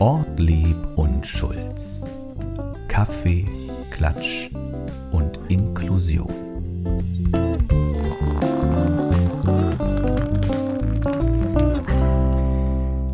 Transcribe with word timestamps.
Ortlieb 0.00 0.76
und 0.94 1.26
Schulz. 1.26 2.04
Kaffee, 2.86 3.44
Klatsch 3.90 4.48
und 5.10 5.40
Inklusion. 5.48 6.32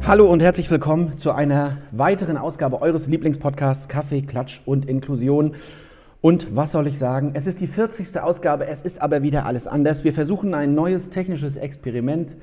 Hallo 0.03 0.31
und 0.31 0.41
herzlich 0.41 0.71
willkommen 0.71 1.17
zu 1.17 1.33
einer 1.33 1.79
weiteren 1.91 2.37
Ausgabe 2.37 2.83
eures 2.83 3.07
Lieblingspodcasts 3.09 3.89
Kaffee, 3.89 4.21
Klatsch 4.21 4.61
und 4.67 4.85
Inklusion. 4.85 5.55
Und 6.21 6.55
was 6.55 6.73
soll 6.73 6.87
ich 6.87 6.99
sagen? 6.99 7.31
Es 7.33 7.47
ist 7.47 7.63
die 7.63 7.67
40. 7.67 8.21
Ausgabe, 8.21 8.67
es 8.67 8.83
ist 8.83 9.01
aber 9.01 9.23
wieder 9.23 9.47
alles 9.47 9.67
anders. 9.67 10.05
Wir 10.05 10.13
versuchen 10.13 10.53
ein 10.53 10.75
neues 10.75 11.09
technisches 11.09 11.57
Experiment. 11.57 12.37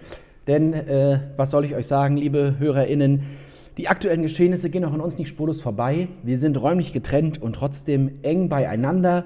Denn 0.48 0.74
äh, 0.74 1.20
was 1.38 1.52
soll 1.52 1.64
ich 1.66 1.76
euch 1.76 1.86
sagen, 1.86 2.18
liebe 2.18 2.56
HörerInnen? 2.58 3.22
Die 3.78 3.88
aktuellen 3.88 4.22
Geschehnisse 4.22 4.70
gehen 4.70 4.84
auch 4.84 4.94
an 4.94 5.00
uns 5.00 5.18
nicht 5.18 5.30
spurlos 5.30 5.62
vorbei. 5.62 6.10
Wir 6.24 6.38
sind 6.38 6.62
räumlich 6.62 6.92
getrennt 6.92 7.42
und 7.42 7.54
trotzdem 7.54 8.20
eng 8.22 8.50
beieinander. 8.50 9.26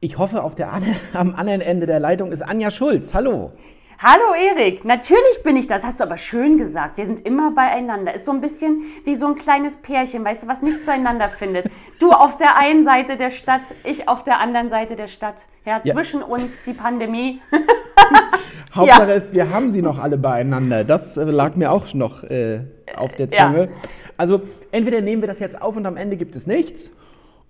Ich 0.00 0.18
hoffe, 0.18 0.44
auf 0.44 0.54
der, 0.54 0.72
am 1.14 1.34
anderen 1.34 1.60
Ende 1.60 1.86
der 1.86 1.98
Leitung 1.98 2.30
ist 2.30 2.42
Anja 2.42 2.70
Schulz. 2.70 3.12
Hallo. 3.12 3.52
Hallo 3.98 4.34
Erik, 4.34 4.84
natürlich 4.84 5.42
bin 5.44 5.56
ich 5.56 5.68
das, 5.68 5.84
hast 5.84 6.00
du 6.00 6.04
aber 6.04 6.16
schön 6.16 6.58
gesagt. 6.58 6.98
Wir 6.98 7.06
sind 7.06 7.24
immer 7.24 7.52
beieinander. 7.52 8.12
Ist 8.12 8.26
so 8.26 8.32
ein 8.32 8.40
bisschen 8.40 8.82
wie 9.04 9.14
so 9.14 9.26
ein 9.28 9.34
kleines 9.34 9.76
Pärchen, 9.76 10.24
weißt 10.24 10.42
du, 10.42 10.48
was 10.48 10.62
nicht 10.62 10.84
zueinander 10.84 11.28
findet. 11.28 11.66
Du 12.00 12.10
auf 12.10 12.36
der 12.36 12.56
einen 12.56 12.84
Seite 12.84 13.16
der 13.16 13.30
Stadt, 13.30 13.62
ich 13.84 14.08
auf 14.08 14.24
der 14.24 14.40
anderen 14.40 14.68
Seite 14.68 14.96
der 14.96 15.06
Stadt. 15.06 15.44
Ja, 15.64 15.80
ja. 15.82 15.94
zwischen 15.94 16.22
uns 16.22 16.64
die 16.64 16.74
Pandemie. 16.74 17.40
Hauptsache 18.74 19.08
ja. 19.08 19.14
ist, 19.14 19.32
wir 19.32 19.50
haben 19.50 19.70
sie 19.70 19.80
noch 19.80 19.98
alle 19.98 20.18
beieinander. 20.18 20.84
Das 20.84 21.16
äh, 21.16 21.24
lag 21.24 21.54
mir 21.54 21.70
auch 21.70 21.94
noch 21.94 22.24
äh, 22.24 22.60
auf 22.96 23.14
der 23.14 23.30
Zunge. 23.30 23.60
Ja. 23.60 23.68
Also 24.16 24.42
entweder 24.72 25.00
nehmen 25.00 25.22
wir 25.22 25.28
das 25.28 25.38
jetzt 25.38 25.60
auf 25.60 25.76
und 25.76 25.86
am 25.86 25.96
Ende 25.96 26.16
gibt 26.16 26.36
es 26.36 26.46
nichts. 26.46 26.90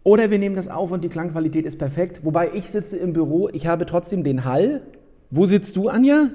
Oder 0.03 0.31
wir 0.31 0.39
nehmen 0.39 0.57
das 0.57 0.69
auf 0.69 0.91
und 0.93 1.03
die 1.03 1.09
Klangqualität 1.09 1.65
ist 1.65 1.79
perfekt. 1.79 2.21
Wobei 2.25 2.51
ich 2.53 2.71
sitze 2.71 2.99
im 2.99 3.13
Büro, 3.15 3.49
ich 3.53 3.67
habe 3.67 3.87
trotzdem 3.87 4.23
den 4.23 4.45
Hall 4.45 4.83
wo 5.37 5.47
sitzt 5.47 5.75
du, 5.75 5.89
Anja? 5.89 6.27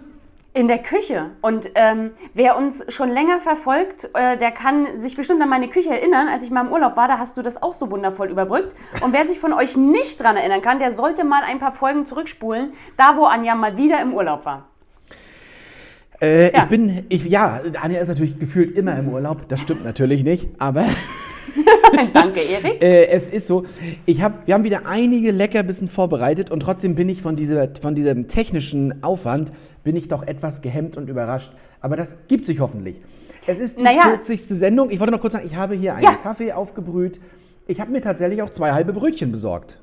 In 0.54 0.68
der 0.68 0.80
Küche. 0.80 1.32
Und 1.42 1.72
ähm, 1.76 2.12
wer 2.34 2.58
uns 2.58 2.84
schon 2.90 3.10
länger 3.10 3.40
verfolgt, 3.40 4.10
äh, 4.14 4.36
der 4.36 4.52
kann 4.52 5.00
sich 5.00 5.16
bestimmt 5.16 5.42
an 5.42 5.48
meine 5.48 5.70
Küche 5.70 5.92
erinnern. 5.92 6.28
Als 6.28 6.44
ich 6.44 6.52
mal 6.52 6.66
im 6.66 6.72
Urlaub 6.74 6.98
war, 6.98 7.08
da 7.08 7.18
hast 7.18 7.38
du 7.38 7.42
das 7.42 7.64
auch 7.64 7.72
so 7.72 7.92
wundervoll 7.92 8.30
überbrückt. 8.30 8.76
Und 9.02 9.14
wer 9.14 9.26
sich 9.26 9.40
von 9.40 9.54
euch 9.54 9.78
nicht 9.78 10.22
dran 10.22 10.36
erinnern 10.36 10.62
kann, 10.62 10.80
der 10.80 10.92
sollte 10.92 11.24
mal 11.24 11.44
ein 11.44 11.60
paar 11.60 11.72
Folgen 11.72 12.06
zurückspulen, 12.06 12.74
da 12.98 13.16
wo 13.16 13.24
Anja 13.24 13.56
mal 13.56 13.78
wieder 13.78 14.02
im 14.02 14.14
Urlaub 14.14 14.44
war. 14.44 14.69
Äh, 16.22 16.54
ja. 16.54 16.64
Ich 16.64 16.70
bin, 16.70 17.06
ich, 17.10 17.26
ja, 17.26 17.62
Anja 17.82 18.00
ist 18.00 18.10
natürlich 18.10 18.38
gefühlt 18.38 18.78
immer 18.78 18.98
im 18.98 19.10
Urlaub. 19.10 19.48
Das 19.48 19.62
stimmt 19.62 19.84
natürlich 19.84 20.24
nicht, 20.24 20.50
aber. 20.58 20.86
Danke, 22.14 22.42
Erik. 22.42 22.70
Äh, 22.82 23.08
es 23.08 23.30
ist 23.30 23.48
so, 23.48 23.66
ich 24.06 24.22
hab, 24.22 24.48
wir 24.48 24.54
haben 24.54 24.64
wieder 24.64 24.86
einige 24.86 25.32
Leckerbissen 25.32 25.88
vorbereitet 25.88 26.52
und 26.52 26.62
trotzdem 26.62 26.96
bin 26.96 27.10
ich 27.10 27.22
von, 27.22 27.36
dieser, 27.36 27.68
von 27.82 27.96
diesem 27.96 28.28
technischen 28.28 29.04
Aufwand, 29.04 29.52
bin 29.84 29.96
ich 29.96 30.08
doch 30.08 30.26
etwas 30.26 30.62
gehemmt 30.62 30.98
und 30.98 31.10
überrascht. 31.10 31.52
Aber 31.82 31.96
das 31.96 32.16
gibt 32.28 32.46
sich 32.46 32.60
hoffentlich. 32.60 33.02
Es 33.48 33.60
ist 33.60 33.80
die 33.80 33.84
naja. 33.84 34.04
40. 34.04 34.42
Sendung. 34.42 34.92
Ich 34.92 35.00
wollte 35.00 35.12
noch 35.12 35.22
kurz 35.22 35.34
sagen, 35.34 35.48
ich 35.48 35.56
habe 35.56 35.76
hier 35.76 35.96
einen 35.96 36.04
ja. 36.04 36.16
Kaffee 36.16 36.54
aufgebrüht. 36.54 37.20
Ich 37.68 37.80
habe 37.80 37.92
mir 37.92 38.02
tatsächlich 38.02 38.42
auch 38.42 38.50
zwei 38.50 38.72
halbe 38.72 38.94
Brötchen 38.94 39.32
besorgt. 39.32 39.80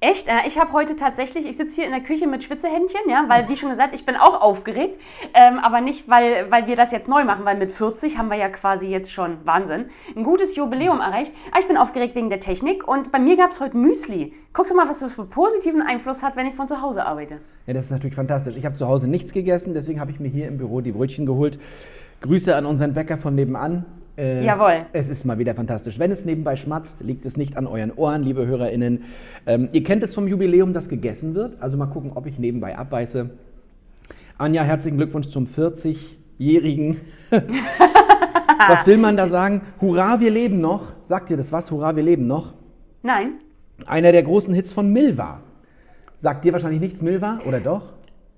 Echt? 0.00 0.28
Äh, 0.28 0.46
ich 0.46 0.58
habe 0.58 0.72
heute 0.72 0.94
tatsächlich, 0.94 1.44
ich 1.44 1.56
sitze 1.56 1.76
hier 1.76 1.86
in 1.86 1.90
der 1.90 2.02
Küche 2.02 2.28
mit 2.28 2.44
Schwitzehändchen, 2.44 3.00
ja, 3.08 3.24
weil 3.26 3.48
wie 3.48 3.56
schon 3.56 3.70
gesagt, 3.70 3.94
ich 3.94 4.06
bin 4.06 4.14
auch 4.14 4.40
aufgeregt, 4.40 5.00
ähm, 5.34 5.58
aber 5.58 5.80
nicht, 5.80 6.08
weil, 6.08 6.48
weil 6.50 6.68
wir 6.68 6.76
das 6.76 6.92
jetzt 6.92 7.08
neu 7.08 7.24
machen, 7.24 7.44
weil 7.44 7.56
mit 7.56 7.72
40 7.72 8.16
haben 8.16 8.28
wir 8.28 8.36
ja 8.36 8.48
quasi 8.48 8.86
jetzt 8.86 9.12
schon 9.12 9.38
Wahnsinn, 9.44 9.86
ein 10.14 10.22
gutes 10.22 10.54
Jubiläum 10.54 11.00
erreicht. 11.00 11.32
Aber 11.50 11.60
ich 11.60 11.66
bin 11.66 11.76
aufgeregt 11.76 12.14
wegen 12.14 12.30
der 12.30 12.38
Technik 12.38 12.86
und 12.86 13.10
bei 13.10 13.18
mir 13.18 13.36
gab 13.36 13.50
es 13.50 13.58
heute 13.58 13.76
Müsli. 13.76 14.34
Guckst 14.52 14.72
du 14.72 14.76
mal, 14.76 14.88
was 14.88 15.00
das 15.00 15.14
für 15.14 15.24
positiven 15.24 15.82
Einfluss 15.82 16.22
hat, 16.22 16.36
wenn 16.36 16.46
ich 16.46 16.54
von 16.54 16.68
zu 16.68 16.80
Hause 16.80 17.04
arbeite. 17.04 17.40
Ja, 17.66 17.74
das 17.74 17.86
ist 17.86 17.90
natürlich 17.90 18.14
fantastisch. 18.14 18.56
Ich 18.56 18.64
habe 18.64 18.76
zu 18.76 18.86
Hause 18.86 19.10
nichts 19.10 19.32
gegessen, 19.32 19.74
deswegen 19.74 20.00
habe 20.00 20.12
ich 20.12 20.20
mir 20.20 20.28
hier 20.28 20.46
im 20.46 20.58
Büro 20.58 20.80
die 20.80 20.92
Brötchen 20.92 21.26
geholt. 21.26 21.58
Grüße 22.20 22.54
an 22.54 22.66
unseren 22.66 22.94
Bäcker 22.94 23.18
von 23.18 23.34
nebenan. 23.34 23.84
Äh, 24.18 24.44
Jawohl. 24.44 24.86
Es 24.92 25.10
ist 25.10 25.24
mal 25.24 25.38
wieder 25.38 25.54
fantastisch. 25.54 25.98
Wenn 26.00 26.10
es 26.10 26.24
nebenbei 26.24 26.56
schmatzt, 26.56 27.04
liegt 27.04 27.24
es 27.24 27.36
nicht 27.36 27.56
an 27.56 27.68
euren 27.68 27.92
Ohren, 27.92 28.24
liebe 28.24 28.46
HörerInnen. 28.46 29.04
Ähm, 29.46 29.68
ihr 29.72 29.84
kennt 29.84 30.02
es 30.02 30.12
vom 30.12 30.26
Jubiläum, 30.26 30.72
das 30.72 30.88
gegessen 30.88 31.36
wird. 31.36 31.62
Also 31.62 31.76
mal 31.76 31.86
gucken, 31.86 32.10
ob 32.14 32.26
ich 32.26 32.38
nebenbei 32.38 32.76
abbeiße. 32.76 33.30
Anja, 34.36 34.62
herzlichen 34.62 34.96
Glückwunsch 34.96 35.28
zum 35.28 35.46
40-jährigen. 35.46 36.96
was 37.30 38.86
will 38.86 38.98
man 38.98 39.16
da 39.16 39.28
sagen? 39.28 39.62
Hurra, 39.80 40.18
wir 40.18 40.30
leben 40.30 40.60
noch. 40.60 40.94
Sagt 41.02 41.30
ihr 41.30 41.36
das 41.36 41.52
was? 41.52 41.70
Hurra, 41.70 41.94
wir 41.94 42.02
leben 42.02 42.26
noch? 42.26 42.54
Nein. 43.02 43.34
Einer 43.86 44.10
der 44.10 44.24
großen 44.24 44.52
Hits 44.52 44.72
von 44.72 44.92
Milva. 44.92 45.40
Sagt 46.18 46.44
dir 46.44 46.52
wahrscheinlich 46.52 46.80
nichts, 46.80 47.00
Milva, 47.00 47.38
oder 47.46 47.60
doch? 47.60 47.92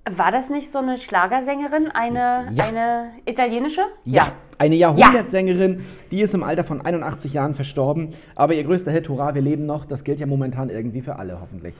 War 0.09 0.31
das 0.31 0.49
nicht 0.49 0.71
so 0.71 0.79
eine 0.79 0.97
Schlagersängerin, 0.97 1.91
eine, 1.91 2.47
ja. 2.53 2.65
eine 2.65 3.11
italienische? 3.25 3.81
Ja, 4.03 4.23
ja. 4.23 4.31
eine 4.57 4.75
Jahrhundertsängerin, 4.75 5.73
ja. 5.73 5.79
die 6.09 6.21
ist 6.21 6.33
im 6.33 6.43
Alter 6.43 6.63
von 6.63 6.81
81 6.81 7.33
Jahren 7.33 7.53
verstorben. 7.53 8.13
Aber 8.35 8.55
ihr 8.55 8.63
größter 8.63 8.91
Hit, 8.91 9.09
Hurra, 9.09 9.35
wir 9.35 9.43
leben 9.43 9.65
noch, 9.65 9.85
das 9.85 10.03
gilt 10.03 10.19
ja 10.19 10.25
momentan 10.25 10.69
irgendwie 10.69 11.01
für 11.01 11.17
alle, 11.17 11.39
hoffentlich. 11.39 11.75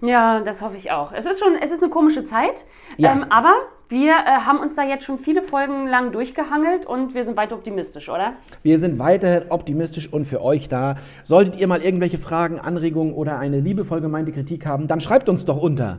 Ja, 0.00 0.40
das 0.40 0.62
hoffe 0.62 0.76
ich 0.76 0.92
auch. 0.92 1.10
Es 1.12 1.26
ist 1.26 1.40
schon, 1.40 1.56
es 1.60 1.72
ist 1.72 1.82
eine 1.82 1.90
komische 1.90 2.24
Zeit, 2.24 2.64
ja. 2.96 3.10
ähm, 3.10 3.24
aber 3.30 3.52
wir 3.88 4.12
äh, 4.12 4.44
haben 4.46 4.60
uns 4.60 4.76
da 4.76 4.84
jetzt 4.84 5.04
schon 5.04 5.18
viele 5.18 5.42
Folgen 5.42 5.88
lang 5.88 6.12
durchgehangelt 6.12 6.86
und 6.86 7.14
wir 7.14 7.24
sind 7.24 7.36
weiter 7.36 7.56
optimistisch, 7.56 8.08
oder? 8.08 8.34
Wir 8.62 8.78
sind 8.78 9.00
weiterhin 9.00 9.50
optimistisch 9.50 10.12
und 10.12 10.26
für 10.26 10.44
euch 10.44 10.68
da. 10.68 10.94
Solltet 11.24 11.56
ihr 11.56 11.66
mal 11.66 11.82
irgendwelche 11.82 12.18
Fragen, 12.18 12.60
Anregungen 12.60 13.12
oder 13.14 13.40
eine 13.40 13.58
liebevoll 13.58 14.00
gemeinte 14.00 14.30
Kritik 14.30 14.64
haben, 14.66 14.86
dann 14.86 15.00
schreibt 15.00 15.28
uns 15.28 15.44
doch 15.44 15.60
unter 15.60 15.98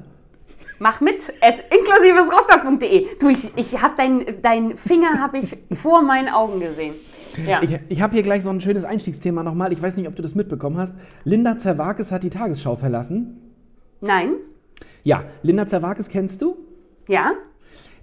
Mach 0.79 1.01
mit 1.01 1.31
at 1.41 1.63
inklusivesrostock.de. 1.72 3.07
Du, 3.19 3.29
ich, 3.29 3.51
ich 3.57 3.81
habe 3.81 3.95
deinen 3.97 4.41
dein 4.41 4.78
Finger 4.78 5.19
habe 5.19 5.38
ich 5.38 5.57
vor 5.73 6.01
meinen 6.01 6.29
Augen 6.29 6.59
gesehen. 6.59 6.94
Ja. 7.45 7.62
Ich, 7.62 7.78
ich 7.90 8.01
habe 8.01 8.13
hier 8.13 8.23
gleich 8.23 8.44
so 8.44 8.50
ein 8.50 8.62
schönes 8.62 8.85
Einstiegsthema 8.85 9.44
nochmal. 9.44 9.72
Ich 9.72 9.81
weiß 9.81 9.97
nicht, 9.97 10.07
ob 10.07 10.16
du 10.16 10.22
das 10.22 10.35
mitbekommen 10.35 10.78
hast. 10.78 10.95
Linda 11.23 11.57
Zerwakis 11.57 12.12
hat 12.12 12.23
die 12.23 12.29
Tagesschau 12.29 12.75
verlassen. 12.75 13.53
Nein. 14.01 14.34
Ja, 15.03 15.23
Linda 15.44 15.67
Zerwakis 15.67 16.09
kennst 16.09 16.41
du? 16.41 16.57
Ja. 17.07 17.34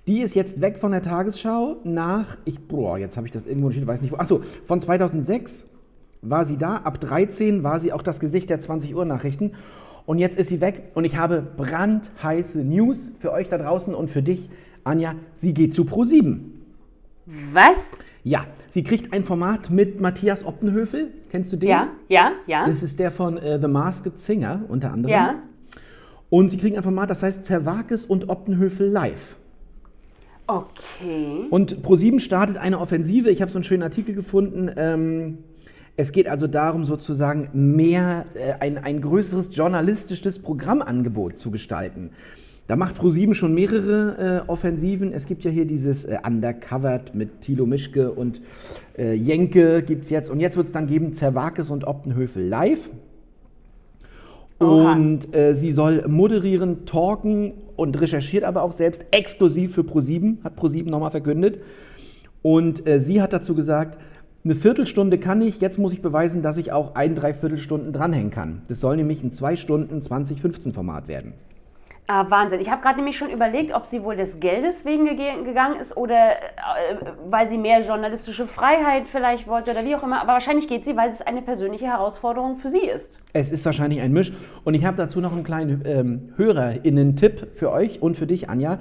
Die 0.06 0.20
ist 0.20 0.34
jetzt 0.34 0.60
weg 0.60 0.78
von 0.78 0.92
der 0.92 1.02
Tagesschau 1.02 1.78
nach, 1.82 2.38
ich, 2.44 2.68
boah, 2.68 2.96
jetzt 2.96 3.16
habe 3.16 3.26
ich 3.26 3.32
das 3.32 3.46
irgendwo 3.46 3.68
nicht, 3.68 3.84
weiß 3.86 4.02
nicht 4.02 4.12
wo. 4.12 4.16
Achso, 4.16 4.40
von 4.64 4.80
2006 4.80 5.68
war 6.22 6.44
sie 6.44 6.56
da. 6.56 6.76
Ab 6.76 7.00
13 7.00 7.64
war 7.64 7.80
sie 7.80 7.92
auch 7.92 8.02
das 8.02 8.20
Gesicht 8.20 8.50
der 8.50 8.58
20 8.58 8.94
Uhr 8.94 9.04
Nachrichten. 9.04 9.52
Und 10.06 10.18
jetzt 10.18 10.38
ist 10.38 10.48
sie 10.48 10.60
weg 10.60 10.92
und 10.94 11.04
ich 11.04 11.16
habe 11.16 11.42
brandheiße 11.56 12.64
News 12.64 13.10
für 13.18 13.32
euch 13.32 13.48
da 13.48 13.58
draußen 13.58 13.94
und 13.94 14.08
für 14.08 14.22
dich, 14.22 14.48
Anja. 14.84 15.14
Sie 15.34 15.52
geht 15.52 15.74
zu 15.74 15.82
Pro7. 15.82 16.38
Was? 17.52 17.98
Ja, 18.22 18.46
sie 18.68 18.84
kriegt 18.84 19.12
ein 19.12 19.24
Format 19.24 19.70
mit 19.70 20.00
Matthias 20.00 20.44
Optenhöfel. 20.44 21.12
Kennst 21.30 21.52
du 21.52 21.56
den? 21.56 21.68
Ja, 21.68 21.88
ja, 22.08 22.32
ja. 22.46 22.66
Das 22.66 22.84
ist 22.84 23.00
der 23.00 23.10
von 23.10 23.36
äh, 23.36 23.60
The 23.60 23.66
Masked 23.66 24.18
Singer 24.18 24.62
unter 24.68 24.92
anderem. 24.92 25.12
Ja. 25.12 25.34
Und 26.30 26.50
sie 26.50 26.56
kriegen 26.56 26.76
ein 26.76 26.82
Format, 26.84 27.10
das 27.10 27.22
heißt 27.22 27.44
Zerwakis 27.44 28.06
und 28.06 28.28
Optenhöfel 28.28 28.88
live. 28.88 29.36
Okay. 30.46 31.46
Und 31.50 31.84
Pro7 31.84 32.20
startet 32.20 32.56
eine 32.56 32.80
Offensive. 32.80 33.30
Ich 33.30 33.42
habe 33.42 33.50
so 33.50 33.58
einen 33.58 33.64
schönen 33.64 33.82
Artikel 33.82 34.14
gefunden. 34.14 34.70
Ähm, 34.76 35.38
es 35.96 36.12
geht 36.12 36.28
also 36.28 36.46
darum, 36.46 36.84
sozusagen 36.84 37.48
mehr, 37.52 38.26
äh, 38.34 38.54
ein, 38.60 38.78
ein 38.78 39.00
größeres 39.00 39.48
journalistisches 39.52 40.38
Programmangebot 40.38 41.38
zu 41.38 41.50
gestalten. 41.50 42.10
Da 42.66 42.74
macht 42.74 42.96
ProSieben 42.96 43.34
schon 43.34 43.54
mehrere 43.54 44.42
äh, 44.44 44.50
Offensiven. 44.50 45.12
Es 45.12 45.26
gibt 45.26 45.44
ja 45.44 45.50
hier 45.50 45.66
dieses 45.66 46.04
äh, 46.04 46.18
Undercovered 46.26 47.14
mit 47.14 47.40
Thilo 47.40 47.64
Mischke 47.64 48.10
und 48.10 48.40
äh, 48.98 49.14
Jenke 49.14 49.82
gibt 49.82 50.04
es 50.04 50.10
jetzt. 50.10 50.30
Und 50.30 50.40
jetzt 50.40 50.56
wird 50.56 50.66
es 50.66 50.72
dann 50.72 50.88
geben 50.88 51.12
Zerwakis 51.12 51.70
und 51.70 51.86
Optenhöfel 51.86 52.46
live. 52.46 52.90
Oha. 54.58 54.92
Und 54.92 55.34
äh, 55.34 55.54
sie 55.54 55.70
soll 55.70 56.08
moderieren, 56.08 56.86
talken 56.86 57.52
und 57.76 58.00
recherchiert 58.00 58.42
aber 58.42 58.62
auch 58.62 58.72
selbst 58.72 59.06
exklusiv 59.12 59.74
für 59.74 59.84
ProSieben, 59.84 60.40
hat 60.42 60.56
ProSieben 60.56 60.90
nochmal 60.90 61.10
verkündet. 61.12 61.60
Und 62.42 62.86
äh, 62.86 62.98
sie 62.98 63.22
hat 63.22 63.32
dazu 63.32 63.54
gesagt, 63.54 63.98
eine 64.46 64.54
Viertelstunde 64.54 65.18
kann 65.18 65.42
ich, 65.42 65.60
jetzt 65.60 65.76
muss 65.76 65.92
ich 65.92 66.00
beweisen, 66.00 66.40
dass 66.40 66.56
ich 66.56 66.70
auch 66.70 66.94
ein, 66.94 67.16
dreiviertel 67.16 67.58
Stunden 67.58 67.92
dranhängen 67.92 68.30
kann. 68.30 68.62
Das 68.68 68.80
soll 68.80 68.94
nämlich 68.94 69.24
ein 69.24 69.32
2 69.32 69.56
Stunden 69.56 70.00
2015 70.00 70.72
Format 70.72 71.08
werden. 71.08 71.34
Ah, 72.06 72.30
Wahnsinn. 72.30 72.60
Ich 72.60 72.70
habe 72.70 72.80
gerade 72.80 72.94
nämlich 72.94 73.18
schon 73.18 73.30
überlegt, 73.30 73.74
ob 73.74 73.86
sie 73.86 74.04
wohl 74.04 74.14
des 74.14 74.38
Geldes 74.38 74.84
wegen 74.84 75.04
gegangen 75.44 75.80
ist 75.80 75.96
oder 75.96 76.36
äh, 76.36 76.96
weil 77.28 77.48
sie 77.48 77.58
mehr 77.58 77.80
journalistische 77.80 78.46
Freiheit 78.46 79.06
vielleicht 79.06 79.48
wollte 79.48 79.72
oder 79.72 79.84
wie 79.84 79.96
auch 79.96 80.04
immer. 80.04 80.22
Aber 80.22 80.34
wahrscheinlich 80.34 80.68
geht 80.68 80.84
sie, 80.84 80.96
weil 80.96 81.08
es 81.08 81.22
eine 81.22 81.42
persönliche 81.42 81.86
Herausforderung 81.86 82.54
für 82.54 82.68
sie 82.68 82.86
ist. 82.86 83.18
Es 83.32 83.50
ist 83.50 83.66
wahrscheinlich 83.66 84.00
ein 84.00 84.12
Misch. 84.12 84.32
Und 84.62 84.74
ich 84.74 84.84
habe 84.84 84.96
dazu 84.96 85.20
noch 85.20 85.32
einen 85.32 85.42
kleinen 85.42 85.82
ähm, 85.84 86.32
HörerInnen-Tipp 86.36 87.48
für 87.54 87.72
euch 87.72 88.00
und 88.00 88.16
für 88.16 88.28
dich, 88.28 88.48
Anja. 88.48 88.78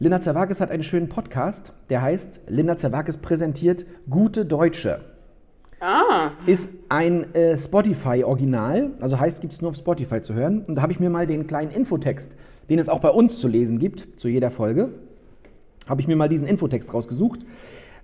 Linda 0.00 0.20
Zerwakis 0.20 0.60
hat 0.60 0.72
einen 0.72 0.82
schönen 0.82 1.08
Podcast, 1.08 1.72
der 1.88 2.02
heißt 2.02 2.40
Linda 2.48 2.76
Zerwakis 2.76 3.16
präsentiert 3.16 3.86
Gute 4.10 4.44
Deutsche. 4.44 5.00
Ah. 5.80 6.32
ist 6.46 6.70
ein 6.88 7.32
äh, 7.34 7.58
Spotify-Original, 7.58 8.92
also 9.00 9.20
heißt, 9.20 9.40
gibt 9.40 9.52
es 9.52 9.60
nur 9.60 9.70
auf 9.70 9.76
Spotify 9.76 10.20
zu 10.20 10.34
hören. 10.34 10.64
Und 10.66 10.76
da 10.76 10.82
habe 10.82 10.92
ich 10.92 10.98
mir 10.98 11.10
mal 11.10 11.26
den 11.26 11.46
kleinen 11.46 11.70
Infotext, 11.70 12.32
den 12.70 12.78
es 12.78 12.88
auch 12.88 13.00
bei 13.00 13.10
uns 13.10 13.36
zu 13.36 13.46
lesen 13.46 13.78
gibt, 13.78 14.18
zu 14.18 14.28
jeder 14.28 14.50
Folge, 14.50 14.94
habe 15.86 16.00
ich 16.00 16.08
mir 16.08 16.16
mal 16.16 16.28
diesen 16.28 16.48
Infotext 16.48 16.92
rausgesucht. 16.92 17.40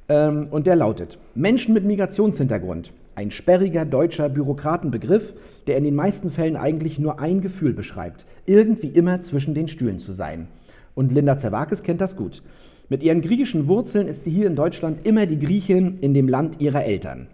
Ähm, 0.08 0.46
und 0.50 0.68
der 0.68 0.76
lautet: 0.76 1.18
Menschen 1.34 1.74
mit 1.74 1.84
Migrationshintergrund. 1.84 2.92
Ein 3.16 3.32
sperriger 3.32 3.84
deutscher 3.84 4.28
Bürokratenbegriff, 4.28 5.34
der 5.66 5.76
in 5.76 5.84
den 5.84 5.96
meisten 5.96 6.30
Fällen 6.30 6.56
eigentlich 6.56 7.00
nur 7.00 7.18
ein 7.18 7.40
Gefühl 7.40 7.72
beschreibt: 7.72 8.26
irgendwie 8.46 8.88
immer 8.88 9.22
zwischen 9.22 9.54
den 9.54 9.66
Stühlen 9.66 9.98
zu 9.98 10.12
sein. 10.12 10.46
Und 10.94 11.12
Linda 11.12 11.36
Zerwakis 11.38 11.82
kennt 11.82 12.00
das 12.00 12.16
gut. 12.16 12.42
Mit 12.88 13.02
ihren 13.02 13.22
griechischen 13.22 13.68
Wurzeln 13.68 14.08
ist 14.08 14.24
sie 14.24 14.30
hier 14.30 14.46
in 14.46 14.56
Deutschland 14.56 15.06
immer 15.06 15.26
die 15.26 15.38
Griechin 15.38 15.98
in 16.00 16.12
dem 16.12 16.28
Land 16.28 16.60
ihrer 16.60 16.84
Eltern. 16.84 17.28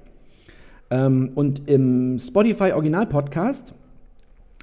Ähm, 0.91 1.33
und 1.35 1.69
im 1.69 2.19
Spotify 2.19 2.73
Original 2.73 3.07
Podcast 3.07 3.75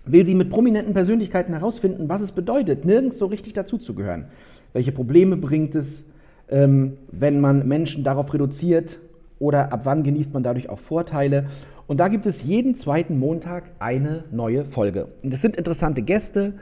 will 0.06 0.26
sie 0.26 0.36
mit 0.36 0.50
prominenten 0.50 0.94
Persönlichkeiten 0.94 1.54
herausfinden, 1.54 2.10
was 2.10 2.22
es 2.22 2.32
bedeutet, 2.32 2.86
nirgends 2.86 3.18
so 3.18 3.26
richtig 3.26 3.54
dazuzugehören. 3.54 4.26
Welche 4.74 4.92
Probleme 4.92 5.38
bringt 5.38 5.76
es, 5.76 6.06
ähm, 6.50 6.98
wenn 7.12 7.40
man 7.40 7.68
Menschen 7.68 8.04
darauf 8.04 8.34
reduziert 8.34 9.00
oder 9.40 9.74
ab 9.74 9.82
wann 9.84 10.04
genießt 10.04 10.34
man 10.34 10.44
dadurch 10.44 10.70
auch 10.70 10.80
Vorteile. 10.80 11.46
Und 11.88 12.00
da 12.00 12.08
gibt 12.08 12.26
es 12.26 12.44
jeden 12.44 12.76
zweiten 12.76 13.20
Montag 13.20 13.64
eine 13.80 14.26
neue 14.32 14.66
Folge. 14.66 15.08
Und 15.24 15.34
das 15.34 15.42
sind 15.42 15.58
interessante 15.58 16.02
Gäste. 16.02 16.54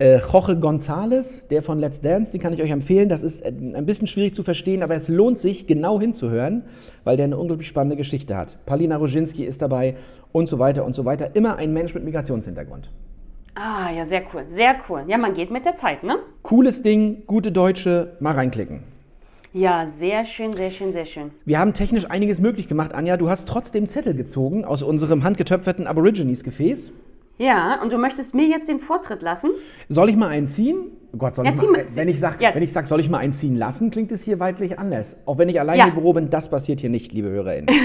Äh, 0.00 0.20
Jorge 0.20 0.52
González, 0.52 1.42
der 1.50 1.60
von 1.60 1.80
Let's 1.80 2.00
Dance, 2.00 2.30
den 2.30 2.40
kann 2.40 2.52
ich 2.52 2.62
euch 2.62 2.70
empfehlen. 2.70 3.08
Das 3.08 3.24
ist 3.24 3.40
äh, 3.40 3.48
ein 3.48 3.84
bisschen 3.84 4.06
schwierig 4.06 4.32
zu 4.32 4.44
verstehen, 4.44 4.84
aber 4.84 4.94
es 4.94 5.08
lohnt 5.08 5.38
sich, 5.38 5.66
genau 5.66 6.00
hinzuhören, 6.00 6.62
weil 7.02 7.16
der 7.16 7.24
eine 7.24 7.36
unglaublich 7.36 7.66
spannende 7.66 7.96
Geschichte 7.96 8.36
hat. 8.36 8.64
Palina 8.64 8.96
Roginski 8.96 9.44
ist 9.44 9.60
dabei 9.60 9.96
und 10.30 10.48
so 10.48 10.60
weiter 10.60 10.84
und 10.84 10.94
so 10.94 11.04
weiter. 11.04 11.34
Immer 11.34 11.56
ein 11.56 11.72
Mensch 11.72 11.94
mit 11.94 12.04
Migrationshintergrund. 12.04 12.92
Ah, 13.56 13.90
ja, 13.90 14.04
sehr 14.04 14.22
cool. 14.32 14.44
Sehr 14.46 14.76
cool. 14.88 15.02
Ja, 15.08 15.18
man 15.18 15.34
geht 15.34 15.50
mit 15.50 15.64
der 15.64 15.74
Zeit, 15.74 16.04
ne? 16.04 16.18
Cooles 16.42 16.82
Ding, 16.82 17.24
gute 17.26 17.50
Deutsche, 17.50 18.16
mal 18.20 18.34
reinklicken. 18.34 18.84
Ja, 19.52 19.86
sehr 19.86 20.24
schön, 20.24 20.52
sehr 20.52 20.70
schön, 20.70 20.92
sehr 20.92 21.06
schön. 21.06 21.32
Wir 21.44 21.58
haben 21.58 21.74
technisch 21.74 22.08
einiges 22.08 22.38
möglich 22.38 22.68
gemacht, 22.68 22.94
Anja. 22.94 23.16
Du 23.16 23.28
hast 23.28 23.48
trotzdem 23.48 23.88
Zettel 23.88 24.14
gezogen 24.14 24.64
aus 24.64 24.84
unserem 24.84 25.24
handgetöpferten 25.24 25.88
Aborigines-Gefäß. 25.88 26.92
Ja, 27.38 27.80
und 27.80 27.92
du 27.92 27.98
möchtest 27.98 28.34
mir 28.34 28.46
jetzt 28.48 28.68
den 28.68 28.80
Vortritt 28.80 29.22
lassen? 29.22 29.50
Soll 29.88 30.10
ich 30.10 30.16
mal 30.16 30.28
einziehen? 30.28 30.92
Oh 31.12 31.16
Gott, 31.16 31.36
soll 31.36 31.46
Ja, 31.46 31.52
ich 31.54 31.62
mal, 31.62 31.70
mal- 31.72 31.84
wenn 31.94 32.08
ich 32.08 32.20
sage, 32.20 32.42
ja. 32.42 32.54
wenn 32.54 32.62
ich 32.62 32.72
sag, 32.72 32.86
soll 32.86 33.00
ich 33.00 33.08
mal 33.08 33.18
einziehen 33.18 33.54
lassen, 33.56 33.90
klingt 33.90 34.12
es 34.12 34.22
hier 34.22 34.40
weitlich 34.40 34.78
anders. 34.78 35.16
Auch 35.24 35.38
wenn 35.38 35.48
ich 35.48 35.58
alleine 35.58 35.78
Ja. 35.78 35.86
im 35.86 35.94
Büro 35.94 36.12
bin, 36.12 36.30
das 36.30 36.50
passiert 36.50 36.80
hier 36.80 36.90
nicht, 36.90 37.12
liebe 37.12 37.28
HörerInnen. 37.28 37.68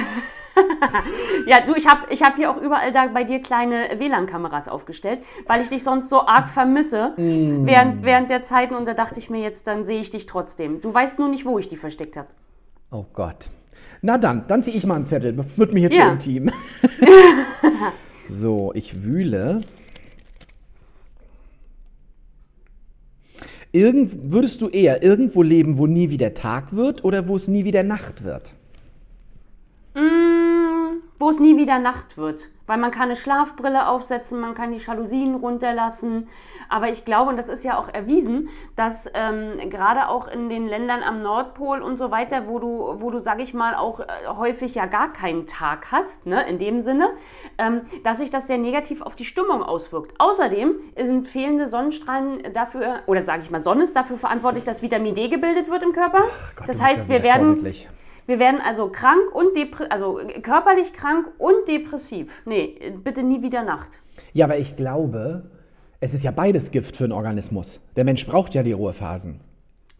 Ja, 1.45 1.57
du, 1.65 1.73
ich 1.75 1.87
habe 1.87 2.03
ich 2.13 2.21
hab 2.23 2.35
hier 2.37 2.49
auch 2.49 2.61
überall 2.61 2.91
da 2.93 3.07
bei 3.07 3.23
dir 3.25 3.39
kleine 3.41 3.89
WLAN-Kameras 3.97 4.69
aufgestellt, 4.69 5.19
weil 5.47 5.61
ich 5.61 5.67
dich 5.67 5.83
sonst 5.83 6.09
so 6.09 6.25
arg 6.25 6.47
vermisse 6.47 7.11
während, 7.17 8.03
während 8.05 8.29
der 8.29 8.43
Zeiten. 8.43 8.75
Und 8.75 8.87
da 8.87 8.93
dachte 8.93 9.19
ich 9.19 9.29
mir 9.29 9.41
jetzt, 9.41 9.67
dann 9.67 9.83
sehe 9.83 9.99
ich 9.99 10.09
dich 10.09 10.25
trotzdem. 10.25 10.79
Du 10.79 10.93
weißt 10.93 11.19
nur 11.19 11.27
nicht, 11.27 11.45
wo 11.45 11.59
ich 11.59 11.67
die 11.67 11.75
versteckt 11.75 12.15
habe. 12.15 12.27
Oh 12.91 13.03
Gott. 13.13 13.49
Na 14.01 14.17
dann, 14.17 14.45
dann 14.47 14.61
ziehe 14.61 14.77
ich 14.77 14.85
mal 14.85 14.95
einen 14.95 15.03
Zettel. 15.05 15.35
Wird 15.57 15.73
mir 15.73 15.81
jetzt 15.81 15.97
Ja. 15.97 16.05
so 16.07 16.11
intim. 16.13 16.49
so, 18.33 18.71
ich 18.73 19.03
wühle. 19.03 19.61
Irgend, 23.71 24.31
würdest 24.31 24.61
du 24.61 24.69
eher 24.69 25.01
irgendwo 25.01 25.41
leben, 25.41 25.77
wo 25.77 25.87
nie 25.87 26.09
wieder 26.09 26.33
Tag 26.33 26.75
wird 26.75 27.03
oder 27.03 27.27
wo 27.27 27.35
es 27.35 27.47
nie 27.47 27.65
wieder 27.65 27.81
Nacht 27.83 28.23
wird? 28.23 28.53
Mm, 29.95 30.42
wo 31.23 31.29
es 31.29 31.39
nie 31.39 31.55
wieder 31.55 31.79
Nacht 31.79 32.17
wird. 32.17 32.49
Weil 32.67 32.77
man 32.77 32.91
kann 32.91 33.03
eine 33.03 33.15
Schlafbrille 33.15 33.87
aufsetzen, 33.87 34.39
man 34.39 34.53
kann 34.53 34.71
die 34.71 34.77
Jalousien 34.77 35.35
runterlassen. 35.35 36.29
Aber 36.69 36.89
ich 36.89 37.03
glaube, 37.03 37.29
und 37.29 37.37
das 37.37 37.49
ist 37.49 37.63
ja 37.63 37.77
auch 37.77 37.89
erwiesen, 37.89 38.49
dass 38.75 39.09
ähm, 39.13 39.69
gerade 39.69 40.07
auch 40.07 40.27
in 40.27 40.49
den 40.49 40.67
Ländern 40.67 41.03
am 41.03 41.21
Nordpol 41.21 41.81
und 41.81 41.97
so 41.97 42.09
weiter, 42.09 42.47
wo 42.47 42.59
du, 42.59 42.95
wo 42.97 43.09
du 43.09 43.19
sag 43.19 43.39
ich 43.41 43.53
mal, 43.53 43.75
auch 43.75 43.99
äh, 43.99 44.05
häufig 44.27 44.75
ja 44.75 44.85
gar 44.85 45.11
keinen 45.11 45.45
Tag 45.45 45.91
hast, 45.91 46.25
ne, 46.25 46.47
in 46.47 46.57
dem 46.57 46.79
Sinne, 46.81 47.09
ähm, 47.57 47.81
dass 48.03 48.19
sich 48.19 48.31
das 48.31 48.47
sehr 48.47 48.57
negativ 48.57 49.01
auf 49.01 49.15
die 49.15 49.25
Stimmung 49.25 49.61
auswirkt. 49.61 50.13
Außerdem 50.19 50.75
sind 50.97 51.27
fehlende 51.27 51.67
Sonnenstrahlen 51.67 52.53
dafür, 52.53 52.99
oder 53.07 53.21
sage 53.21 53.43
ich 53.43 53.51
mal, 53.51 53.61
Sonne 53.61 53.83
ist 53.83 53.95
dafür 53.95 54.17
verantwortlich, 54.17 54.63
dass 54.63 54.81
Vitamin 54.81 55.13
D 55.13 55.27
gebildet 55.27 55.69
wird 55.69 55.83
im 55.83 55.91
Körper. 55.91 56.23
Gott, 56.55 56.67
das 56.69 56.81
heißt, 56.81 57.09
ja 57.09 57.15
wir 57.15 57.23
werden. 57.23 57.65
Wir 58.25 58.39
werden 58.39 58.59
also 58.65 58.89
krank 58.89 59.33
und 59.33 59.57
also 59.89 60.19
körperlich 60.41 60.93
krank 60.93 61.29
und 61.37 61.67
depressiv. 61.67 62.41
Nee, 62.45 62.93
bitte 63.03 63.23
nie 63.23 63.41
wieder 63.41 63.63
Nacht. 63.63 63.99
Ja, 64.33 64.45
aber 64.45 64.57
ich 64.57 64.75
glaube, 64.75 65.49
es 65.99 66.13
ist 66.13 66.23
ja 66.23 66.31
beides 66.31 66.71
Gift 66.71 66.95
für 66.95 67.05
den 67.05 67.11
Organismus. 67.11 67.79
Der 67.95 68.03
Mensch 68.03 68.25
braucht 68.25 68.53
ja 68.53 68.63
die 68.63 68.73
Ruhephasen. 68.73 69.39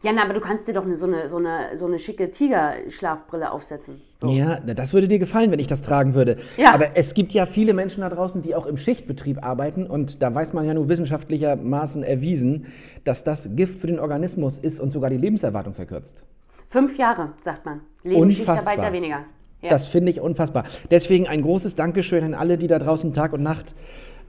Ja, 0.04 0.12
na, 0.12 0.24
aber 0.24 0.34
du 0.34 0.42
kannst 0.42 0.68
dir 0.68 0.74
doch 0.74 0.84
eine, 0.84 0.98
so, 0.98 1.06
eine, 1.06 1.30
so, 1.30 1.38
eine, 1.38 1.78
so 1.78 1.86
eine 1.86 1.98
schicke 1.98 2.30
Tigerschlafbrille 2.30 3.50
aufsetzen. 3.50 4.02
So. 4.18 4.28
Ja, 4.28 4.60
das 4.60 4.92
würde 4.92 5.08
dir 5.08 5.18
gefallen, 5.18 5.50
wenn 5.50 5.60
ich 5.60 5.68
das 5.68 5.82
tragen 5.82 6.14
würde. 6.14 6.36
Ja. 6.58 6.74
Aber 6.74 6.98
es 6.98 7.14
gibt 7.14 7.32
ja 7.32 7.46
viele 7.46 7.74
Menschen 7.74 8.02
da 8.02 8.10
draußen, 8.10 8.42
die 8.42 8.54
auch 8.54 8.66
im 8.66 8.76
Schichtbetrieb 8.76 9.46
arbeiten 9.46 9.88
und 9.88 10.22
da 10.22 10.36
weiß 10.36 10.52
man 10.52 10.66
ja 10.66 10.74
nur 10.74 10.90
wissenschaftlichermaßen 10.90 12.04
erwiesen, 12.04 12.66
dass 13.06 13.24
das 13.24 13.56
Gift 13.56 13.80
für 13.80 13.88
den 13.88 14.00
Organismus 14.00 14.60
ist 14.60 14.82
und 14.82 14.92
sogar 14.92 15.10
die 15.10 15.18
Lebenserwartung 15.18 15.74
verkürzt. 15.74 16.24
Fünf 16.68 16.98
Jahre, 16.98 17.34
sagt 17.42 17.66
man. 17.66 17.82
Leben. 18.04 18.32
Schichtarbeiter 18.32 18.92
weniger. 18.92 19.26
Ja. 19.62 19.70
Das 19.70 19.86
finde 19.86 20.12
ich 20.12 20.20
unfassbar. 20.20 20.66
Deswegen 20.92 21.28
ein 21.28 21.42
großes 21.42 21.76
Dankeschön 21.76 22.24
an 22.24 22.34
alle, 22.34 22.58
die 22.58 22.68
da 22.68 22.80
draußen 22.80 23.14
Tag 23.14 23.32
und 23.32 23.44
Nacht 23.44 23.76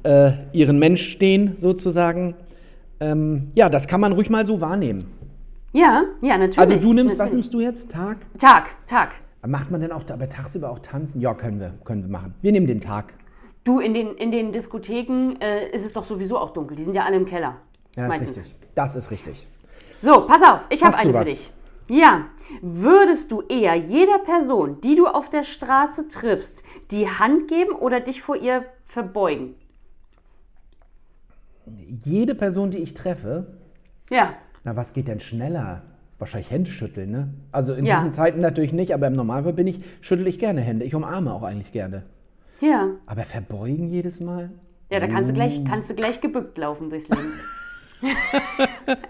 äh, 0.05 0.33
ihren 0.53 0.79
Mensch 0.79 1.09
stehen, 1.09 1.55
sozusagen. 1.57 2.37
Ähm, 3.01 3.51
ja, 3.55 3.69
das 3.69 3.89
kann 3.89 4.01
man 4.01 4.13
ruhig 4.13 4.31
mal 4.31 4.47
so 4.47 4.61
wahrnehmen. 4.61 5.07
ja, 5.73 6.05
ja, 6.23 6.39
natürlich. 6.39 6.59
Also 6.59 6.77
du 6.77 6.93
nimmst, 6.93 7.19
was 7.19 7.31
natürlich. 7.31 7.33
nimmst 7.33 7.55
du 7.55 7.61
jetzt? 7.61 7.91
Tag? 7.91 8.19
Tag, 8.39 8.71
Tag. 8.87 9.11
Macht 9.47 9.71
man 9.71 9.81
denn 9.81 9.93
auch 9.93 10.09
aber 10.09 10.29
tagsüber 10.29 10.71
auch 10.71 10.79
tanzen? 10.79 11.21
Ja, 11.21 11.35
können 11.35 11.61
wir, 11.61 11.75
können 11.85 12.03
wir 12.03 12.09
machen. 12.09 12.35
Wir 12.41 12.53
nehmen 12.53 12.67
den 12.67 12.81
Tag. 12.81 13.13
Du, 13.65 13.81
in 13.81 13.93
den, 13.93 14.15
in 14.15 14.31
den 14.31 14.53
Diskotheken 14.53 15.37
äh, 15.41 15.69
ist 15.71 15.85
es 15.85 15.93
doch 15.93 16.05
sowieso 16.05 16.39
auch 16.39 16.51
dunkel. 16.51 16.77
Die 16.77 16.85
sind 16.85 16.95
ja 16.95 17.05
alle 17.05 17.17
im 17.17 17.27
Keller. 17.27 17.57
Ja, 17.97 18.05
ist 18.05 18.09
meistens. 18.09 18.37
richtig. 18.37 18.55
Das 18.75 18.97
ist 18.97 19.11
richtig. 19.11 19.49
So, 20.01 20.27
pass 20.27 20.43
auf, 20.43 20.67
ich 20.71 20.83
habe 20.83 20.97
eine 20.97 21.11
für 21.11 21.19
was? 21.19 21.25
dich. 21.25 21.53
Ja, 21.89 22.27
würdest 22.63 23.31
du 23.33 23.43
eher 23.43 23.75
jeder 23.75 24.19
Person, 24.19 24.81
die 24.81 24.95
du 24.95 25.07
auf 25.07 25.29
der 25.31 25.43
Straße 25.43 26.09
triffst, 26.09 26.63
die 26.91 27.09
Hand 27.09 27.49
geben 27.49 27.73
oder 27.73 28.01
dich 28.01 28.23
vor 28.23 28.37
ihr 28.37 28.65
verbeugen? 28.85 29.55
Jede 32.05 32.35
Person, 32.35 32.71
die 32.71 32.79
ich 32.79 32.95
treffe, 32.95 33.47
Ja, 34.11 34.35
na, 34.65 34.77
was 34.77 34.93
geht 34.95 35.09
denn 35.09 35.21
schneller? 35.21 35.83
Wahrscheinlich 36.19 36.51
Hände 36.51 36.71
schütteln, 36.71 37.11
ne? 37.11 37.35
Also 37.53 37.75
in 37.75 37.85
Ja. 37.87 37.97
diesen 37.97 38.11
Zeiten 38.11 38.41
natürlich 38.41 38.73
nicht, 38.73 38.95
aber 38.95 39.07
im 39.09 39.15
Normalfall 39.15 39.53
bin 39.53 39.67
ich, 39.67 39.81
schüttel 40.01 40.27
ich 40.27 40.39
gerne 40.39 40.61
Hände. 40.61 40.85
Ich 40.85 40.95
umarme 40.95 41.33
auch 41.33 41.43
eigentlich 41.43 41.73
gerne. 41.73 42.05
ja. 42.61 42.91
Aber 43.07 43.23
verbeugen 43.23 43.89
jedes 43.89 44.21
Mal? 44.21 44.51
Ja, 44.91 45.01
da 45.01 45.07
kannst 45.09 45.31
du 45.31 45.33
Mm. 45.33 45.37
gleich, 45.37 45.65
kannst 45.65 45.91
du 45.91 45.95
gleich 45.95 46.21
gebückt 46.21 46.57
laufen 46.57 46.89
durchs 46.89 47.09
Leben. 47.09 47.33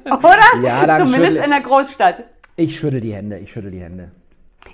Oder? 0.06 0.62
Ja, 0.62 1.04
Zumindest 1.04 1.38
in 1.38 1.50
der 1.50 1.60
Großstadt. 1.60 2.24
Ich 2.56 2.78
schüttel 2.78 3.00
die 3.00 3.12
Hände, 3.12 3.38
ich 3.38 3.52
schüttel 3.52 3.70
die 3.70 3.80
Hände. 3.80 4.10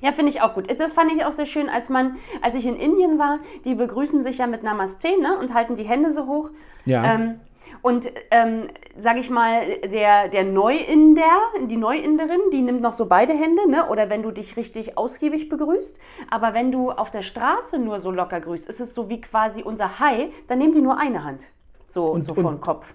Ja, 0.01 0.13
finde 0.13 0.31
ich 0.31 0.41
auch 0.41 0.55
gut. 0.55 0.69
Das 0.81 0.93
fand 0.93 1.13
ich 1.13 1.25
auch 1.25 1.33
sehr 1.33 1.47
schön, 1.47 1.69
als 1.69 1.89
man, 1.89 2.17
als 2.43 2.55
ich 2.55 2.67
in 2.67 2.77
Indien 2.77 3.19
war, 3.19 3.41
die 3.65 3.75
begrüßen 3.75 4.23
sich 4.23 4.39
ja 4.39 4.47
mit 4.47 4.63
Namaste, 4.63 5.09
ne? 5.21 5.37
Und 5.39 5.53
halten 5.55 5.75
die 5.75 5.83
Hände 5.85 6.11
so 6.13 6.27
hoch. 6.27 6.51
Ja. 6.85 7.15
Ähm, 7.15 7.41
und 7.83 8.13
ähm, 8.31 8.69
sage 8.97 9.21
ich 9.21 9.31
mal, 9.31 9.63
der, 9.91 10.29
der 10.29 10.45
Neuinder, 10.45 11.23
die 11.67 11.77
Neuinderin, 11.77 12.41
die 12.53 12.61
nimmt 12.61 12.83
noch 12.83 12.93
so 12.93 13.07
beide 13.07 13.33
Hände, 13.33 13.69
ne? 13.69 13.89
Oder 13.89 14.11
wenn 14.11 14.23
du 14.23 14.31
dich 14.31 14.57
richtig 14.57 14.97
ausgiebig 14.97 15.49
begrüßt. 15.49 15.99
Aber 16.31 16.55
wenn 16.55 16.71
du 16.71 16.91
auf 16.93 17.11
der 17.11 17.23
Straße 17.23 17.79
nur 17.79 17.99
so 17.99 18.11
locker 18.11 18.41
grüßt, 18.41 18.69
ist 18.69 18.81
es 18.81 18.95
so 18.95 19.09
wie 19.09 19.21
quasi 19.21 19.63
unser 19.63 19.99
Hi, 19.99 20.31
dann 20.47 20.59
nehmen 20.59 20.73
die 20.73 20.83
nur 20.83 20.99
eine 20.99 21.25
Hand. 21.25 21.49
So, 21.87 22.07
Und- 22.07 22.23
so 22.23 22.33
und- 22.35 22.43
vor 22.43 22.53
den 22.53 22.61
Kopf. 22.61 22.95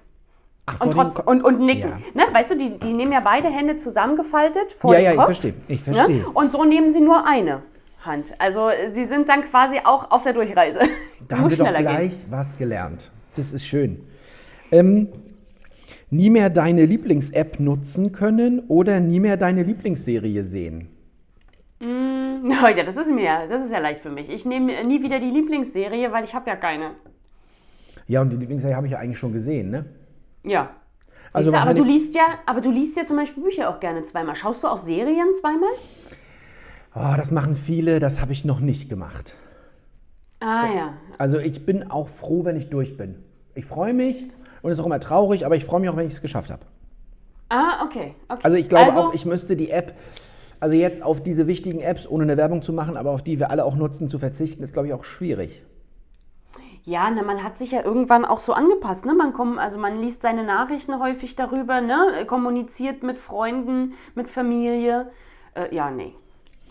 Ach, 0.67 0.81
Und, 0.81 0.91
trotz, 0.91 1.19
und, 1.19 1.43
und 1.43 1.60
nicken. 1.60 1.89
Ja. 2.15 2.25
Ne? 2.25 2.34
Weißt 2.34 2.51
du, 2.51 2.57
die, 2.57 2.79
die 2.79 2.91
nehmen 2.93 3.12
ja 3.12 3.19
beide 3.19 3.50
Hände 3.50 3.75
zusammengefaltet 3.75 4.74
vor 4.74 4.93
Ja, 4.93 5.00
den 5.00 5.05
ja, 5.05 5.12
ich 5.12 5.17
Kopf. 5.17 5.25
verstehe, 5.27 5.53
ich 5.67 5.81
verstehe. 5.81 6.17
Ne? 6.17 6.29
Und 6.34 6.51
so 6.51 6.63
nehmen 6.65 6.89
sie 6.89 7.01
nur 7.01 7.27
eine 7.27 7.62
Hand. 8.03 8.34
Also 8.39 8.69
sie 8.88 9.05
sind 9.05 9.29
dann 9.29 9.43
quasi 9.43 9.77
auch 9.84 10.10
auf 10.12 10.24
der 10.24 10.34
Durchreise. 10.34 10.79
Da 11.27 11.38
haben 11.39 11.50
wir 11.50 11.57
doch 11.57 11.67
gleich 11.67 12.10
gehen. 12.19 12.25
was 12.31 12.57
gelernt. 12.57 13.12
Das 13.36 13.53
ist 13.53 13.65
schön. 13.65 14.00
Ähm, 14.72 15.07
nie 16.10 16.29
mehr 16.29 16.50
deine 16.50 16.86
Lieblings-App 16.86 17.60
nutzen 17.60 18.12
können 18.12 18.62
oder 18.67 19.00
nie 19.00 19.19
mehr 19.19 19.38
deine 19.38 19.63
Lieblingsserie 19.63 20.43
sehen. 20.43 20.89
Oh, 22.63 22.67
ja, 22.67 22.84
das 22.84 22.95
ist 22.95 23.12
mir, 23.12 23.48
das 23.50 23.63
ist 23.65 23.72
ja 23.72 23.79
leicht 23.79 24.01
für 24.01 24.12
mich. 24.12 24.29
Ich 24.29 24.45
nehme 24.45 24.84
nie 24.86 25.01
wieder 25.01 25.19
die 25.19 25.29
Lieblingsserie, 25.31 26.12
weil 26.12 26.24
ich 26.24 26.34
habe 26.36 26.48
ja 26.50 26.55
keine. 26.55 26.91
Ja, 28.07 28.22
und 28.22 28.31
die 28.31 28.38
Lieblingsserie 28.38 28.75
habe 28.75 28.86
ich 28.86 28.93
ja 28.93 29.00
eigentlich 29.00 29.17
schon 29.17 29.34
gesehen, 29.34 29.72
ne? 29.72 29.86
Ja. 30.46 30.70
Also 31.34 31.52
du, 31.52 31.58
aber 31.58 31.74
du 31.74 31.84
liest 31.84 32.16
ja, 32.16 32.24
aber 32.46 32.62
du 32.62 32.72
liest 32.72 32.96
ja 32.96 33.06
zum 33.06 33.18
Beispiel 33.18 33.44
Bücher 33.44 33.70
auch 33.70 33.80
gerne 33.80 34.04
zweimal. 34.04 34.36
Schaust 34.36 34.64
du 34.64 34.68
auch 34.70 34.78
Serien 34.78 35.34
zweimal? 35.34 35.70
Oh, 36.96 37.14
das 37.18 37.32
machen 37.32 37.56
viele, 37.56 38.00
das 38.00 38.22
habe 38.22 38.32
ich 38.32 38.46
noch 38.46 38.62
nicht 38.62 38.88
gemacht. 38.90 39.36
Ah 40.40 40.68
ja. 40.74 40.94
Also 41.18 41.40
ich 41.40 41.66
bin 41.66 41.92
auch 41.92 42.08
froh, 42.08 42.46
wenn 42.46 42.56
ich 42.56 42.70
durch 42.70 42.96
bin. 42.96 43.16
Ich 43.54 43.66
freue 43.66 43.94
mich 43.94 44.24
und 44.62 44.72
es 44.72 44.78
ist 44.78 44.82
auch 44.82 44.86
immer 44.88 45.00
traurig, 45.00 45.46
aber 45.46 45.56
ich 45.56 45.66
freue 45.66 45.82
mich 45.82 45.90
auch, 45.90 45.98
wenn 45.98 46.08
ich 46.08 46.14
es 46.14 46.22
geschafft 46.22 46.52
habe. 46.52 46.62
Ah, 47.50 47.84
okay. 47.86 48.16
okay. 48.30 48.42
Also 48.44 48.58
ich 48.58 48.70
glaube 48.70 48.92
Also- 48.92 49.04
auch, 49.10 49.14
ich 49.14 49.25
müsste 49.25 49.56
die 49.58 49.72
App, 49.72 49.94
also 50.62 50.74
jetzt 50.75 51.04
auf 51.04 51.22
diese 51.22 51.48
wichtigen 51.48 51.80
Apps, 51.82 52.08
ohne 52.08 52.24
eine 52.24 52.38
Werbung 52.38 52.62
zu 52.62 52.72
machen, 52.74 52.96
aber 52.96 53.12
auf 53.12 53.24
die 53.24 53.40
wir 53.40 53.52
alle 53.52 53.66
auch 53.66 53.75
nutzen, 53.75 54.08
zu 54.08 54.20
verzichten, 54.20 54.64
ist, 54.64 54.74
glaube 54.74 54.88
ich, 54.88 54.94
auch 54.94 55.04
schwierig. 55.04 55.66
Ja, 56.86 57.10
ne, 57.10 57.24
man 57.24 57.44
hat 57.44 57.58
sich 57.58 57.72
ja 57.72 57.84
irgendwann 57.84 58.25
auch 58.25 58.39
so 58.39 58.54
angepasst. 58.54 59.08
Ne? 59.08 59.15
Man, 59.15 59.34
kommt, 59.34 59.58
also 59.58 59.80
man 59.80 60.00
liest 60.01 60.22
seine 60.22 60.44
Nachrichten 60.44 61.00
häufig 61.00 61.36
darüber, 61.36 61.82
ne? 61.82 62.25
kommuniziert 62.27 63.01
mit 63.01 63.18
Freunden, 63.18 63.96
mit 64.13 64.30
Familie. 64.30 65.12
Äh, 65.56 65.74
ja, 65.75 65.89
nee. 65.89 66.13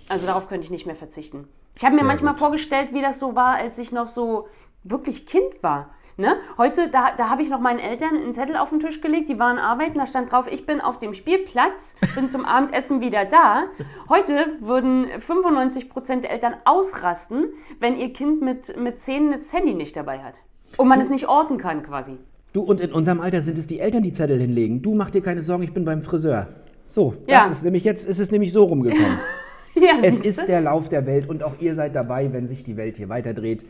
Also 0.09 0.26
darauf 0.26 0.49
könnte 0.49 0.64
ich 0.64 0.71
nicht 0.71 0.87
mehr 0.87 0.94
verzichten. 0.94 1.49
Ich 1.75 1.85
habe 1.85 1.94
mir 1.94 2.00
Sehr 2.00 2.06
manchmal 2.06 2.35
gut. 2.35 2.40
vorgestellt, 2.40 2.92
wie 2.92 3.02
das 3.02 3.18
so 3.18 3.35
war, 3.35 3.56
als 3.56 3.76
ich 3.78 3.90
noch 3.90 4.06
so 4.06 4.47
wirklich 4.85 5.26
Kind 5.26 5.62
war. 5.62 5.90
Ne? 6.16 6.37
Heute, 6.59 6.88
da, 6.90 7.09
da 7.16 7.28
habe 7.28 7.42
ich 7.42 7.50
noch 7.50 7.59
meinen 7.59 7.80
Eltern 7.80 8.16
einen 8.16 8.33
Zettel 8.33 8.56
auf 8.56 8.71
den 8.71 8.78
Tisch 8.78 9.00
gelegt, 9.00 9.28
die 9.28 9.38
waren 9.40 9.59
arbeiten, 9.59 9.99
da 9.99 10.06
stand 10.06 10.30
drauf, 10.30 10.47
ich 10.50 10.64
bin 10.64 10.80
auf 10.80 11.00
dem 11.00 11.12
Spielplatz, 11.12 11.97
bin 12.14 12.28
zum 12.28 12.44
Abendessen 12.44 13.00
wieder 13.00 13.25
da. 13.25 13.64
Heute 14.09 14.47
würden 14.61 15.06
95% 15.06 16.21
der 16.21 16.30
Eltern 16.30 16.54
ausrasten, 16.64 17.47
wenn 17.80 17.99
ihr 17.99 18.12
Kind 18.12 18.42
mit, 18.42 18.76
mit 18.78 18.99
10 19.00 19.33
das 19.33 19.52
Handy 19.52 19.75
nicht 19.75 19.97
dabei 19.97 20.21
hat. 20.21 20.35
Und 20.76 20.87
man 20.87 21.00
es 21.00 21.11
nicht 21.11 21.28
orten 21.28 21.59
kann 21.59 21.83
quasi. 21.83 22.16
Du, 22.52 22.62
und 22.62 22.80
in 22.80 22.92
unserem 22.92 23.21
Alter 23.21 23.42
sind 23.42 23.59
es 23.59 23.66
die 23.66 23.80
Eltern, 23.80 24.04
die 24.04 24.12
Zettel 24.12 24.38
hinlegen. 24.40 24.83
Du 24.83 24.94
mach 24.94 25.11
dir 25.11 25.21
keine 25.23 25.42
Sorgen, 25.42 25.64
ich 25.64 25.75
bin 25.75 25.85
beim 25.85 26.02
Friseur. 26.02 26.49
So, 26.87 27.14
Ja. 27.26 27.40
das 27.40 27.50
ist 27.50 27.64
nämlich 27.64 27.83
jetzt 27.83 28.06
ist 28.09 28.21
es 28.21 28.30
nämlich 28.30 28.52
so 28.52 28.64
rumgekommen. 28.64 29.18
Ja, 29.76 29.99
Es 30.02 30.21
ist 30.21 30.47
der 30.47 30.61
Lauf 30.61 30.88
der 30.88 31.04
Welt 31.04 31.28
und 31.28 31.42
auch 31.42 31.54
ihr 31.59 31.75
seid 31.75 31.97
dabei, 31.97 32.33
wenn 32.33 32.47
sich 32.47 32.62
die 32.62 32.76
Welt 32.76 32.97
hier 32.97 33.09
weiterdreht. 33.09 33.64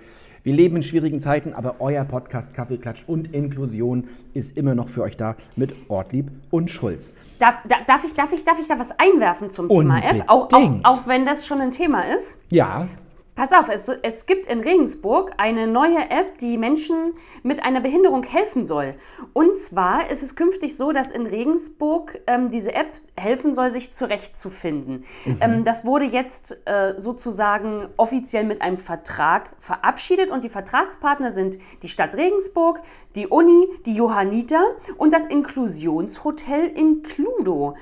Wir 0.44 0.52
leben 0.52 0.76
in 0.76 0.82
schwierigen 0.82 1.20
Zeiten, 1.20 1.54
aber 1.54 1.76
euer 1.78 2.04
Podcast 2.04 2.52
Kaffeeklatsch 2.52 3.04
und 3.06 3.32
Inklusion 3.32 4.04
ist 4.34 4.58
immer 4.58 4.74
noch 4.74 4.90
für 4.90 5.00
euch 5.02 5.16
da 5.16 5.36
mit 5.56 5.74
Ortlieb 5.88 6.30
und 6.50 6.70
Schulz. 6.70 7.14
Darf, 7.38 7.54
da- 7.66 7.76
darf, 7.86 8.04
ich, 8.04 8.12
darf, 8.12 8.30
ich, 8.30 8.44
darf 8.44 8.58
ich 8.60 8.68
da 8.68 8.78
was 8.78 8.92
einwerfen 8.98 9.48
zum 9.48 9.70
Thema 9.70 10.04
App? 10.04 10.24
Auch, 10.26 10.48
auch, 10.52 10.58
Unbedingt. 10.58 10.84
auch 10.84 11.06
wenn 11.06 11.24
das 11.24 11.46
schon 11.46 11.62
ein 11.62 11.70
Thema 11.70 12.02
ist. 12.14 12.38
Ja, 12.50 12.88
Pass 13.34 13.52
auf, 13.52 13.68
es, 13.68 13.88
es 13.88 14.26
gibt 14.26 14.46
in 14.46 14.60
Regensburg 14.60 15.32
eine 15.38 15.66
neue 15.66 16.08
App, 16.10 16.38
die 16.38 16.56
Menschen 16.56 17.14
mit 17.42 17.64
einer 17.64 17.80
Behinderung 17.80 18.22
helfen 18.22 18.64
soll. 18.64 18.94
Und 19.32 19.56
zwar 19.58 20.08
ist 20.08 20.22
es 20.22 20.36
künftig 20.36 20.76
so, 20.76 20.92
dass 20.92 21.10
in 21.10 21.26
Regensburg 21.26 22.20
ähm, 22.28 22.50
diese 22.50 22.72
App 22.74 22.92
helfen 23.16 23.52
soll, 23.52 23.70
sich 23.70 23.92
zurechtzufinden. 23.92 25.04
Ähm, 25.40 25.64
das 25.64 25.84
wurde 25.84 26.04
jetzt 26.04 26.60
äh, 26.64 26.94
sozusagen 26.96 27.88
offiziell 27.96 28.44
mit 28.44 28.62
einem 28.62 28.76
Vertrag 28.76 29.50
verabschiedet 29.58 30.30
und 30.30 30.44
die 30.44 30.48
Vertragspartner 30.48 31.32
sind 31.32 31.58
die 31.82 31.88
Stadt 31.88 32.14
Regensburg, 32.14 32.80
die 33.16 33.26
Uni, 33.26 33.68
die 33.84 33.94
Johanniter 33.94 34.64
und 34.96 35.12
das 35.12 35.24
Inklusionshotel 35.24 36.66
Includo. 36.66 37.74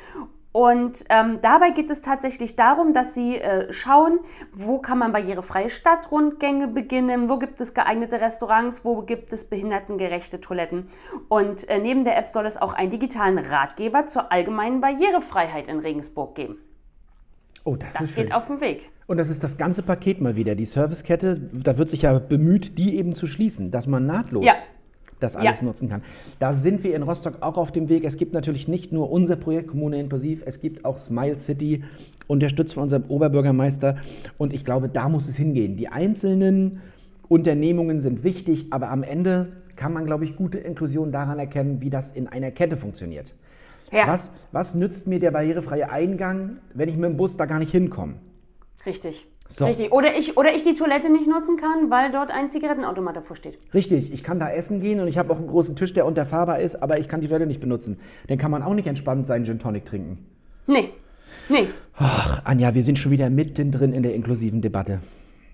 Und 0.53 1.05
ähm, 1.09 1.39
dabei 1.41 1.71
geht 1.71 1.91
es 1.91 2.03
tatsächlich 2.03 2.57
darum, 2.57 2.93
dass 2.93 3.15
sie 3.15 3.39
äh, 3.39 3.73
schauen, 3.73 4.21
wo 4.53 4.79
kann 4.79 4.99
man 4.99 5.11
barrierefreie 5.11 5.71
Stadtrundgänge 5.71 6.69
beginnen, 6.69 7.31
wo 7.31 7.39
gibt 7.39 7.59
es 7.63 7.73
geeignete 7.73 8.21
Restaurants, 8.21 8.85
wo 8.85 9.01
gibt 9.01 9.33
es 9.33 9.47
behindertengerechte 9.47 10.43
Toiletten. 10.43 10.89
Und 11.29 11.69
äh, 11.71 11.79
neben 11.79 12.05
der 12.05 12.19
App 12.19 12.29
soll 12.29 12.45
es 12.45 12.61
auch 12.61 12.75
einen 12.75 12.91
digitalen 12.91 13.39
Ratgeber 13.39 14.07
zur 14.07 14.31
allgemeinen 14.31 14.83
Barrierefreiheit 14.83 15.69
in 15.69 15.79
Regensburg 15.79 16.35
geben. 16.35 16.59
oh, 17.65 17.77
das, 17.77 17.95
Das 17.95 18.03
ist 18.03 18.15
schön. 18.15 18.27
geht 18.27 18.35
auf 18.35 18.47
den 18.47 18.61
Weg. 18.61 18.91
Und 19.07 19.17
das 19.17 19.31
ist 19.31 19.43
das 19.43 19.57
ganze 19.57 19.83
Paket 19.83 20.21
mal 20.21 20.37
wieder. 20.37 20.55
Die 20.55 20.67
Servicekette, 20.67 21.41
da 21.41 21.79
wird 21.79 21.89
sich 21.89 22.03
ja 22.03 22.19
bemüht, 22.19 22.79
die 22.79 22.99
eben 22.99 23.15
zu 23.15 23.27
schließen, 23.27 23.71
dass 23.71 23.87
man 23.87 24.05
nahtlos 24.05 24.45
Ja. 24.45 24.53
Das 25.23 25.37
alles 25.37 25.61
Ja. 25.61 25.67
nutzen 25.67 25.89
kann. 25.89 26.03
Da 26.39 26.55
sind 26.55 26.83
wir 26.85 26.95
in 26.95 27.03
Rostock 27.03 27.39
auch 27.41 27.57
auf 27.57 27.73
dem 27.73 27.89
Weg. 27.89 28.05
Es 28.05 28.17
gibt 28.17 28.33
natürlich 28.33 28.69
nicht 28.69 28.93
nur 28.93 29.11
unser 29.11 29.37
Projekt 29.37 29.69
Kommune 29.69 29.99
Inklusiv, 30.01 30.43
es 30.47 30.61
gibt 30.61 30.85
auch 30.85 30.99
Smile 30.99 31.39
City, 31.39 31.85
unterstützt 32.27 32.75
von 32.75 32.85
unserem 32.85 33.05
Oberbürgermeister. 33.09 33.97
Und 34.39 34.53
ich 34.53 34.65
glaube, 34.65 34.89
da 34.89 35.09
muss 35.09 35.29
es 35.29 35.37
hingehen. 35.37 35.77
Die 35.77 35.89
einzelnen 35.89 36.81
Unternehmungen 37.29 38.01
sind 38.01 38.25
wichtig, 38.25 38.67
aber 38.71 38.91
am 38.91 39.03
Ende 39.03 39.49
kann 39.77 39.93
man, 39.93 40.05
glaube 40.05 40.25
ich, 40.25 40.37
gute 40.37 40.59
Inklusion 40.59 41.13
daran 41.13 41.39
erkennen, 41.39 41.81
wie 41.81 41.89
das 41.91 42.11
in 42.11 42.29
einer 42.29 42.51
Kette 42.51 42.77
funktioniert. 42.77 43.35
Ja, 43.91 44.07
Was, 44.07 44.31
was 44.53 44.75
nützt 44.75 45.07
mir 45.07 45.19
der 45.21 45.31
barrierefreie 45.31 45.91
Eingang, 45.91 46.59
wenn 46.75 46.89
ich 46.89 46.97
mit 46.97 47.05
dem 47.11 47.17
Bus 47.17 47.37
da 47.37 47.47
gar 47.47 47.59
nicht 47.59 47.71
hinkomme? 47.73 48.15
richtig. 48.87 49.27
So. 49.53 49.67
Richtig. 49.67 49.93
Oder 49.93 50.17
ich, 50.17 50.39
oder 50.39 50.55
ich 50.55 50.63
die 50.63 50.75
Toilette 50.75 51.11
nicht 51.11 51.27
nutzen 51.27 51.59
kann, 51.59 51.91
weil 51.91 52.11
dort 52.11 52.31
ein 52.31 52.49
Zigarettenautomat 52.49 53.17
davor 53.17 53.37
steht. 53.37 53.59
Richtig, 53.75 54.11
ich 54.11 54.25
kann 54.25 54.39
da 54.39 54.49
essen 54.49 54.81
gehen 54.81 54.99
und 54.99 55.09
ich 55.09 55.19
habe 55.19 55.31
auch 55.31 55.37
einen 55.37 55.47
großen 55.47 55.77
Tisch, 55.77 55.93
der 55.93 56.07
unterfahrbar 56.07 56.61
ist, 56.61 56.83
aber 56.83 56.99
ich 56.99 57.07
kann 57.07 57.21
die 57.21 57.27
Toilette 57.27 57.47
nicht 57.47 57.61
benutzen. 57.61 57.99
Dann 58.29 58.39
kann 58.39 58.51
man 58.51 58.63
auch 58.63 58.73
nicht 58.73 58.87
entspannt 58.87 59.27
seinen 59.27 59.45
Gin 59.45 59.59
Tonic 59.59 59.85
trinken. 59.85 60.25
Nee. 60.67 60.89
Nee. 61.51 61.67
Ach, 61.97 62.41
Anja, 62.45 62.75
wir 62.75 62.83
sind 62.83 62.99
schon 62.99 63.13
wieder 63.13 63.29
mittendrin 63.29 63.93
in 63.93 64.03
der 64.03 64.15
inklusiven 64.15 64.63
Debatte. 64.63 65.01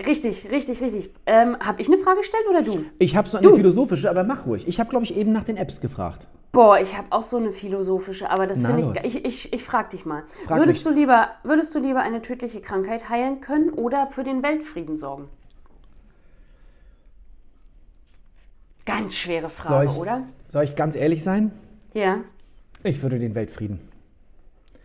Richtig, 0.06 0.48
richtig, 0.48 0.80
richtig. 0.80 1.10
Ähm, 1.26 1.56
Habe 1.58 1.80
ich 1.82 1.88
eine 1.88 1.98
Frage 1.98 2.18
gestellt 2.18 2.44
oder 2.48 2.62
du? 2.62 2.84
Ich 3.00 3.16
habe 3.16 3.28
so 3.28 3.38
eine 3.38 3.52
philosophische, 3.52 4.08
aber 4.08 4.22
mach 4.22 4.46
ruhig. 4.46 4.68
Ich 4.68 4.78
habe, 4.78 4.90
glaube 4.90 5.06
ich, 5.06 5.16
eben 5.16 5.32
nach 5.32 5.42
den 5.42 5.56
Apps 5.56 5.80
gefragt. 5.80 6.28
Boah, 6.50 6.80
ich 6.80 6.96
habe 6.96 7.08
auch 7.10 7.22
so 7.22 7.36
eine 7.36 7.52
philosophische, 7.52 8.30
aber 8.30 8.46
das 8.46 8.64
finde 8.64 8.92
ich, 9.02 9.04
ich. 9.04 9.24
Ich, 9.24 9.52
ich 9.52 9.62
frage 9.62 9.90
dich 9.90 10.06
mal. 10.06 10.24
Frag 10.44 10.58
würdest, 10.58 10.84
mich. 10.84 10.94
du 10.94 11.00
lieber, 11.00 11.28
würdest 11.42 11.74
du 11.74 11.78
lieber 11.78 12.00
eine 12.00 12.22
tödliche 12.22 12.60
Krankheit 12.60 13.08
heilen 13.08 13.40
können 13.40 13.70
oder 13.70 14.08
für 14.08 14.24
den 14.24 14.42
Weltfrieden 14.42 14.96
sorgen? 14.96 15.28
Ganz 18.86 19.14
schwere 19.14 19.50
Soll 19.50 19.50
Frage, 19.50 19.86
ich, 19.86 19.98
oder? 19.98 20.22
soll 20.48 20.64
ich 20.64 20.74
ganz 20.74 20.96
ehrlich 20.96 21.22
sein? 21.22 21.52
Ja. 21.92 22.20
Ich 22.82 23.02
würde 23.02 23.18
den 23.18 23.34
Weltfrieden. 23.34 23.80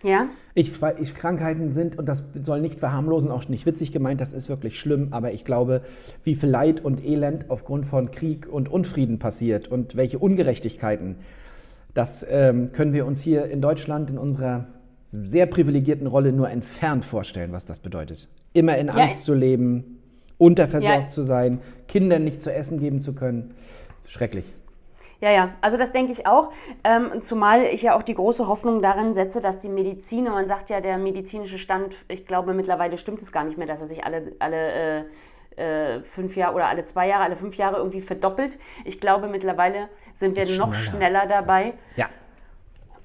Ja? 0.03 0.27
Ich, 0.53 0.73
ich, 0.99 1.15
Krankheiten 1.15 1.69
sind, 1.69 1.97
und 1.97 2.07
das 2.07 2.23
soll 2.41 2.59
nicht 2.59 2.79
verharmlosen, 2.79 3.31
auch 3.31 3.47
nicht 3.47 3.65
witzig 3.65 3.93
gemeint, 3.93 4.19
das 4.19 4.33
ist 4.33 4.49
wirklich 4.49 4.77
schlimm, 4.77 5.07
aber 5.11 5.31
ich 5.31 5.45
glaube, 5.45 5.81
wie 6.25 6.35
viel 6.35 6.49
Leid 6.49 6.83
und 6.83 7.03
Elend 7.03 7.49
aufgrund 7.49 7.85
von 7.85 8.11
Krieg 8.11 8.47
und 8.51 8.69
Unfrieden 8.69 9.19
passiert 9.19 9.69
und 9.69 9.95
welche 9.95 10.19
Ungerechtigkeiten, 10.19 11.15
das 11.93 12.25
ähm, 12.29 12.71
können 12.71 12.93
wir 12.93 13.05
uns 13.05 13.21
hier 13.21 13.45
in 13.45 13.61
Deutschland 13.61 14.09
in 14.09 14.17
unserer 14.17 14.65
sehr 15.05 15.45
privilegierten 15.45 16.07
Rolle 16.07 16.31
nur 16.31 16.49
entfernt 16.49 17.05
vorstellen, 17.05 17.51
was 17.51 17.65
das 17.65 17.79
bedeutet. 17.79 18.27
Immer 18.53 18.77
in 18.77 18.87
Ja, 18.87 18.93
Angst 18.93 19.19
ich- 19.19 19.25
zu 19.25 19.33
leben, 19.33 19.99
unterversorgt 20.39 21.01
Ja. 21.03 21.07
zu 21.07 21.21
sein, 21.21 21.59
Kindern 21.87 22.23
nicht 22.23 22.41
zu 22.41 22.51
essen 22.53 22.79
geben 22.79 22.99
zu 22.99 23.13
können. 23.13 23.53
Schrecklich. 24.05 24.45
Ja, 25.21 25.31
ja, 25.31 25.53
also 25.61 25.77
das 25.77 25.93
denke 25.93 26.11
ich 26.11 26.27
auch. 26.27 26.51
Ähm, 26.83 27.21
zumal 27.21 27.61
ich 27.63 27.81
ja 27.83 27.95
auch 27.95 28.03
die 28.03 28.13
große 28.15 28.47
Hoffnung 28.47 28.81
darin 28.81 29.13
setze, 29.13 29.39
dass 29.39 29.59
die 29.61 29.69
Medizin, 29.69 30.27
und 30.27 30.33
man 30.33 30.47
sagt 30.47 30.69
ja, 30.69 30.81
der 30.81 30.97
medizinische 30.97 31.57
Stand, 31.57 31.95
ich 32.09 32.25
glaube 32.25 32.53
mittlerweile 32.53 32.97
stimmt 32.97 33.21
es 33.21 33.31
gar 33.31 33.45
nicht 33.45 33.57
mehr, 33.57 33.67
dass 33.67 33.79
er 33.79 33.87
sich 33.87 34.03
alle, 34.03 34.33
alle 34.39 34.71
äh, 34.71 35.03
äh, 35.57 36.01
fünf 36.01 36.35
Jahre 36.35 36.55
oder 36.55 36.67
alle 36.67 36.83
zwei 36.83 37.07
Jahre, 37.07 37.23
alle 37.23 37.35
fünf 37.35 37.55
Jahre 37.55 37.77
irgendwie 37.77 38.01
verdoppelt. 38.01 38.57
Ich 38.85 38.99
glaube 38.99 39.27
mittlerweile 39.27 39.89
sind 40.13 40.35
wir 40.35 40.43
Ist 40.43 40.57
noch 40.57 40.73
schneller. 40.73 41.21
schneller 41.21 41.27
dabei. 41.27 41.73
Ja. 41.95 42.09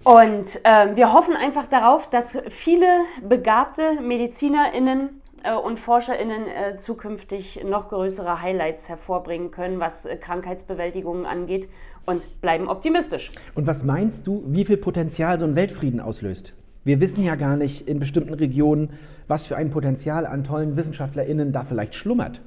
Und 0.04 0.60
ähm, 0.64 0.96
wir 0.96 1.12
hoffen 1.12 1.34
einfach 1.34 1.66
darauf, 1.66 2.08
dass 2.08 2.38
viele 2.48 2.86
begabte 3.22 4.00
MedizinerInnen 4.00 5.20
äh, 5.42 5.54
und 5.54 5.78
ForscherInnen 5.78 6.46
äh, 6.46 6.76
zukünftig 6.76 7.64
noch 7.64 7.88
größere 7.88 8.40
Highlights 8.40 8.88
hervorbringen 8.88 9.50
können, 9.50 9.80
was 9.80 10.06
äh, 10.06 10.16
Krankheitsbewältigungen 10.16 11.26
angeht 11.26 11.68
und 12.06 12.40
bleiben 12.40 12.68
optimistisch. 12.68 13.30
Und 13.54 13.66
was 13.66 13.82
meinst 13.82 14.26
du, 14.26 14.42
wie 14.46 14.64
viel 14.64 14.78
Potenzial 14.78 15.38
so 15.38 15.44
ein 15.44 15.56
Weltfrieden 15.56 16.00
auslöst? 16.00 16.54
Wir 16.84 17.00
wissen 17.00 17.22
ja 17.24 17.34
gar 17.34 17.56
nicht 17.56 17.88
in 17.88 18.00
bestimmten 18.00 18.34
Regionen, 18.34 18.90
was 19.26 19.46
für 19.46 19.56
ein 19.56 19.70
Potenzial 19.70 20.26
an 20.26 20.44
tollen 20.44 20.76
WissenschaftlerInnen 20.76 21.52
da 21.52 21.62
vielleicht 21.62 21.94
schlummert. 21.94 22.40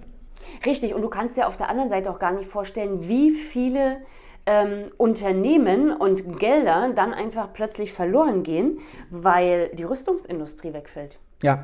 Richtig, 0.66 0.94
und 0.94 1.02
du 1.02 1.10
kannst 1.10 1.38
dir 1.38 1.48
auf 1.48 1.58
der 1.58 1.70
anderen 1.70 1.90
Seite 1.90 2.10
auch 2.10 2.20
gar 2.20 2.34
nicht 2.34 2.50
vorstellen, 2.50 3.08
wie 3.08 3.32
viele 3.32 3.98
ähm, 4.46 4.86
Unternehmen 4.98 5.92
und 5.92 6.40
Gelder 6.40 6.92
dann 6.96 7.14
einfach 7.14 7.54
plötzlich 7.54 7.94
verloren 7.94 8.44
gehen, 8.44 8.80
weil 9.10 9.70
die 9.74 9.84
Rüstungsindustrie 9.84 10.74
wegfällt. 10.74 11.18
Ja, 11.44 11.64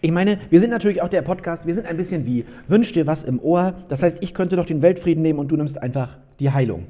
ich 0.00 0.12
meine, 0.12 0.38
wir 0.50 0.60
sind 0.60 0.70
natürlich 0.70 1.02
auch 1.02 1.08
der 1.08 1.22
Podcast, 1.22 1.66
wir 1.66 1.74
sind 1.74 1.86
ein 1.86 1.96
bisschen 1.96 2.26
wie, 2.26 2.44
wünsch 2.68 2.92
dir 2.92 3.06
was 3.08 3.24
im 3.24 3.40
Ohr. 3.40 3.74
Das 3.88 4.02
heißt, 4.02 4.22
ich 4.22 4.34
könnte 4.34 4.54
doch 4.54 4.66
den 4.66 4.82
Weltfrieden 4.82 5.22
nehmen 5.22 5.40
und 5.40 5.48
du 5.48 5.56
nimmst 5.56 5.82
einfach 5.82 6.18
die 6.38 6.52
Heilung. 6.52 6.86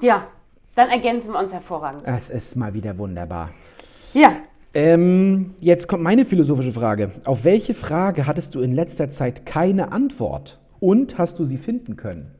Ja, 0.00 0.26
dann 0.74 0.88
ergänzen 0.88 1.32
wir 1.32 1.38
uns 1.38 1.52
hervorragend. 1.52 2.06
Das 2.06 2.30
ist 2.30 2.56
mal 2.56 2.74
wieder 2.74 2.98
wunderbar. 2.98 3.50
Ja, 4.14 4.32
Ähm, 4.72 5.54
jetzt 5.58 5.88
kommt 5.88 6.02
meine 6.02 6.24
philosophische 6.24 6.72
Frage. 6.72 7.10
Auf 7.24 7.44
welche 7.44 7.74
Frage 7.74 8.26
hattest 8.26 8.54
du 8.54 8.60
in 8.60 8.70
letzter 8.70 9.10
Zeit 9.10 9.44
keine 9.46 9.92
Antwort? 9.92 10.60
Und 10.78 11.18
hast 11.18 11.38
du 11.38 11.44
sie 11.44 11.58
finden 11.58 11.96
können? 11.96 12.34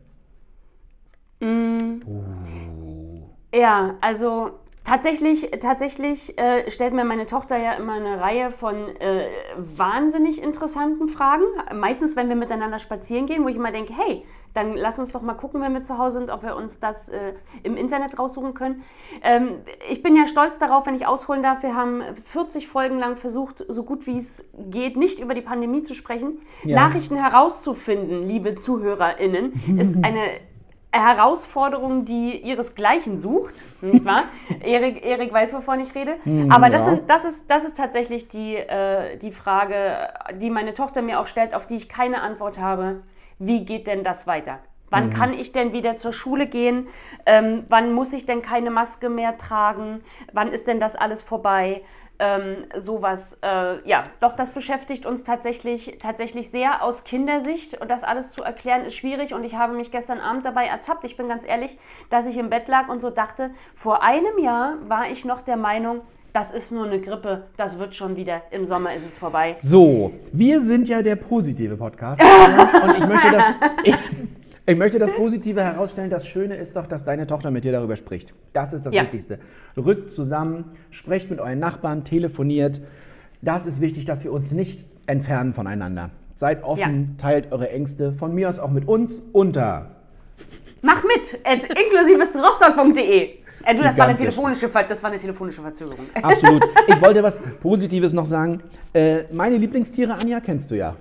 Ja, 3.53 3.97
also 4.01 4.53
Tatsächlich, 4.85 5.51
tatsächlich 5.61 6.39
äh, 6.39 6.69
stellt 6.71 6.95
mir 6.95 7.05
meine 7.05 7.27
Tochter 7.27 7.59
ja 7.59 7.75
immer 7.75 7.95
eine 7.95 8.21
Reihe 8.21 8.51
von 8.51 8.89
äh, 8.97 9.29
wahnsinnig 9.57 10.43
interessanten 10.43 11.07
Fragen. 11.07 11.45
Meistens, 11.75 12.17
wenn 12.17 12.29
wir 12.29 12.35
miteinander 12.35 12.79
spazieren 12.79 13.27
gehen, 13.27 13.45
wo 13.45 13.49
ich 13.49 13.57
immer 13.57 13.73
denke, 13.73 13.93
hey, 13.95 14.25
dann 14.55 14.77
lass 14.77 14.99
uns 14.99 15.13
doch 15.13 15.23
mal 15.23 15.35
gucken, 15.35 15.61
wenn 15.61 15.73
wir 15.73 15.83
zu 15.83 15.99
Hause 15.99 16.19
sind, 16.19 16.31
ob 16.31 16.43
wir 16.43 16.57
uns 16.57 16.81
das 16.81 17.09
äh, 17.09 17.35
im 17.63 17.77
Internet 17.77 18.19
raussuchen 18.19 18.55
können. 18.55 18.83
Ähm, 19.23 19.57
ich 19.91 20.03
bin 20.03 20.17
ja 20.17 20.27
stolz 20.27 20.59
darauf, 20.59 20.87
wenn 20.87 20.95
ich 20.95 21.07
ausholen 21.07 21.43
darf. 21.43 21.63
Wir 21.63 21.75
haben 21.75 22.03
40 22.25 22.67
Folgen 22.69 22.99
lang 22.99 23.17
versucht, 23.17 23.65
so 23.69 23.85
gut 23.85 24.07
wie 24.07 24.19
es 24.19 24.45
geht, 24.59 24.97
nicht 24.97 25.21
über 25.21 25.35
die 25.35 25.43
Pandemie 25.43 25.83
zu 25.83 25.95
sprechen. 25.95 26.41
Ja. 26.65 26.77
Nachrichten 26.77 27.17
herauszufinden, 27.17 28.27
liebe 28.27 28.55
ZuhörerInnen, 28.55 29.79
ist 29.79 29.97
eine 30.05 30.21
Herausforderung, 30.93 32.05
die 32.05 32.37
ihresgleichen 32.37 33.17
sucht, 33.17 33.65
nicht 33.81 34.05
wahr? 34.05 34.23
Erik, 34.61 35.05
Erik 35.05 35.33
weiß, 35.33 35.55
wovon 35.55 35.79
ich 35.79 35.95
rede. 35.95 36.17
Aber 36.49 36.69
das, 36.69 36.87
ja. 36.87 36.95
sind, 36.97 37.09
das, 37.09 37.25
ist, 37.25 37.51
das 37.51 37.65
ist 37.65 37.77
tatsächlich 37.77 38.27
die, 38.27 38.57
äh, 38.57 39.17
die 39.19 39.31
Frage, 39.31 40.09
die 40.41 40.51
meine 40.51 40.75
Tochter 40.75 41.03
mir 41.03 41.21
auch 41.21 41.27
stellt, 41.27 41.55
auf 41.55 41.69
die 41.69 41.77
ich 41.77 41.89
keine 41.89 42.23
Antwort 42.23 42.59
habe. 42.59 43.03
Wie 43.41 43.65
geht 43.65 43.87
denn 43.87 44.05
das 44.05 44.27
weiter? 44.27 44.61
Wann 44.91 45.15
kann 45.15 45.33
ich 45.33 45.53
denn 45.53 45.73
wieder 45.73 45.97
zur 45.97 46.13
Schule 46.13 46.47
gehen? 46.47 46.89
Ähm, 47.25 47.61
wann 47.69 47.93
muss 47.93 48.13
ich 48.13 48.27
denn 48.27 48.43
keine 48.43 48.71
Maske 48.71 49.09
mehr 49.09 49.39
tragen? 49.39 50.03
Wann 50.33 50.49
ist 50.49 50.67
denn 50.67 50.81
das 50.81 50.95
alles 50.95 51.23
vorbei? 51.23 51.83
Ähm, 52.19 52.67
sowas, 52.77 53.39
äh, 53.43 53.89
ja, 53.89 54.03
doch, 54.21 54.35
das 54.35 54.51
beschäftigt 54.51 55.07
uns 55.07 55.25
tatsächlich, 55.25 55.97
tatsächlich 56.01 56.51
sehr 56.51 56.83
aus 56.83 57.05
Kindersicht 57.05 57.81
und 57.81 57.91
das 57.91 58.05
alles 58.05 58.33
zu 58.33 58.43
erklären 58.43 58.85
ist 58.85 58.95
schwierig 58.95 59.33
und 59.33 59.43
ich 59.43 59.55
habe 59.55 59.73
mich 59.73 59.91
gestern 59.91 60.21
Abend 60.21 60.45
dabei 60.45 60.67
ertappt, 60.67 61.07
ich 61.07 61.17
bin 61.17 61.29
ganz 61.29 61.47
ehrlich, 61.47 61.79
dass 62.11 62.27
ich 62.27 62.37
im 62.37 62.51
Bett 62.51 62.69
lag 62.69 62.89
und 62.89 63.01
so 63.01 63.09
dachte, 63.09 63.53
vor 63.75 64.03
einem 64.03 64.39
Jahr 64.39 64.77
war 64.87 65.09
ich 65.09 65.25
noch 65.25 65.41
der 65.41 65.57
Meinung, 65.57 66.03
das 66.33 66.53
ist 66.53 66.73
nur 66.73 66.87
eine 66.87 67.01
Grippe, 67.01 67.45
das 67.57 67.79
wird 67.79 67.95
schon 67.95 68.17
wieder, 68.17 68.43
im 68.51 68.67
Sommer 68.67 68.95
ist 68.95 69.07
es 69.07 69.17
vorbei. 69.17 69.57
So, 69.61 70.13
wir 70.33 70.61
sind 70.61 70.89
ja 70.89 71.03
der 71.03 71.17
positive 71.17 71.77
Podcast. 71.77 72.23
und 72.85 72.97
ich 72.99 73.07
möchte, 73.07 73.31
das, 73.31 73.45
ich, 73.85 73.97
ich 74.67 74.77
möchte 74.77 74.99
das 74.99 75.13
Positive 75.13 75.63
herausstellen. 75.63 76.11
Das 76.11 76.27
Schöne 76.27 76.57
ist 76.57 76.77
doch, 76.77 76.87
dass 76.87 77.05
deine 77.05 77.27
Tochter 77.27 77.51
mit 77.51 77.65
dir 77.65 77.73
darüber 77.73 77.97
spricht. 77.97 78.33
Das 78.53 78.73
ist 78.73 78.87
das 78.87 78.95
Ja. 78.95 79.03
Wichtigste. 79.03 79.39
Rückt 79.77 80.13
zusammen, 80.13 80.73
sprecht 80.91 81.31
mit 81.31 81.41
euren 81.41 81.59
Nachbarn, 81.59 82.05
telefoniert. 82.05 82.81
Das 83.43 83.67
ist 83.67 83.81
wichtig, 83.81 84.05
dass 84.05 84.23
wir 84.23 84.33
uns 84.33 84.53
nicht 84.53 84.87
entfernen 85.07 85.55
voneinander. 85.55 86.11
Seid 86.35 86.63
offen, 86.63 87.17
teilt 87.19 87.53
eure 87.53 87.71
Ängste, 87.71 88.13
von 88.13 88.35
mir 88.35 88.49
aus 88.49 88.59
auch 88.59 88.71
mit 88.71 88.87
uns 88.89 89.23
unter. 89.33 89.91
Mach 90.83 91.03
mit, 91.05 91.39
at 91.45 91.65
inklusivesrostock.de. 91.65 93.40
Äh, 93.65 93.75
du, 93.75 93.83
das 93.83 93.97
war, 93.99 94.07
eine 94.07 94.15
telefonische, 94.15 94.69
Ver- 94.69 94.85
das 94.85 95.03
war 95.03 95.11
eine 95.11 95.19
telefonische 95.19 95.61
Verzögerung. 95.63 96.07
Absolut. 96.23 96.65
Ich 96.87 97.01
wollte 97.01 97.23
was 97.23 97.41
Positives 97.61 98.13
noch 98.13 98.27
sagen. 98.27 98.63
Äh, 98.93 99.25
meine 99.33 99.57
Lieblingstiere, 99.57 100.15
Anja, 100.15 100.41
kennst 100.41 100.71
du 100.71 100.77
ja. 100.77 100.97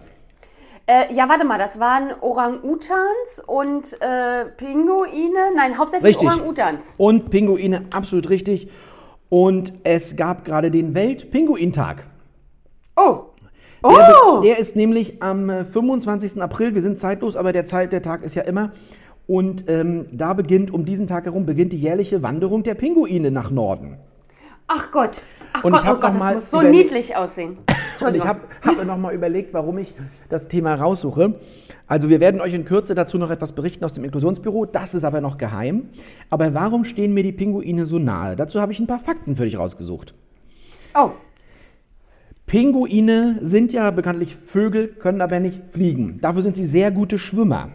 Äh, 0.86 1.14
ja, 1.14 1.30
warte 1.30 1.46
mal, 1.46 1.60
das 1.60 1.80
waren 1.80 2.12
Orang-Utans 2.20 3.44
und 3.46 3.94
äh, 4.02 4.46
Pinguine. 4.58 5.52
Nein, 5.56 5.78
hauptsächlich. 5.78 6.18
Orang-Utans. 6.18 6.96
Und 6.98 7.30
Pinguine, 7.30 7.86
absolut 7.92 8.30
richtig. 8.30 8.70
Und 9.30 9.74
es 9.84 10.16
gab 10.16 10.44
gerade 10.44 10.72
den 10.72 10.96
Weltpinguintag. 10.96 12.06
Oh. 12.96 13.26
Der, 13.88 14.18
Oh! 14.26 14.42
be- 14.42 14.48
der 14.48 14.58
ist 14.60 14.76
nämlich 14.76 15.22
am 15.22 15.50
äh, 15.50 15.64
25. 15.64 16.42
April. 16.42 16.74
Wir 16.76 16.82
sind 16.82 16.98
zeitlos, 17.00 17.36
aber 17.36 17.52
der, 17.54 17.64
Zeit, 17.66 17.94
der 17.94 18.02
Tag 18.02 18.24
ist 18.24 18.36
ja 18.36 18.42
immer. 18.42 18.72
Und 19.30 19.66
ähm, 19.68 20.08
da 20.12 20.34
beginnt, 20.34 20.74
um 20.74 20.86
diesen 20.86 21.06
Tag 21.06 21.26
herum, 21.26 21.46
beginnt 21.46 21.72
die 21.72 21.78
jährliche 21.78 22.24
Wanderung 22.24 22.64
der 22.64 22.74
Pinguine 22.74 23.30
nach 23.30 23.52
Norden. 23.52 24.00
Ach 24.66 24.90
Gott. 24.90 25.22
Ach 25.54 25.64
Und 25.64 25.74
Gott, 25.74 25.84
ich 25.84 25.88
oh 25.88 25.94
Gott, 25.94 26.02
noch 26.02 26.10
das 26.14 26.20
mal 26.20 26.34
muss 26.34 26.50
so 26.50 26.62
niedlich 26.64 27.16
aussehen. 27.16 27.58
Und 28.04 28.16
ich 28.16 28.26
habe 28.26 28.40
hab 28.66 28.78
mir 28.78 28.86
nochmal 28.86 29.14
überlegt, 29.14 29.54
warum 29.54 29.78
ich 29.78 29.94
das 30.30 30.48
Thema 30.48 30.74
raussuche. 30.74 31.40
Also 31.86 32.10
wir 32.10 32.20
werden 32.22 32.42
euch 32.42 32.56
in 32.56 32.66
Kürze 32.66 32.96
dazu 32.96 33.20
noch 33.20 33.30
etwas 33.30 33.52
berichten 33.52 33.86
aus 33.86 33.94
dem 33.94 34.04
Inklusionsbüro. 34.04 34.66
Das 34.66 34.96
ist 34.96 35.04
aber 35.04 35.22
noch 35.22 35.38
geheim. 35.38 35.90
Aber 36.32 36.56
warum 36.56 36.84
stehen 36.84 37.14
mir 37.14 37.22
die 37.22 37.32
Pinguine 37.32 37.86
so 37.86 38.00
nahe? 38.00 38.36
Dazu 38.36 38.60
habe 38.60 38.72
ich 38.72 38.80
ein 38.80 38.88
paar 38.88 39.00
Fakten 39.00 39.36
für 39.36 39.46
dich 39.46 39.60
rausgesucht. 39.60 40.16
oh. 40.96 41.12
Pinguine 42.48 43.38
sind 43.42 43.74
ja 43.74 43.92
bekanntlich 43.92 44.36
Vögel, 44.36 44.88
können 44.88 45.22
aber 45.22 45.40
nicht 45.40 45.62
fliegen. 45.70 46.18
Dafür 46.20 46.42
sind 46.42 46.56
sie 46.56 46.66
sehr 46.66 46.90
gute 46.90 47.20
Schwimmer. 47.20 47.70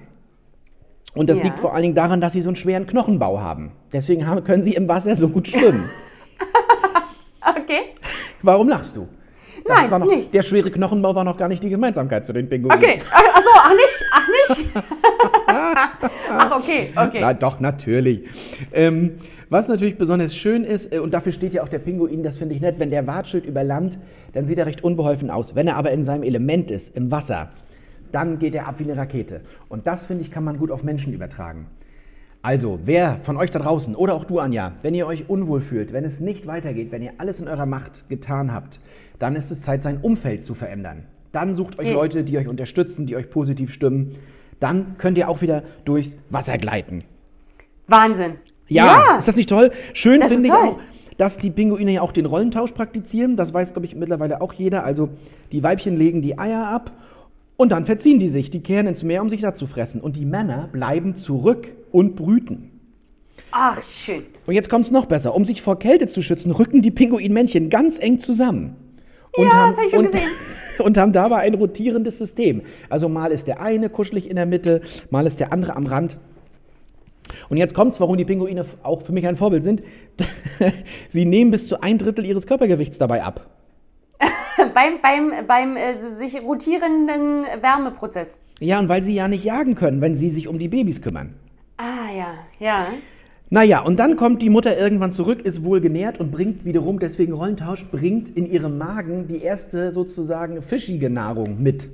Und 1.14 1.30
das 1.30 1.38
Ja. 1.38 1.44
liegt 1.44 1.58
vor 1.60 1.72
allen 1.74 1.82
Dingen 1.82 1.94
daran, 1.94 2.20
dass 2.20 2.32
sie 2.32 2.40
so 2.40 2.48
einen 2.48 2.56
schweren 2.56 2.86
Knochenbau 2.86 3.40
haben. 3.40 3.72
Deswegen 3.92 4.26
haben, 4.26 4.42
können 4.44 4.62
sie 4.62 4.74
im 4.74 4.88
Wasser 4.88 5.14
so 5.16 5.28
gut 5.28 5.48
schwimmen. 5.48 5.88
Okay. 7.46 7.80
Warum 8.42 8.68
lachst 8.68 8.96
du? 8.96 9.06
Das 9.66 9.82
Nein, 9.82 9.90
war 9.90 9.98
noch, 9.98 10.06
nichts. 10.06 10.32
Der 10.32 10.42
schwere 10.42 10.70
Knochenbau 10.70 11.14
war 11.14 11.24
noch 11.24 11.36
gar 11.36 11.48
nicht 11.48 11.62
die 11.62 11.68
Gemeinsamkeit 11.70 12.24
zu 12.24 12.32
den 12.32 12.48
Pinguinen. 12.48 12.76
Okay. 12.78 12.98
Ach, 13.12 13.22
ach 13.34 13.40
so, 13.40 13.50
ach 13.54 13.72
nicht? 13.74 14.04
Ach 14.12 14.28
nicht? 14.28 14.66
ach, 16.30 16.50
okay, 16.58 16.90
okay. 16.96 17.18
Na 17.20 17.32
doch, 17.34 17.60
natürlich. 17.60 18.28
Ähm, 18.72 19.16
was 19.48 19.68
natürlich 19.68 19.96
besonders 19.96 20.34
schön 20.34 20.64
ist, 20.64 20.92
äh, 20.92 20.98
und 20.98 21.14
dafür 21.14 21.32
steht 21.32 21.54
ja 21.54 21.62
auch 21.62 21.68
der 21.68 21.78
Pinguin, 21.78 22.22
das 22.22 22.36
finde 22.36 22.54
ich 22.54 22.60
nett, 22.60 22.78
wenn 22.78 22.90
der 22.90 23.06
watschelt 23.06 23.46
über 23.46 23.62
Land, 23.64 23.98
dann 24.32 24.44
sieht 24.44 24.58
er 24.58 24.66
recht 24.66 24.82
unbeholfen 24.84 25.30
aus. 25.30 25.54
Wenn 25.54 25.66
er 25.68 25.76
aber 25.76 25.90
in 25.92 26.02
seinem 26.02 26.22
Element 26.24 26.70
ist, 26.70 26.94
im 26.96 27.10
Wasser, 27.10 27.50
dann 28.14 28.38
geht 28.38 28.54
er 28.54 28.68
ab 28.68 28.78
wie 28.78 28.84
eine 28.84 28.96
Rakete. 28.96 29.40
Und 29.68 29.86
das, 29.86 30.06
finde 30.06 30.22
ich, 30.22 30.30
kann 30.30 30.44
man 30.44 30.58
gut 30.58 30.70
auf 30.70 30.84
Menschen 30.84 31.12
übertragen. 31.12 31.66
Also, 32.42 32.78
wer 32.84 33.18
von 33.18 33.36
euch 33.36 33.50
da 33.50 33.58
draußen 33.58 33.94
oder 33.96 34.14
auch 34.14 34.24
du, 34.24 34.38
Anja, 34.38 34.72
wenn 34.82 34.94
ihr 34.94 35.06
euch 35.06 35.28
unwohl 35.28 35.60
fühlt, 35.60 35.92
wenn 35.92 36.04
es 36.04 36.20
nicht 36.20 36.46
weitergeht, 36.46 36.92
wenn 36.92 37.02
ihr 37.02 37.14
alles 37.18 37.40
in 37.40 37.48
eurer 37.48 37.66
Macht 37.66 38.08
getan 38.08 38.52
habt, 38.52 38.80
dann 39.18 39.34
ist 39.34 39.50
es 39.50 39.62
Zeit, 39.62 39.82
sein 39.82 39.98
Umfeld 40.00 40.42
zu 40.42 40.54
verändern. 40.54 41.04
Dann 41.32 41.54
sucht 41.54 41.78
euch 41.78 41.88
Mhm. 41.88 41.94
Leute, 41.94 42.22
die 42.24 42.38
euch 42.38 42.46
unterstützen, 42.46 43.06
die 43.06 43.16
euch 43.16 43.30
positiv 43.30 43.72
stimmen. 43.72 44.12
Dann 44.60 44.96
könnt 44.98 45.18
ihr 45.18 45.28
auch 45.28 45.40
wieder 45.40 45.62
durchs 45.84 46.16
Wasser 46.30 46.58
gleiten. 46.58 47.02
Wahnsinn. 47.88 48.34
Ja, 48.68 49.16
ist 49.16 49.26
das 49.26 49.36
nicht 49.36 49.48
toll? 49.48 49.72
Schön 49.92 50.22
finde 50.22 50.46
ich 50.46 50.52
auch, 50.52 50.78
dass 51.16 51.38
die 51.38 51.50
Pinguine 51.50 51.92
ja 51.92 52.02
auch 52.02 52.12
den 52.12 52.26
Rollentausch 52.26 52.72
praktizieren. 52.72 53.36
Das 53.36 53.52
weiß, 53.52 53.72
glaube 53.72 53.86
ich, 53.86 53.96
mittlerweile 53.96 54.40
auch 54.40 54.52
jeder. 54.52 54.84
Also 54.84 55.08
die 55.50 55.62
Weibchen 55.62 55.96
legen 55.96 56.22
die 56.22 56.38
Eier 56.38 56.68
ab 56.68 56.92
und 57.56 57.72
dann 57.72 57.86
verziehen 57.86 58.18
die 58.18 58.28
sich. 58.28 58.50
Die 58.50 58.62
kehren 58.62 58.86
ins 58.86 59.02
Meer, 59.02 59.22
um 59.22 59.30
sich 59.30 59.40
da 59.40 59.54
zu 59.54 59.66
fressen. 59.66 60.00
Und 60.00 60.16
die 60.16 60.24
Männer 60.24 60.68
bleiben 60.72 61.16
zurück 61.16 61.72
und 61.92 62.16
brüten. 62.16 62.70
Ach, 63.50 63.80
schön. 63.82 64.24
Und 64.46 64.54
jetzt 64.54 64.68
kommt 64.68 64.86
es 64.86 64.90
noch 64.90 65.06
besser. 65.06 65.34
Um 65.34 65.44
sich 65.44 65.62
vor 65.62 65.78
Kälte 65.78 66.06
zu 66.08 66.22
schützen, 66.22 66.50
rücken 66.50 66.82
die 66.82 66.90
Pinguinmännchen 66.90 67.70
ganz 67.70 67.98
eng 67.98 68.18
zusammen. 68.18 68.76
Und 69.36 69.46
Ja, 69.46 69.68
das 69.68 69.78
hab 69.78 69.84
ich 69.84 69.90
schon 69.90 70.00
und, 70.00 70.06
gesehen. 70.06 70.28
Und 70.80 70.98
haben 70.98 71.12
dabei 71.12 71.36
ein 71.36 71.54
rotierendes 71.54 72.18
System. 72.18 72.62
Also 72.90 73.08
mal 73.08 73.30
ist 73.30 73.46
der 73.46 73.60
eine 73.60 73.88
kuschelig 73.88 74.28
in 74.28 74.34
der 74.34 74.46
Mitte, 74.46 74.80
mal 75.10 75.24
ist 75.24 75.38
der 75.38 75.52
andere 75.52 75.76
am 75.76 75.86
Rand. 75.86 76.16
Und 77.48 77.58
jetzt 77.58 77.74
kommt's, 77.74 78.00
warum 78.00 78.16
die 78.16 78.24
Pinguine 78.24 78.64
auch 78.82 79.02
für 79.02 79.12
mich 79.12 79.26
ein 79.28 79.36
Vorbild 79.36 79.62
sind. 79.62 79.84
Sie 81.08 81.24
nehmen 81.24 81.52
bis 81.52 81.68
zu 81.68 81.80
ein 81.80 81.98
Drittel 81.98 82.24
ihres 82.24 82.48
Körpergewichts 82.48 82.98
dabei 82.98 83.22
ab. 83.22 83.53
beim 84.74 85.00
beim, 85.02 85.46
beim 85.46 85.76
äh, 85.76 86.00
sich 86.00 86.40
rotierenden 86.42 87.44
Wärmeprozess. 87.60 88.38
Ja, 88.60 88.78
und 88.78 88.88
weil 88.88 89.02
sie 89.02 89.14
ja 89.14 89.28
nicht 89.28 89.44
jagen 89.44 89.74
können, 89.74 90.00
wenn 90.00 90.14
sie 90.14 90.30
sich 90.30 90.48
um 90.48 90.58
die 90.58 90.68
Babys 90.68 91.02
kümmern. 91.02 91.34
Ah, 91.76 92.12
ja, 92.16 92.34
ja. 92.60 92.86
Naja, 93.50 93.80
und 93.80 93.98
dann 93.98 94.16
kommt 94.16 94.42
die 94.42 94.50
Mutter 94.50 94.78
irgendwann 94.78 95.12
zurück, 95.12 95.42
ist 95.42 95.64
wohl 95.64 95.80
genährt 95.80 96.18
und 96.18 96.30
bringt 96.30 96.64
wiederum, 96.64 96.98
deswegen 96.98 97.32
Rollentausch, 97.32 97.84
bringt 97.86 98.30
in 98.30 98.46
ihrem 98.46 98.78
Magen 98.78 99.28
die 99.28 99.42
erste 99.42 99.92
sozusagen 99.92 100.62
fischige 100.62 101.10
Nahrung 101.10 101.62
mit. 101.62 101.88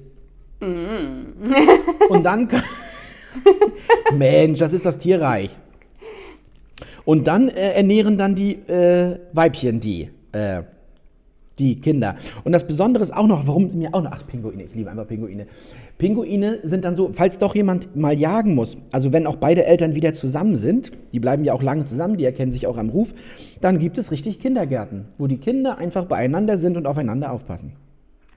Und 0.60 2.22
dann. 2.22 2.48
Mensch, 4.16 4.58
das 4.58 4.72
ist 4.72 4.86
das 4.86 4.98
Tierreich. 4.98 5.56
Und 7.04 7.26
dann 7.26 7.48
äh, 7.48 7.72
ernähren 7.72 8.18
dann 8.18 8.34
die 8.34 8.54
äh, 8.68 9.18
Weibchen 9.32 9.80
die, 9.80 10.10
äh, 10.32 10.62
die 11.60 11.80
Kinder. 11.80 12.16
Und 12.42 12.52
das 12.52 12.66
Besondere 12.66 13.04
ist 13.04 13.14
auch 13.14 13.26
noch, 13.26 13.46
warum 13.46 13.78
mir 13.78 13.94
auch 13.94 14.02
noch, 14.02 14.10
ach, 14.12 14.26
Pinguine, 14.26 14.64
ich 14.64 14.74
liebe 14.74 14.90
einfach 14.90 15.06
Pinguine. 15.06 15.46
Pinguine 15.98 16.58
sind 16.62 16.84
dann 16.84 16.96
so, 16.96 17.10
falls 17.12 17.38
doch 17.38 17.54
jemand 17.54 17.94
mal 17.94 18.18
jagen 18.18 18.54
muss, 18.54 18.76
also 18.90 19.12
wenn 19.12 19.26
auch 19.26 19.36
beide 19.36 19.64
Eltern 19.66 19.94
wieder 19.94 20.12
zusammen 20.14 20.56
sind, 20.56 20.90
die 21.12 21.20
bleiben 21.20 21.44
ja 21.44 21.52
auch 21.52 21.62
lange 21.62 21.84
zusammen, 21.84 22.16
die 22.16 22.24
erkennen 22.24 22.50
sich 22.50 22.66
auch 22.66 22.78
am 22.78 22.88
Ruf, 22.88 23.12
dann 23.60 23.78
gibt 23.78 23.98
es 23.98 24.10
richtig 24.10 24.40
Kindergärten, 24.40 25.04
wo 25.18 25.26
die 25.26 25.36
Kinder 25.38 25.78
einfach 25.78 26.06
beieinander 26.06 26.56
sind 26.58 26.76
und 26.78 26.86
aufeinander 26.86 27.30
aufpassen. 27.30 27.74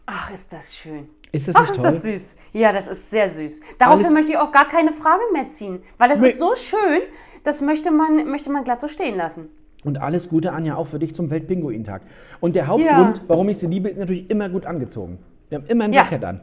Ach, 0.06 0.32
ist 0.34 0.52
das 0.52 0.76
schön. 0.76 1.08
Ist 1.32 1.48
das 1.48 1.56
Ach, 1.56 1.70
ist 1.70 1.78
toll? 1.78 1.86
das 1.86 2.04
süß. 2.04 2.38
Ja, 2.52 2.74
das 2.74 2.88
ist 2.88 3.10
sehr 3.10 3.30
süß. 3.30 3.62
Daraufhin 3.80 4.06
Alles- 4.06 4.14
möchte 4.14 4.32
ich 4.34 4.38
auch 4.38 4.52
gar 4.52 4.68
keine 4.68 4.92
Frage 4.92 5.22
mehr 5.32 5.48
ziehen, 5.48 5.80
weil 5.98 6.10
das 6.10 6.20
ist 6.22 6.38
so 6.38 6.54
schön, 6.56 7.02
das 7.44 7.62
möchte 7.62 7.90
man, 7.92 8.30
möchte 8.30 8.52
man 8.52 8.64
glatt 8.66 8.82
so 8.82 8.88
stehen 8.88 9.16
lassen. 9.16 9.48
Und 9.84 10.02
alles 10.02 10.30
Gute, 10.30 10.52
Anja, 10.54 10.76
auch 10.76 10.88
für 10.88 11.00
dich 11.00 11.14
zum 11.16 11.30
Weltpinguintag. 11.30 12.02
Und 12.40 12.56
der 12.56 12.68
Hauptgrund, 12.68 13.22
warum 13.28 13.50
ich 13.50 13.58
sie 13.58 13.68
liebe, 13.68 13.90
ist 13.90 13.98
natürlich 14.00 14.30
immer 14.30 14.50
gut 14.50 14.66
angezogen. 14.66 15.20
Wir 15.50 15.58
haben 15.60 15.66
immer 15.68 15.86
ein 15.86 15.94
Ja. 15.94 16.04
Jackett 16.04 16.24
an. 16.24 16.42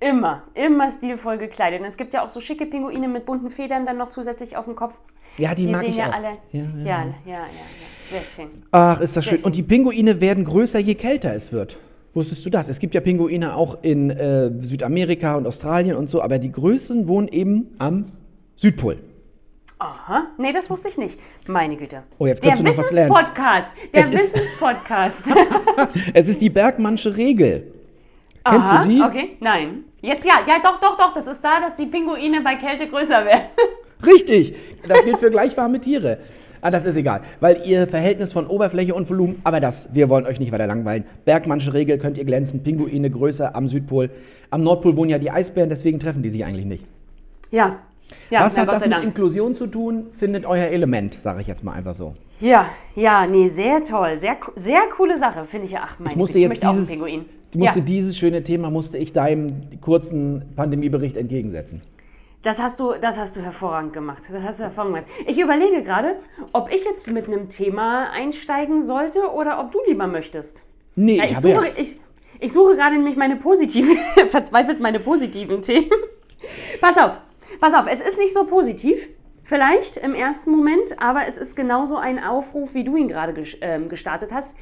Immer, 0.00 0.42
immer 0.54 0.90
stilvoll 0.90 1.36
gekleidet. 1.38 1.80
Und 1.80 1.86
es 1.86 1.96
gibt 1.96 2.14
ja 2.14 2.24
auch 2.24 2.28
so 2.28 2.40
schicke 2.40 2.64
Pinguine 2.66 3.06
mit 3.06 3.26
bunten 3.26 3.50
Federn 3.50 3.84
dann 3.86 3.98
noch 3.98 4.08
zusätzlich 4.08 4.56
auf 4.56 4.64
dem 4.64 4.74
Kopf. 4.74 4.98
Ja, 5.36 5.54
die, 5.54 5.66
Die 5.66 5.72
mag 5.72 5.82
sehen 5.82 5.90
ich 5.90 5.96
ja 5.98 6.08
auch. 6.08 6.14
alle. 6.14 6.28
Ja, 6.52 6.60
Ja, 6.62 6.66
ja, 6.78 6.84
ja, 6.84 7.04
ja, 7.26 7.32
ja, 7.34 7.40
Sehr 8.10 8.20
schön. 8.34 8.48
Ach, 8.72 9.00
ist 9.00 9.16
das 9.16 9.24
Sehr 9.24 9.34
schön. 9.34 9.44
Und 9.44 9.54
schön. 9.54 9.64
die 9.64 9.68
Pinguine 9.68 10.20
werden 10.20 10.44
größer, 10.44 10.78
je 10.78 10.94
kälter 10.94 11.34
es 11.34 11.52
wird. 11.52 11.78
Wusstest 12.14 12.44
du 12.44 12.50
das? 12.50 12.68
Es 12.68 12.78
gibt 12.80 12.94
ja 12.94 13.00
Pinguine 13.00 13.54
auch 13.54 13.78
in 13.82 14.10
äh, 14.10 14.50
Südamerika 14.60 15.36
und 15.36 15.46
Australien 15.46 15.94
und 15.96 16.10
so, 16.10 16.22
aber 16.22 16.38
die 16.38 16.50
größten 16.50 17.06
wohnen 17.06 17.28
eben 17.28 17.68
am 17.78 18.06
Südpol. 18.56 18.98
Aha, 19.80 20.26
nee, 20.36 20.52
das 20.52 20.68
wusste 20.68 20.88
ich 20.88 20.98
nicht. 20.98 21.18
Meine 21.48 21.74
Güte. 21.74 22.02
Oh, 22.18 22.26
jetzt 22.26 22.42
der 22.42 22.50
kannst 22.50 22.62
du 22.62 22.68
noch 22.68 22.76
was 22.76 22.92
lernen. 22.92 23.14
Wissenspodcast. 23.14 23.72
Der 23.94 24.10
Wissenspodcast. 24.10 25.24
Es 26.12 26.28
ist 26.28 26.42
die 26.42 26.50
Bergmannsche 26.50 27.16
Regel. 27.16 27.72
Kennst 28.44 28.70
Aha, 28.70 28.82
du 28.82 28.88
die? 28.90 29.00
Okay, 29.00 29.36
nein. 29.40 29.84
Jetzt 30.02 30.26
ja, 30.26 30.34
ja, 30.46 30.58
doch, 30.62 30.78
doch, 30.80 30.98
doch. 30.98 31.14
Das 31.14 31.26
ist 31.26 31.42
da, 31.42 31.60
dass 31.60 31.76
die 31.76 31.86
Pinguine 31.86 32.42
bei 32.42 32.56
Kälte 32.56 32.88
größer 32.88 33.24
werden. 33.24 33.40
Richtig. 34.06 34.54
Das 34.86 35.02
gilt 35.02 35.18
für 35.18 35.30
gleichwarme 35.30 35.80
Tiere. 35.80 36.18
Ah, 36.60 36.70
das 36.70 36.84
ist 36.84 36.96
egal, 36.96 37.22
weil 37.40 37.62
ihr 37.64 37.86
Verhältnis 37.86 38.34
von 38.34 38.46
Oberfläche 38.46 38.94
und 38.94 39.08
Volumen, 39.08 39.40
aber 39.44 39.60
das, 39.60 39.94
wir 39.94 40.10
wollen 40.10 40.26
euch 40.26 40.38
nicht 40.40 40.52
weiter 40.52 40.66
langweilen. 40.66 41.04
Bergmannsche 41.24 41.72
Regel 41.72 41.96
könnt 41.96 42.18
ihr 42.18 42.26
glänzen, 42.26 42.62
Pinguine 42.62 43.08
größer 43.08 43.56
am 43.56 43.66
Südpol. 43.66 44.10
Am 44.50 44.62
Nordpol 44.62 44.94
wohnen 44.94 45.08
ja 45.08 45.18
die 45.18 45.30
Eisbären, 45.30 45.70
deswegen 45.70 45.98
treffen 45.98 46.22
die 46.22 46.28
sich 46.28 46.44
eigentlich 46.44 46.66
nicht. 46.66 46.84
Ja. 47.50 47.78
Ja, 48.30 48.40
Was 48.44 48.56
hat 48.58 48.66
Gott 48.66 48.76
das 48.76 48.82
mit 48.84 48.92
Dank. 48.92 49.04
Inklusion 49.04 49.54
zu 49.54 49.66
tun? 49.66 50.08
Findet 50.12 50.44
euer 50.46 50.66
Element, 50.66 51.14
sage 51.14 51.40
ich 51.40 51.46
jetzt 51.46 51.64
mal 51.64 51.72
einfach 51.72 51.94
so. 51.94 52.14
Ja, 52.40 52.66
ja, 52.94 53.26
nee, 53.26 53.48
sehr 53.48 53.82
toll. 53.84 54.18
Sehr, 54.18 54.36
sehr 54.56 54.80
coole 54.96 55.18
Sache, 55.18 55.44
finde 55.44 55.66
ich 55.66 55.72
ja. 55.72 55.80
Ach, 55.84 55.98
mein 55.98 56.10
Ich 56.12 56.16
musste 56.16 56.38
Güte, 56.38 56.54
jetzt 56.54 56.64
einen 56.64 56.72
dieses, 56.74 56.88
Pinguin. 56.90 57.24
ich 57.50 57.58
musste 57.58 57.78
ja, 57.80 57.84
dieses 57.84 58.16
schöne 58.16 58.42
Thema 58.42 58.70
musste 58.70 58.96
ich 58.98 59.12
deinem 59.12 59.80
kurzen 59.80 60.44
Pandemiebericht 60.56 61.16
entgegensetzen. 61.18 61.82
das 62.42 62.62
hast, 62.62 62.80
du, 62.80 62.94
das 62.98 63.18
hast 63.18 63.36
du 63.36 63.42
hervorragend 63.42 63.92
gemacht. 63.92 64.22
Das 64.32 64.42
hast 64.42 64.60
du 64.60 64.64
hervorragend 64.64 65.06
gemacht. 65.06 65.28
Ich 65.28 65.38
überlege 65.38 65.82
gerade, 65.82 66.16
ob 66.52 66.72
ich 66.72 66.82
jetzt 66.84 67.10
mit 67.10 67.26
einem 67.26 67.48
Thema 67.50 68.10
einsteigen 68.10 68.80
sollte 68.82 69.20
oder 69.34 69.60
ob 69.60 69.72
du 69.72 69.78
lieber 69.86 70.06
möchtest. 70.06 70.62
Nee, 70.96 71.16
Ja, 71.18 71.24
ich 71.24 71.32
ich, 71.32 71.36
habe 71.36 71.48
ja, 71.50 71.56
suche, 71.60 71.72
ich, 71.76 71.96
ich 72.40 72.52
suche 72.54 72.74
gerade 72.74 72.96
nämlich 72.96 73.16
meine 73.16 73.36
positiven, 73.36 73.96
verzweifelt 74.28 74.80
meine 74.80 74.98
positiven 74.98 75.60
Themen. 75.60 75.90
Pass 76.80 76.96
auf, 76.96 77.20
pass 77.60 77.74
auf, 77.74 77.86
es 77.90 78.00
ist 78.00 78.18
nicht 78.18 78.32
so 78.32 78.44
positiv, 78.44 79.08
vielleicht 79.44 79.96
im 79.96 80.14
ersten 80.14 80.50
Moment, 80.50 81.00
aber 81.00 81.26
es 81.26 81.38
ist 81.38 81.56
genauso 81.56 81.96
ein 81.96 82.22
Aufruf, 82.22 82.74
wie 82.74 82.84
du 82.84 82.96
ihn 82.96 83.08
gerade 83.08 83.34
ähm, 83.60 83.88
gestartet 83.88 84.32
hast. 84.32 84.56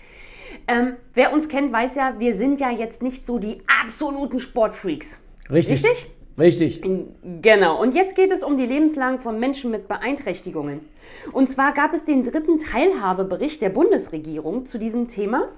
Ähm, 0.67 0.97
wer 1.15 1.33
uns 1.33 1.49
kennt, 1.49 1.73
weiß 1.73 1.95
ja, 1.95 2.15
wir 2.19 2.35
sind 2.35 2.61
ja 2.61 2.71
jetzt 2.71 3.03
nicht 3.03 3.27
so 3.27 3.39
die 3.39 3.63
absoluten 3.83 4.39
Sportfreaks. 4.39 5.21
richtig. 5.51 5.85
Richtig? 5.85 6.11
Richtig. 6.39 6.83
Genau. 7.43 7.83
Und 7.83 7.97
jetzt 7.97 8.15
geht 8.15 8.31
es 8.31 8.45
um 8.45 8.57
die 8.57 8.67
Lebenslang 8.67 9.19
von 9.19 9.41
Menschen 9.41 9.73
mit 9.73 9.89
Beeinträchtigungen. 9.89 10.81
Und 11.33 11.51
zwar 11.51 11.75
gab 11.75 11.93
es 11.93 12.05
den 12.05 12.23
dritten 12.23 12.61
Teilhabebericht 12.61 13.61
der 13.61 13.71
Bundesregierung 13.71 14.65
zu 14.65 14.79
diesem 14.79 15.09
Thema. 15.09 15.49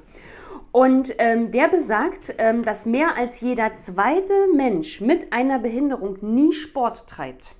Und 0.72 1.14
ähm, 1.18 1.50
der 1.50 1.68
besagt, 1.68 2.34
ähm, 2.38 2.64
dass 2.64 2.86
mehr 2.86 3.16
als 3.18 3.40
jeder 3.40 3.74
zweite 3.74 4.32
Mensch 4.54 5.00
mit 5.00 5.32
einer 5.32 5.58
Behinderung 5.58 6.18
nie 6.20 6.52
Sport 6.52 7.08
treibt. 7.08 7.56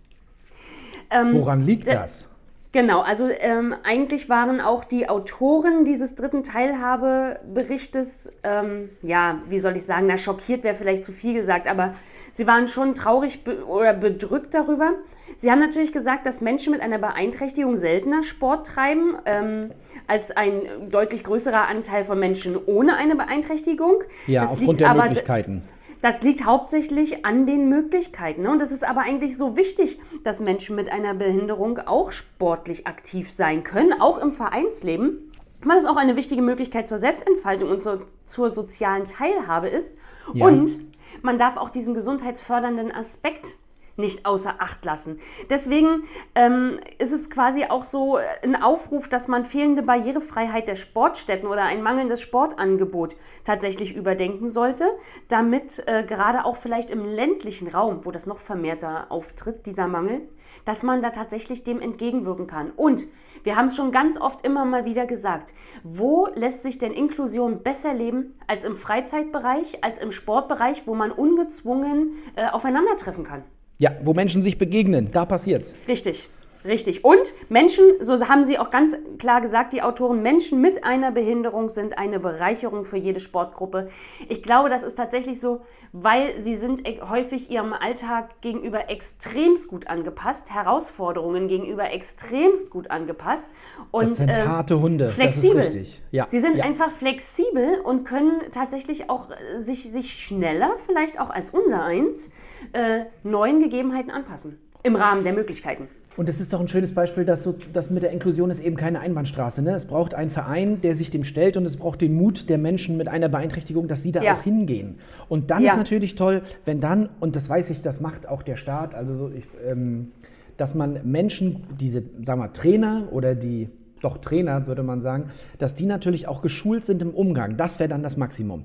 Ähm, 1.11 1.35
Woran 1.35 1.61
liegt 1.63 1.89
äh, 1.89 1.95
das? 1.95 2.29
Genau, 2.73 3.01
also 3.01 3.29
ähm, 3.29 3.75
eigentlich 3.83 4.29
waren 4.29 4.61
auch 4.61 4.85
die 4.85 5.09
Autoren 5.09 5.85
dieses 5.85 6.15
dritten 6.15 6.45
Teilhabeberichtes, 6.45 8.33
ähm, 8.45 8.91
ja, 9.03 9.41
wie 9.49 9.59
soll 9.59 9.77
ich 9.77 9.85
sagen, 9.85 10.07
na, 10.07 10.17
schockiert 10.17 10.63
wäre 10.63 10.77
vielleicht 10.77 11.03
zu 11.03 11.11
viel 11.11 11.35
gesagt, 11.35 11.67
aber 11.67 11.95
sie 12.33 12.47
waren 12.47 12.67
schon 12.67 12.95
traurig 12.95 13.45
be 13.45 13.65
oder 13.67 13.93
bedrückt 13.95 14.55
darüber. 14.55 14.93
Sie 15.37 15.51
haben 15.51 15.61
natürlich 15.61 15.93
gesagt, 15.93 16.27
dass 16.27 16.41
Menschen 16.41 16.73
mit 16.73 16.83
einer 16.83 16.99
Beeinträchtigung 16.99 17.77
seltener 17.77 18.23
Sport 18.23 18.67
treiben 18.67 19.17
ähm, 19.25 19.71
als 20.07 20.31
ein 20.37 20.63
deutlich 20.91 21.25
größerer 21.25 21.67
Anteil 21.69 22.05
von 22.05 22.19
Menschen 22.19 22.59
ohne 22.67 22.97
eine 22.97 23.17
Beeinträchtigung. 23.17 24.03
Ja, 24.27 24.43
Das 24.43 24.51
aufgrund 24.53 24.69
liegt 24.69 24.81
der 24.81 24.91
aber- 24.91 25.05
Möglichkeiten. 25.05 25.63
das 26.03 26.23
liegt 26.23 26.45
hauptsächlich 26.45 27.25
an 27.25 27.47
den 27.47 27.69
Möglichkeiten. 27.71 28.43
Ne? 28.43 28.51
Und 28.51 28.61
es 28.61 28.71
ist 28.71 28.87
aber 28.87 29.01
eigentlich 29.03 29.37
so 29.39 29.57
wichtig, 29.57 29.99
dass 30.25 30.41
Menschen 30.41 30.77
mit 30.77 30.93
einer 30.93 31.15
Behinderung 31.15 31.79
auch 31.79 32.13
sportlich 32.13 32.87
aktiv 32.87 33.31
sein 33.31 33.63
können, 33.63 33.95
auch 33.99 34.19
im 34.19 34.33
Vereinsleben, 34.33 35.31
weil 35.65 35.79
es 35.79 35.87
auch 35.87 35.97
eine 35.97 36.17
wichtige 36.17 36.43
Möglichkeit 36.43 36.87
zur 36.89 36.99
Selbstentfaltung 36.99 37.71
und 37.71 37.83
zur, 37.83 38.03
zur 38.27 38.51
sozialen 38.51 39.07
Teilhabe 39.07 39.69
ist. 39.69 39.99
Ja. 40.35 40.47
Und 40.47 40.81
man 41.23 41.39
darf 41.39 41.57
auch 41.57 41.71
diesen 41.71 41.95
gesundheitsfördernden 41.95 42.93
Aspekt 42.93 43.57
nicht 44.01 44.27
außer 44.27 44.55
Acht 44.59 44.85
lassen. 44.85 45.21
Deswegen 45.49 46.05
ähm, 46.35 46.81
ist 46.99 47.13
es 47.13 47.31
quasi 47.31 47.67
auch 47.67 47.85
so 47.85 48.19
ein 48.43 48.61
Aufruf, 48.61 49.09
dass 49.09 49.29
man 49.29 49.45
fehlende 49.45 49.83
Barrierefreiheit 49.83 50.67
der 50.67 50.75
Sportstätten 50.75 51.49
oder 51.49 51.63
ein 51.63 51.83
mangelndes 51.83 52.21
Sportangebot 52.21 53.17
tatsächlich 53.45 53.95
überdenken 53.95 54.49
sollte, 54.49 54.87
damit 55.29 55.85
äh, 55.87 56.05
gerade 56.05 56.45
auch 56.45 56.57
vielleicht 56.57 56.91
im 56.91 57.05
ländlichen 57.05 57.69
Raum, 57.69 58.05
wo 58.05 58.11
das 58.11 58.27
noch 58.27 58.39
vermehrter 58.39 59.11
auftritt, 59.11 59.67
dieser 59.67 59.87
Mangel, 59.87 60.23
dass 60.65 60.83
man 60.83 61.03
da 61.03 61.11
tatsächlich 61.11 61.65
dem 61.65 61.81
entgegenwirken 61.81 62.47
kann. 62.47 62.71
Und 62.71 63.07
wir 63.45 63.57
haben 63.57 63.67
es 63.67 63.77
schon 63.77 63.93
ganz 63.93 64.21
oft 64.21 64.45
immer 64.45 64.65
mal 64.65 64.85
wieder 64.85 65.07
gesagt, 65.07 65.53
wo 65.83 66.29
lässt 66.35 66.63
sich 66.63 66.79
denn 66.79 66.93
Inklusion 66.93 67.63
besser 67.63 67.95
leben 67.95 68.35
als 68.47 68.65
im 68.65 68.77
Freizeitbereich, 68.77 69.83
als 69.83 69.99
im 69.99 70.13
Sportbereich, 70.13 70.87
wo 70.87 70.95
man 70.95 71.13
ungezwungen 71.13 72.13
äh, 72.37 72.49
aufeinandertreffen 72.49 73.25
kann? 73.25 73.45
Ja, 73.79 73.93
wo 74.03 74.13
Menschen 74.13 74.43
sich 74.43 74.59
begegnen, 74.59 75.11
da 75.11 75.25
passiert's. 75.25 75.75
Richtig, 75.89 76.29
richtig. 76.65 77.05
Und 77.05 77.35
Menschen, 77.49 77.85
so 78.01 78.29
haben 78.29 78.45
sie 78.45 78.59
auch 78.59 78.71
ganz 78.71 78.97
klar 79.19 79.41
gesagt, 79.41 79.73
die 79.73 79.83
Autoren, 79.83 80.23
Menschen 80.23 80.61
mit 80.61 80.85
einer 80.85 81.11
Behinderung 81.11 81.69
sind 81.69 81.99
eine 81.99 82.21
Bereicherung 82.21 82.85
für 82.85 82.97
jede 82.97 83.21
Sportgruppe. 83.21 83.89
Ich 84.29 84.43
glaube, 84.43 84.69
das 84.69 84.83
ist 84.83 84.95
tatsächlich 84.97 85.41
so, 85.41 85.63
weil 85.93 86.39
sie 86.39 86.55
sind 86.55 86.87
e- 86.87 87.01
häufig 87.03 87.51
ihrem 87.51 87.73
Alltag 87.73 88.41
gegenüber 88.41 88.91
extremst 88.91 89.69
gut 89.69 89.89
angepasst, 89.89 90.53
Herausforderungen 90.53 91.49
gegenüber 91.49 91.91
extremst 91.93 92.71
gut 92.71 92.91
angepasst. 92.91 93.51
Und, 93.91 94.05
Das 94.05 94.17
sind 94.19 94.31
ähm, 94.31 94.49
harte 94.49 94.81
Hunde, 94.81 95.09
flexibel. 95.09 95.57
das 95.57 95.69
ist 95.71 95.75
richtig. 95.75 96.03
Ja. 96.13 96.27
Sie 96.29 96.39
sind 96.39 96.57
ja. 96.57 96.65
einfach 96.65 96.91
flexibel 96.91 97.81
und 97.81 98.05
können 98.05 98.41
tatsächlich 98.53 99.11
auch 99.11 99.31
äh, 99.31 99.61
sich, 99.61 99.91
sich 99.91 100.13
schneller, 100.13 100.75
vielleicht 100.87 101.21
auch 101.21 101.31
als 101.31 101.51
unser 101.51 101.83
eins, 101.85 102.31
äh, 102.73 103.07
neuen 103.23 103.61
Gegebenheiten 103.61 104.11
anpassen. 104.11 104.61
Im 104.83 104.97
Rahmen 104.97 105.25
der 105.25 105.33
Möglichkeiten. 105.33 105.89
Und 106.17 106.29
das 106.29 106.41
ist 106.41 106.53
doch 106.53 106.61
ein 106.61 106.69
schönes 106.69 106.93
Beispiel, 106.93 107.25
dass 107.25 107.45
so, 107.45 107.55
das 107.73 107.89
mit 107.89 108.03
der 108.03 108.11
Inklusion 108.11 108.51
ist 108.51 108.61
eben 108.61 108.77
keine 108.77 109.01
Einbahnstraße. 109.01 109.63
Ne? 109.63 109.71
Es 109.73 109.85
braucht 109.85 110.13
einen 110.15 110.29
Verein, 110.31 110.81
der 110.81 110.95
sich 110.95 111.09
dem 111.11 111.25
stellt 111.25 111.57
und 111.57 111.65
es 111.65 111.77
braucht 111.77 112.01
den 112.01 112.15
Mut 112.15 112.49
der 112.51 112.59
Menschen 112.59 112.97
mit 112.97 113.09
einer 113.09 113.29
Beeinträchtigung, 113.29 113.87
dass 113.89 114.03
sie 114.03 114.13
da 114.13 114.23
Ja. 114.23 114.35
auch 114.35 114.43
hingehen. 114.43 114.97
Und 115.29 115.51
dann 115.51 115.63
Ja. 115.63 115.71
ist 115.73 115.77
natürlich 115.79 116.17
toll, 116.17 116.43
wenn 116.65 116.81
dann, 116.81 117.09
und 117.21 117.37
das 117.37 117.49
weiß 117.49 117.71
ich, 117.71 117.81
das 117.81 118.01
macht 118.01 118.29
auch 118.29 118.43
der 118.43 118.57
Staat, 118.57 118.95
also 118.95 119.15
so, 119.15 119.31
ich, 119.31 119.47
ähm, 119.65 120.11
dass 120.57 120.75
man 120.75 121.01
Menschen, 121.11 121.63
diese, 121.79 122.03
sagen 122.25 122.41
wir, 122.41 122.53
Trainer 122.53 123.09
oder 123.13 123.35
die, 123.35 123.71
doch 124.03 124.19
Trainer 124.19 124.67
würde 124.67 124.83
man 124.83 125.01
sagen, 125.01 125.31
dass 125.59 125.75
die 125.75 125.87
natürlich 125.87 126.27
auch 126.27 126.43
geschult 126.43 126.85
sind 126.85 127.03
im 127.03 127.11
Umgang. 127.11 127.57
Das 127.57 127.79
wäre 127.79 127.89
dann 127.89 128.03
das 128.03 128.17
Maximum. 128.17 128.65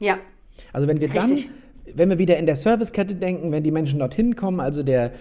Ja, 0.00 0.18
Also 0.72 0.88
wenn 0.88 1.00
wir 1.00 1.12
Richtig. 1.12 1.44
dann, 1.46 1.54
wenn 1.94 2.08
wir 2.10 2.18
wieder 2.18 2.36
in 2.36 2.46
der 2.46 2.56
Servicekette 2.56 3.14
denken, 3.14 3.52
wenn 3.52 3.62
die 3.62 3.70
Menschen 3.70 3.98
dorthin 3.98 4.36
kommen, 4.36 4.60
also 4.60 4.82
der 4.82 5.12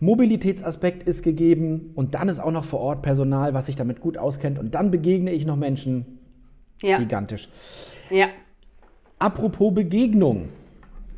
Mobilitätsaspekt 0.00 1.02
ist 1.04 1.22
gegeben 1.22 1.92
und 1.94 2.14
dann 2.14 2.28
ist 2.28 2.38
auch 2.38 2.50
noch 2.50 2.64
vor 2.64 2.80
Ort 2.80 3.02
Personal, 3.02 3.54
was 3.54 3.66
sich 3.66 3.76
damit 3.76 4.00
gut 4.00 4.18
auskennt 4.18 4.58
und 4.58 4.74
dann 4.74 4.90
begegne 4.90 5.32
ich 5.32 5.46
noch 5.46 5.56
Menschen 5.56 6.18
ja, 6.82 6.98
gigantisch. 6.98 7.48
ja. 8.10 8.28
Apropos 9.18 9.72
Begegnung. 9.72 10.50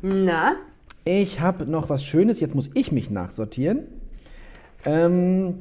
Na, 0.01 0.55
Ich 1.03 1.41
habe 1.41 1.65
noch 1.65 1.89
was 1.89 2.05
Schönes, 2.05 2.39
jetzt 2.39 2.55
muss 2.55 2.69
ich 2.73 2.93
mich 2.93 3.09
nachsortieren. 3.09 3.83
Ähm, 4.85 5.55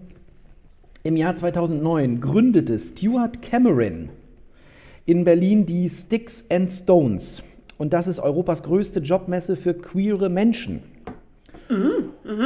Im 1.02 1.16
Jahr 1.16 1.34
2009 1.34 2.20
gründete 2.20 2.78
Stuart 2.78 3.42
Cameron 3.42 4.10
in 5.08 5.24
Berlin 5.24 5.64
die 5.64 5.88
Sticks 5.88 6.44
and 6.50 6.68
Stones. 6.68 7.42
Und 7.78 7.92
das 7.92 8.08
ist 8.08 8.20
Europas 8.20 8.62
größte 8.62 9.00
Jobmesse 9.00 9.56
für 9.56 9.74
queere 9.74 10.28
Menschen. 10.28 10.82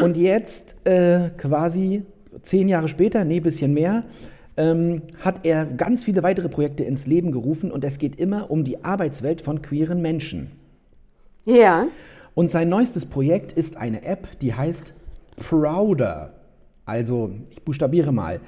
Und 0.03 0.17
jetzt 0.17 0.77
äh, 0.85 1.31
quasi 1.37 2.05
zehn 2.43 2.69
Jahre 2.69 2.89
später, 2.89 3.25
nee, 3.25 3.41
bisschen 3.41 3.73
mehr, 3.75 4.05
ähm, 4.57 5.03
hat 5.21 5.47
er 5.47 5.65
ganz 5.65 6.05
viele 6.05 6.23
weitere 6.23 6.49
Projekte 6.49 6.85
ins 6.85 7.07
Leben 7.07 7.33
gerufen 7.33 7.71
und 7.71 7.85
es 7.85 7.99
geht 7.99 8.17
immer 8.17 8.51
um 8.51 8.65
die 8.65 8.85
Arbeitswelt 8.85 9.41
von 9.41 9.63
queeren 9.63 10.03
Menschen. 10.03 10.53
ja, 11.47 11.87
Und 12.35 12.51
sein 12.51 12.69
neuestes 12.69 13.07
Projekt 13.07 13.53
ist 13.53 13.77
eine 13.77 14.05
App, 14.05 14.39
die 14.41 14.55
heißt 14.55 14.93
Prouder. 15.37 16.35
Also, 16.85 17.31
ich 17.51 17.63
buchstabiere 17.63 18.13
mal. 18.13 18.41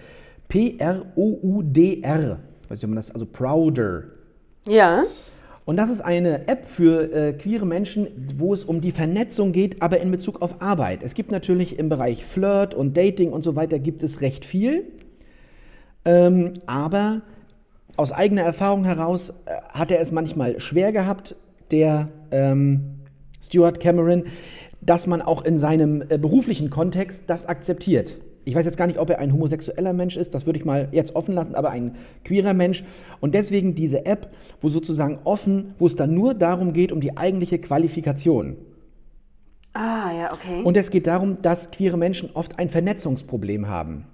P-R-O-U-D-R. 0.49 2.39
Weiß 2.69 2.79
nicht, 2.79 2.85
ob 2.85 2.91
man 2.91 2.97
das, 2.97 3.11
also 3.11 3.27
Prouder. 3.27 4.05
ja, 4.69 5.05
Und 5.65 5.79
das 5.79 5.91
ist 5.91 6.03
eine 6.03 6.47
App 6.47 6.67
für 6.67 7.13
äh, 7.13 7.33
queere 7.33 7.65
Menschen, 7.65 8.09
wo 8.37 8.53
es 8.53 8.65
um 8.65 8.81
die 8.81 8.91
Vernetzung 8.91 9.53
geht, 9.53 9.81
aber 9.81 10.01
in 10.01 10.11
Bezug 10.11 10.43
auf 10.43 10.61
Arbeit. 10.61 11.03
Es 11.03 11.15
gibt 11.15 11.31
natürlich 11.31 11.79
im 11.79 11.89
Bereich 11.89 12.25
Flirt 12.25 12.75
und 12.75 12.97
Dating 12.97 13.33
und 13.33 13.43
so 13.43 13.57
weiter 13.57 13.79
gibt 13.79 14.03
es 14.03 14.21
recht 14.21 14.45
viel. 14.45 14.85
Ähm, 16.05 16.53
aber 16.67 17.23
aus 17.97 18.13
eigener 18.13 18.43
Erfahrung 18.43 18.85
heraus 18.85 19.31
äh, 19.31 19.33
hat 19.71 19.91
er 19.91 20.01
es 20.01 20.13
manchmal 20.13 20.61
schwer 20.61 20.93
gehabt, 20.93 21.35
der 21.71 22.09
ähm, 22.31 23.01
Stuart 23.41 23.81
Cameron, 23.81 24.25
dass 24.83 25.07
man 25.07 25.23
auch 25.23 25.45
in 25.45 25.57
seinem 25.57 26.03
äh, 26.03 26.19
beruflichen 26.19 26.69
Kontext 26.69 27.31
das 27.31 27.47
akzeptiert. 27.47 28.19
Ich 28.45 28.55
weiß 28.55 28.67
jetzt 28.67 28.77
gar 28.77 28.87
nicht, 28.87 28.99
ob 28.99 29.11
er 29.11 29.19
ein 29.19 29.33
homosexueller 29.33 29.93
Mensch 29.93 30.17
ist, 30.17 30.35
das 30.35 30.47
würde 30.47 30.59
ich 30.59 30.65
mal 30.65 30.89
jetzt 30.93 31.17
offen 31.17 31.35
lassen, 31.35 31.55
aber 31.55 31.71
ein 31.71 31.97
queerer 32.25 32.53
Mensch. 32.53 32.85
Und 33.21 33.35
deswegen 33.35 33.75
diese 33.75 34.05
App, 34.07 34.31
wo 34.61 34.69
sozusagen 34.69 35.19
offen, 35.25 35.75
wo 35.79 35.87
es 35.87 35.97
dann 35.97 36.15
nur 36.15 36.35
darum 36.35 36.73
geht, 36.73 36.93
um 36.93 37.01
die 37.01 37.17
eigentliche 37.17 37.59
Qualifikation. 37.59 38.57
Ah, 39.73 40.13
ja, 40.17 40.33
okay. 40.33 40.63
Und 40.63 40.77
es 40.77 40.91
geht 40.91 41.07
darum, 41.07 41.43
dass 41.43 41.71
queere 41.71 41.97
Menschen 41.97 42.31
oft 42.35 42.59
ein 42.59 42.71
Vernetzungsproblem 42.71 43.69
haben. 43.69 44.07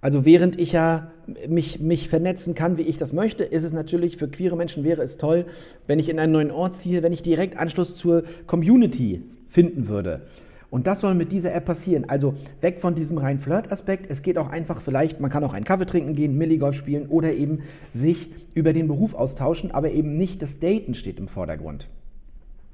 Also 0.00 0.24
während 0.24 0.60
ich 0.60 0.72
ja 0.72 1.10
mich, 1.48 1.80
mich 1.80 2.08
vernetzen 2.08 2.54
kann, 2.54 2.78
wie 2.78 2.82
ich 2.82 2.98
das 2.98 3.12
möchte, 3.12 3.42
ist 3.42 3.64
es 3.64 3.72
natürlich 3.72 4.16
für 4.16 4.28
queere 4.28 4.56
Menschen 4.56 4.84
wäre 4.84 5.02
es 5.02 5.16
toll, 5.16 5.46
wenn 5.88 5.98
ich 5.98 6.08
in 6.08 6.20
einen 6.20 6.32
neuen 6.32 6.50
Ort 6.52 6.76
ziehe, 6.76 7.02
wenn 7.02 7.12
ich 7.12 7.22
direkt 7.22 7.56
Anschluss 7.56 7.96
zur 7.96 8.22
Community 8.46 9.22
finden 9.48 9.88
würde. 9.88 10.22
Und 10.70 10.86
das 10.86 11.00
soll 11.00 11.14
mit 11.14 11.32
dieser 11.32 11.54
App 11.54 11.64
passieren. 11.64 12.04
Also 12.08 12.34
weg 12.60 12.78
von 12.80 12.94
diesem 12.94 13.16
rein 13.16 13.38
Flirt-Aspekt. 13.38 14.10
Es 14.10 14.22
geht 14.22 14.36
auch 14.36 14.50
einfach 14.50 14.80
vielleicht, 14.82 15.20
man 15.20 15.30
kann 15.30 15.42
auch 15.44 15.54
einen 15.54 15.64
Kaffee 15.64 15.86
trinken 15.86 16.14
gehen, 16.14 16.36
Milligolf 16.36 16.74
spielen 16.76 17.06
oder 17.06 17.32
eben 17.32 17.60
sich 17.90 18.30
über 18.54 18.72
den 18.74 18.86
Beruf 18.86 19.14
austauschen, 19.14 19.70
aber 19.70 19.90
eben 19.90 20.16
nicht 20.16 20.42
das 20.42 20.58
Daten 20.60 20.94
steht 20.94 21.18
im 21.18 21.28
Vordergrund. 21.28 21.88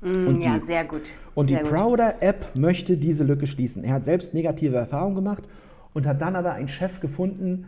Mm, 0.00 0.26
und 0.26 0.44
ja, 0.44 0.58
die- 0.58 0.66
sehr 0.66 0.84
gut. 0.84 1.02
Und 1.36 1.50
sehr 1.50 1.62
die. 1.62 1.68
Prouder-App 1.70 2.50
möchte 2.54 2.96
diese 2.96 3.22
Lücke 3.24 3.46
schließen. 3.46 3.84
Er 3.84 3.94
hat 3.94 4.04
selbst 4.04 4.34
negative 4.34 4.76
Erfahrungen 4.76 5.14
gemacht 5.14 5.44
und 5.92 6.04
hat 6.06 6.20
dann 6.20 6.34
aber 6.34 6.52
einen 6.54 6.68
Chef 6.68 6.98
gefunden, 7.00 7.66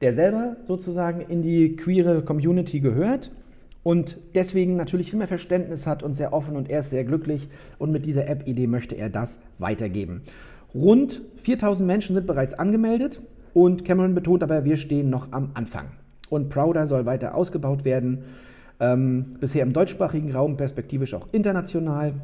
der 0.00 0.14
selber 0.14 0.56
sozusagen 0.64 1.20
in 1.20 1.42
die 1.42 1.76
queere 1.76 2.22
Community 2.22 2.80
gehört 2.80 3.30
und 3.86 4.18
deswegen 4.34 4.74
natürlich 4.74 5.10
viel 5.10 5.18
mehr 5.20 5.28
Verständnis 5.28 5.86
hat 5.86 6.02
und 6.02 6.12
sehr 6.12 6.32
offen 6.32 6.56
und 6.56 6.68
er 6.68 6.80
ist 6.80 6.90
sehr 6.90 7.04
glücklich 7.04 7.48
und 7.78 7.92
mit 7.92 8.04
dieser 8.04 8.28
App-Idee 8.28 8.66
möchte 8.66 8.96
er 8.96 9.10
das 9.10 9.38
weitergeben. 9.58 10.22
Rund 10.74 11.22
4000 11.36 11.86
Menschen 11.86 12.16
sind 12.16 12.26
bereits 12.26 12.54
angemeldet 12.54 13.20
und 13.54 13.84
Cameron 13.84 14.12
betont 14.16 14.42
aber, 14.42 14.64
wir 14.64 14.76
stehen 14.76 15.08
noch 15.08 15.30
am 15.30 15.52
Anfang. 15.54 15.92
Und 16.30 16.48
Prouder 16.48 16.88
soll 16.88 17.06
weiter 17.06 17.36
ausgebaut 17.36 17.84
werden, 17.84 18.24
ähm, 18.80 19.36
bisher 19.38 19.62
im 19.62 19.72
deutschsprachigen 19.72 20.32
Raum, 20.32 20.56
perspektivisch 20.56 21.14
auch 21.14 21.28
international. 21.30 22.14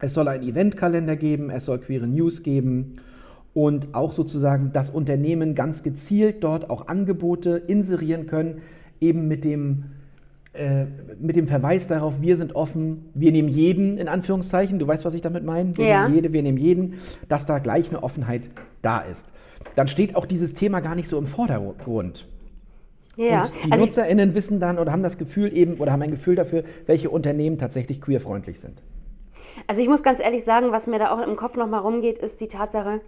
Es 0.00 0.14
soll 0.14 0.26
einen 0.26 0.42
Eventkalender 0.42 1.14
geben, 1.14 1.50
es 1.50 1.66
soll 1.66 1.78
queere 1.78 2.08
News 2.08 2.42
geben 2.42 2.96
und 3.54 3.94
auch 3.94 4.14
sozusagen 4.14 4.72
das 4.72 4.90
Unternehmen 4.90 5.54
ganz 5.54 5.84
gezielt 5.84 6.42
dort 6.42 6.70
auch 6.70 6.88
Angebote 6.88 7.50
inserieren 7.68 8.26
können, 8.26 8.62
eben 9.00 9.28
mit 9.28 9.44
dem, 9.44 9.84
äh, 10.56 10.86
mit 11.20 11.36
dem 11.36 11.46
Verweis 11.46 11.86
darauf, 11.88 12.20
wir 12.20 12.36
sind 12.36 12.54
offen, 12.56 13.10
wir 13.14 13.32
nehmen 13.32 13.48
jeden 13.48 13.98
in 13.98 14.08
Anführungszeichen, 14.08 14.78
du 14.78 14.86
weißt, 14.86 15.04
was 15.04 15.14
ich 15.14 15.22
damit 15.22 15.44
meine? 15.44 15.76
Wir 15.76 15.84
Ja. 15.86 16.02
nehmen 16.02 16.14
jede, 16.14 16.32
wir 16.32 16.42
nehmen 16.42 16.58
jeden, 16.58 16.94
dass 17.28 17.46
da 17.46 17.58
gleich 17.58 17.90
eine 17.90 18.02
Offenheit 18.02 18.50
da 18.82 19.00
ist. 19.00 19.32
Dann 19.74 19.88
steht 19.88 20.16
auch 20.16 20.26
dieses 20.26 20.54
Thema 20.54 20.80
gar 20.80 20.94
nicht 20.94 21.08
so 21.08 21.18
im 21.18 21.26
Vordergrund. 21.26 22.28
Ja, 23.16 23.42
Und 23.42 23.52
die 23.64 23.72
also 23.72 23.84
NutzerInnen 23.86 24.34
wissen 24.34 24.60
dann 24.60 24.78
oder 24.78 24.92
haben 24.92 25.02
das 25.02 25.16
Gefühl 25.16 25.56
eben 25.56 25.74
oder 25.74 25.92
haben 25.92 26.02
ein 26.02 26.10
Gefühl 26.10 26.34
dafür, 26.34 26.64
welche 26.86 27.08
Unternehmen 27.08 27.58
tatsächlich 27.58 28.00
queerfreundlich 28.02 28.60
sind. 28.60 28.82
Also 29.66 29.80
ich 29.80 29.88
muss 29.88 30.02
ganz 30.02 30.20
ehrlich 30.20 30.44
sagen, 30.44 30.70
was 30.70 30.86
mir 30.86 30.98
da 30.98 31.10
auch 31.10 31.26
im 31.26 31.34
Kopf 31.36 31.56
nochmal 31.56 31.80
rumgeht, 31.80 32.18
ist 32.18 32.40
die 32.42 32.48
Tatsache, 32.48 33.00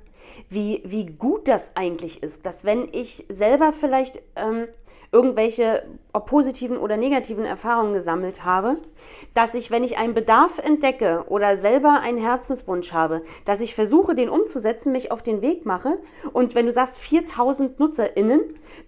wie, 0.49 0.83
wie 0.87 1.05
gut 1.07 1.47
das 1.47 1.77
eigentlich 1.77 2.23
ist, 2.23 2.47
dass 2.47 2.65
wenn 2.65 2.89
ich 2.93 3.27
selber 3.29 3.73
vielleicht 3.73 4.21
ähm, 4.37 4.65
irgendwelche 5.13 5.83
ob 6.13 6.27
positiven 6.27 6.77
oder 6.77 6.97
negativen 6.97 7.45
Erfahrungen 7.45 7.93
gesammelt 7.93 8.45
habe, 8.45 8.79
dass 9.35 9.55
ich, 9.55 9.71
wenn 9.71 9.85
ich 9.85 9.99
einen 9.99 10.15
Bedarf 10.15 10.59
entdecke 10.59 11.25
oder 11.29 11.57
selber 11.57 12.01
einen 12.01 12.19
Herzenswunsch 12.19 12.93
habe, 12.93 13.23
dass 13.45 13.61
ich 13.61 13.75
versuche, 13.75 14.15
den 14.15 14.29
umzusetzen, 14.29 14.93
mich 14.93 15.13
auf 15.13 15.23
den 15.23 15.43
Weg 15.43 15.65
mache. 15.65 15.99
Und 16.33 16.55
wenn 16.55 16.67
du 16.67 16.73
sagst 16.73 16.99
4000 16.99 17.79
NutzerInnen, 17.79 18.41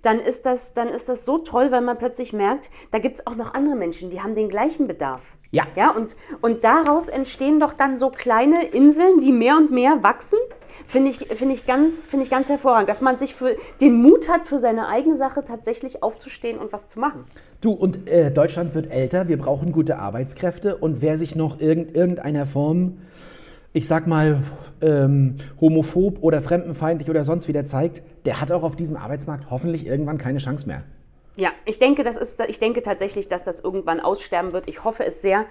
dann 0.03 0.19
ist 0.19 0.47
das, 0.47 0.75
dann 0.75 0.89
ist 0.89 1.09
das 1.09 1.25
so 1.25 1.39
toll, 1.39 1.71
weil 1.71 1.83
man 1.83 1.99
plötzlich 1.99 2.33
merkt, 2.33 2.71
da 2.91 2.99
gibt 2.99 3.17
es 3.17 3.27
auch 3.27 3.37
noch 3.37 3.55
andere 3.55 3.77
Menschen, 3.77 4.11
die 4.11 4.21
haben 4.21 4.35
den 4.35 4.49
gleichen 4.49 4.87
Bedarf. 4.87 5.23
Ja. 5.53 5.65
Ja, 5.77 5.91
und, 5.91 6.17
und 6.41 6.65
daraus 6.65 7.09
entstehen 7.09 7.59
doch 7.59 7.73
dann 7.73 7.99
so 7.99 8.11
kleine 8.11 8.67
Inseln, 8.67 9.19
die 9.21 9.33
mehr 9.33 9.57
und 9.57 9.71
mehr 9.71 10.03
wachsen. 10.03 10.39
Finde 10.87 11.11
ich, 11.11 11.19
finde 11.19 11.55
ich, 11.55 11.67
ganz, 11.67 12.07
finde 12.07 12.25
ich 12.25 12.31
ganz 12.31 12.49
hervorragend, 12.49 12.89
dass 12.89 13.01
man 13.01 13.19
sich 13.19 13.35
für 13.35 13.57
den 13.81 14.01
Mut 14.01 14.29
hat, 14.29 14.45
für 14.45 14.59
seine 14.59 14.89
eigene 14.89 15.17
Sache 15.17 15.45
tatsächlich 15.45 16.03
aufzustehen 16.03 16.59
und 16.59 16.73
was 16.73 16.89
zu 16.89 16.99
machen. 16.99 17.25
Du, 17.61 17.73
und 17.73 18.09
äh, 18.09 18.31
Deutschland 18.31 18.75
wird 18.75 18.91
älter, 18.91 19.29
wir 19.29 19.39
brauchen 19.39 19.73
gute 19.73 19.99
Arbeitskräfte 19.99 20.77
und 20.77 21.03
wer 21.03 21.19
sich 21.19 21.37
noch 21.37 21.61
irgend, 21.61 21.95
irgendeiner 21.97 22.47
Form, 22.47 22.99
ich 23.73 23.87
sag 23.87 24.07
mal, 24.07 24.43
ähm, 24.81 25.35
homophob 25.61 26.23
oder 26.23 26.43
fremdenfeindlich 26.43 27.11
oder 27.11 27.25
sonst 27.25 27.47
wieder 27.47 27.65
zeigt, 27.65 28.03
der 28.25 28.41
hat 28.41 28.51
auch 28.51 28.63
auf 28.63 28.77
diesem 28.77 28.97
Arbeitsmarkt 28.97 29.51
hoffentlich 29.51 29.87
irgendwann 29.87 30.19
keine 30.19 30.39
Chance 30.39 30.67
mehr. 30.67 30.85
Ja, 31.37 31.51
ich 31.65 31.79
denke, 31.79 32.03
das 32.03 32.17
ist, 32.17 32.41
ich 32.49 32.59
denke 32.59 32.83
tatsächlich, 32.83 33.29
dass 33.29 33.43
das 33.45 33.61
irgendwann 33.61 34.01
aussterben 34.01 34.53
wird. 34.53 34.69
Ich 34.69 34.85
hoffe 34.85 35.05
es 35.07 35.23
sehr. 35.23 35.47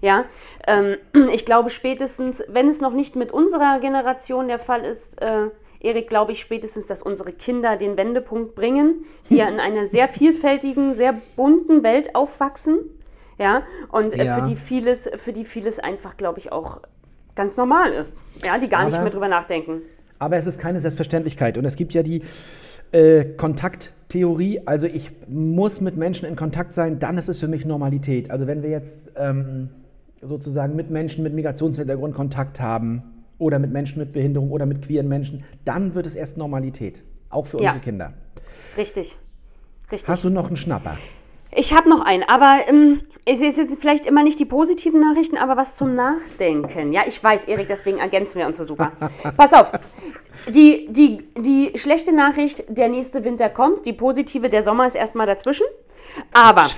Ja, 0.00 0.24
ähm, 0.66 0.96
ich 1.32 1.44
glaube 1.44 1.70
spätestens, 1.70 2.42
wenn 2.48 2.68
es 2.68 2.80
noch 2.80 2.92
nicht 2.92 3.16
mit 3.16 3.32
unserer 3.32 3.80
Generation 3.80 4.48
der 4.48 4.58
Fall 4.58 4.84
ist, 4.84 5.20
äh, 5.22 5.48
Erik, 5.80 6.08
glaube 6.08 6.32
ich 6.32 6.40
spätestens, 6.40 6.86
dass 6.86 7.02
unsere 7.02 7.32
Kinder 7.32 7.76
den 7.76 7.96
Wendepunkt 7.98 8.54
bringen, 8.54 9.04
die 9.28 9.36
ja 9.36 9.48
in 9.48 9.60
einer 9.60 9.84
sehr 9.84 10.08
vielfältigen, 10.08 10.94
sehr 10.94 11.14
bunten 11.36 11.82
Welt 11.82 12.14
aufwachsen. 12.14 12.78
Ja, 13.36 13.62
und 13.90 14.14
äh, 14.14 14.24
Ja. 14.24 14.36
für 14.36 14.48
die 14.48 14.56
vieles, 14.56 15.10
für 15.16 15.32
die 15.32 15.44
vieles 15.44 15.78
einfach, 15.80 16.16
glaube 16.16 16.38
ich, 16.38 16.52
auch 16.52 16.80
ganz 17.34 17.56
normal 17.56 17.92
ist. 17.92 18.22
Ja, 18.44 18.56
die 18.58 18.68
gar 18.68 18.84
nicht 18.84 18.94
Aber- 18.94 19.02
mehr 19.02 19.12
drüber 19.12 19.28
nachdenken. 19.28 19.82
Aber 20.20 20.36
es 20.36 20.46
ist 20.46 20.58
keine 20.58 20.80
Selbstverständlichkeit. 20.80 21.58
Und 21.58 21.64
es 21.66 21.74
gibt 21.76 21.92
ja 21.92 22.02
die 22.04 22.22
äh, 22.94 23.24
Kontakttheorie. 23.36 24.60
Also 24.66 24.86
ich 24.86 25.10
muss 25.28 25.80
mit 25.80 25.96
Menschen 25.96 26.26
in 26.26 26.36
Kontakt 26.36 26.72
sein, 26.72 26.98
dann 26.98 27.18
ist 27.18 27.28
es 27.28 27.40
für 27.40 27.48
mich 27.48 27.64
Normalität. 27.66 28.30
Also 28.30 28.46
wenn 28.46 28.62
wir 28.62 28.70
jetzt 28.70 29.12
ähm, 29.16 29.68
sozusagen 30.22 30.76
mit 30.76 30.90
Menschen 30.90 31.22
mit 31.24 31.34
Migrationshintergrund 31.34 32.14
Kontakt 32.14 32.60
haben 32.60 33.02
oder 33.38 33.58
mit 33.58 33.72
Menschen 33.72 33.98
mit 33.98 34.12
Behinderung 34.12 34.50
oder 34.50 34.64
mit 34.64 34.82
queeren 34.82 35.08
Menschen, 35.08 35.42
dann 35.64 35.94
wird 35.94 36.06
es 36.06 36.14
erst 36.14 36.36
Normalität. 36.38 37.02
Auch 37.30 37.46
für 37.46 37.58
Ja. 37.60 37.70
unsere 37.70 37.80
Kinder. 37.80 38.12
Richtig. 38.76 39.16
Richtig. 39.90 40.08
Hast 40.08 40.24
du 40.24 40.30
noch 40.30 40.46
einen 40.46 40.56
Schnapper? 40.56 40.96
Ich 41.56 41.72
habe 41.74 41.88
noch 41.88 42.04
einen, 42.04 42.22
aber 42.24 42.60
ähm, 42.68 43.00
es 43.26 43.40
ist 43.40 43.58
jetzt 43.58 43.78
vielleicht 43.80 44.06
immer 44.06 44.22
nicht 44.22 44.38
die 44.40 44.44
positiven 44.44 45.00
Nachrichten, 45.00 45.36
aber 45.36 45.56
was 45.56 45.76
zum 45.76 45.94
Nachdenken. 45.94 46.92
Ja, 46.92 47.02
ich 47.06 47.22
weiß, 47.22 47.44
Erik, 47.44 47.68
deswegen 47.68 47.98
ergänzen 47.98 48.38
wir 48.38 48.46
uns 48.46 48.56
so 48.56 48.64
super. 48.64 48.92
Pass 49.36 49.52
auf. 49.52 49.72
Die, 50.48 50.86
die, 50.90 51.26
die 51.36 51.72
schlechte 51.78 52.14
Nachricht, 52.14 52.64
der 52.68 52.88
nächste 52.88 53.24
Winter 53.24 53.48
kommt. 53.48 53.86
Die 53.86 53.92
positive, 53.92 54.48
der 54.48 54.62
Sommer 54.62 54.86
ist 54.86 54.94
erstmal 54.94 55.26
dazwischen. 55.26 55.66
Aber 56.32 56.68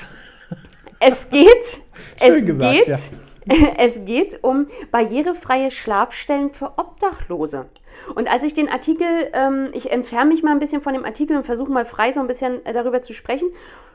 es 1.01 1.31
geht, 1.31 1.81
es 2.21 2.47
gesagt, 2.47 2.85
geht, 2.85 2.89
ja. 2.89 3.69
es 3.79 4.05
geht 4.05 4.43
um 4.43 4.67
barrierefreie 4.91 5.71
Schlafstellen 5.71 6.51
für 6.51 6.79
Obdachlose. 6.79 7.67
Und 8.15 8.31
als 8.31 8.45
ich 8.45 8.55
den 8.55 8.69
Artikel, 8.69 9.07
ähm, 9.33 9.69
ich 9.73 9.91
entferne 9.91 10.31
mich 10.31 10.43
mal 10.43 10.53
ein 10.53 10.59
bisschen 10.59 10.83
von 10.83 10.95
dem 10.95 11.05
Artikel 11.05 11.37
und 11.37 11.45
versuche 11.45 11.71
mal 11.71 11.85
frei 11.85 12.13
so 12.13 12.21
ein 12.21 12.27
bisschen 12.27 12.65
äh, 12.67 12.73
darüber 12.73 13.03
zu 13.03 13.13
sprechen. 13.13 13.51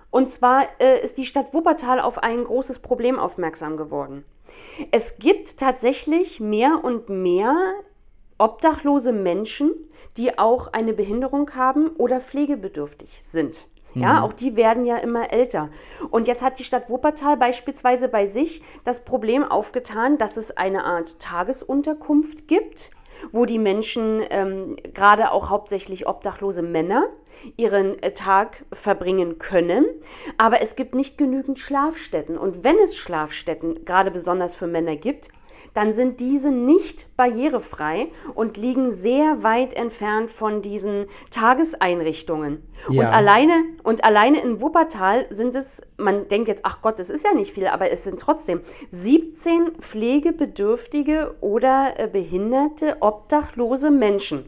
Und 0.09 0.29
zwar 0.29 0.67
äh, 0.79 1.01
ist 1.01 1.17
die 1.17 1.25
Stadt 1.25 1.53
Wuppertal 1.53 1.99
auf 1.99 2.21
ein 2.21 2.43
großes 2.43 2.79
Problem 2.79 3.17
aufmerksam 3.17 3.77
geworden. 3.77 4.25
Es 4.91 5.17
gibt 5.19 5.57
tatsächlich 5.57 6.39
mehr 6.39 6.83
und 6.83 7.09
mehr 7.09 7.55
obdachlose 8.41 9.13
Menschen, 9.13 9.71
die 10.17 10.37
auch 10.39 10.73
eine 10.73 10.93
Behinderung 10.93 11.55
haben 11.55 11.91
oder 11.97 12.19
pflegebedürftig 12.19 13.21
sind. 13.21 13.67
Ja, 13.93 14.23
auch 14.23 14.31
die 14.31 14.55
werden 14.55 14.85
ja 14.85 14.97
immer 14.97 15.33
älter. 15.33 15.69
Und 16.11 16.27
jetzt 16.27 16.43
hat 16.43 16.59
die 16.59 16.63
Stadt 16.63 16.89
Wuppertal 16.89 17.35
beispielsweise 17.35 18.07
bei 18.07 18.25
sich 18.25 18.61
das 18.85 19.03
Problem 19.03 19.43
aufgetan, 19.43 20.17
dass 20.17 20.37
es 20.37 20.55
eine 20.55 20.85
Art 20.85 21.19
Tagesunterkunft 21.19 22.47
gibt, 22.47 22.91
wo 23.33 23.45
die 23.45 23.59
Menschen, 23.59 24.23
ähm, 24.29 24.77
gerade 24.93 25.31
auch 25.31 25.49
hauptsächlich 25.49 26.07
obdachlose 26.07 26.61
Männer, 26.61 27.07
ihren 27.57 28.01
äh, 28.01 28.13
Tag 28.13 28.65
verbringen 28.71 29.37
können. 29.37 29.85
Aber 30.37 30.61
es 30.61 30.75
gibt 30.77 30.95
nicht 30.95 31.17
genügend 31.17 31.59
Schlafstätten. 31.59 32.37
Und 32.37 32.63
wenn 32.63 32.77
es 32.79 32.97
Schlafstätten, 32.97 33.83
gerade 33.85 34.09
besonders 34.09 34.55
für 34.55 34.67
Männer 34.67 34.95
gibt, 34.95 35.29
dann 35.73 35.93
sind 35.93 36.19
diese 36.19 36.51
nicht 36.51 37.15
barrierefrei 37.17 38.07
und 38.35 38.57
liegen 38.57 38.91
sehr 38.91 39.43
weit 39.43 39.73
entfernt 39.73 40.29
von 40.29 40.61
diesen 40.61 41.05
Tageseinrichtungen. 41.29 42.61
Ja. 42.89 43.03
Und 43.03 43.13
alleine 43.13 43.53
und 43.83 44.03
alleine 44.03 44.41
in 44.41 44.61
Wuppertal 44.61 45.25
sind 45.29 45.55
es, 45.55 45.81
man 45.97 46.27
denkt 46.27 46.47
jetzt, 46.47 46.65
ach 46.65 46.81
Gott, 46.81 46.99
das 46.99 47.09
ist 47.09 47.23
ja 47.23 47.33
nicht 47.33 47.53
viel, 47.53 47.67
aber 47.67 47.91
es 47.91 48.03
sind 48.03 48.19
trotzdem 48.19 48.61
17 48.89 49.77
pflegebedürftige 49.79 51.35
oder 51.41 51.93
äh, 51.97 52.07
behinderte, 52.07 52.97
obdachlose 52.99 53.91
Menschen 53.91 54.45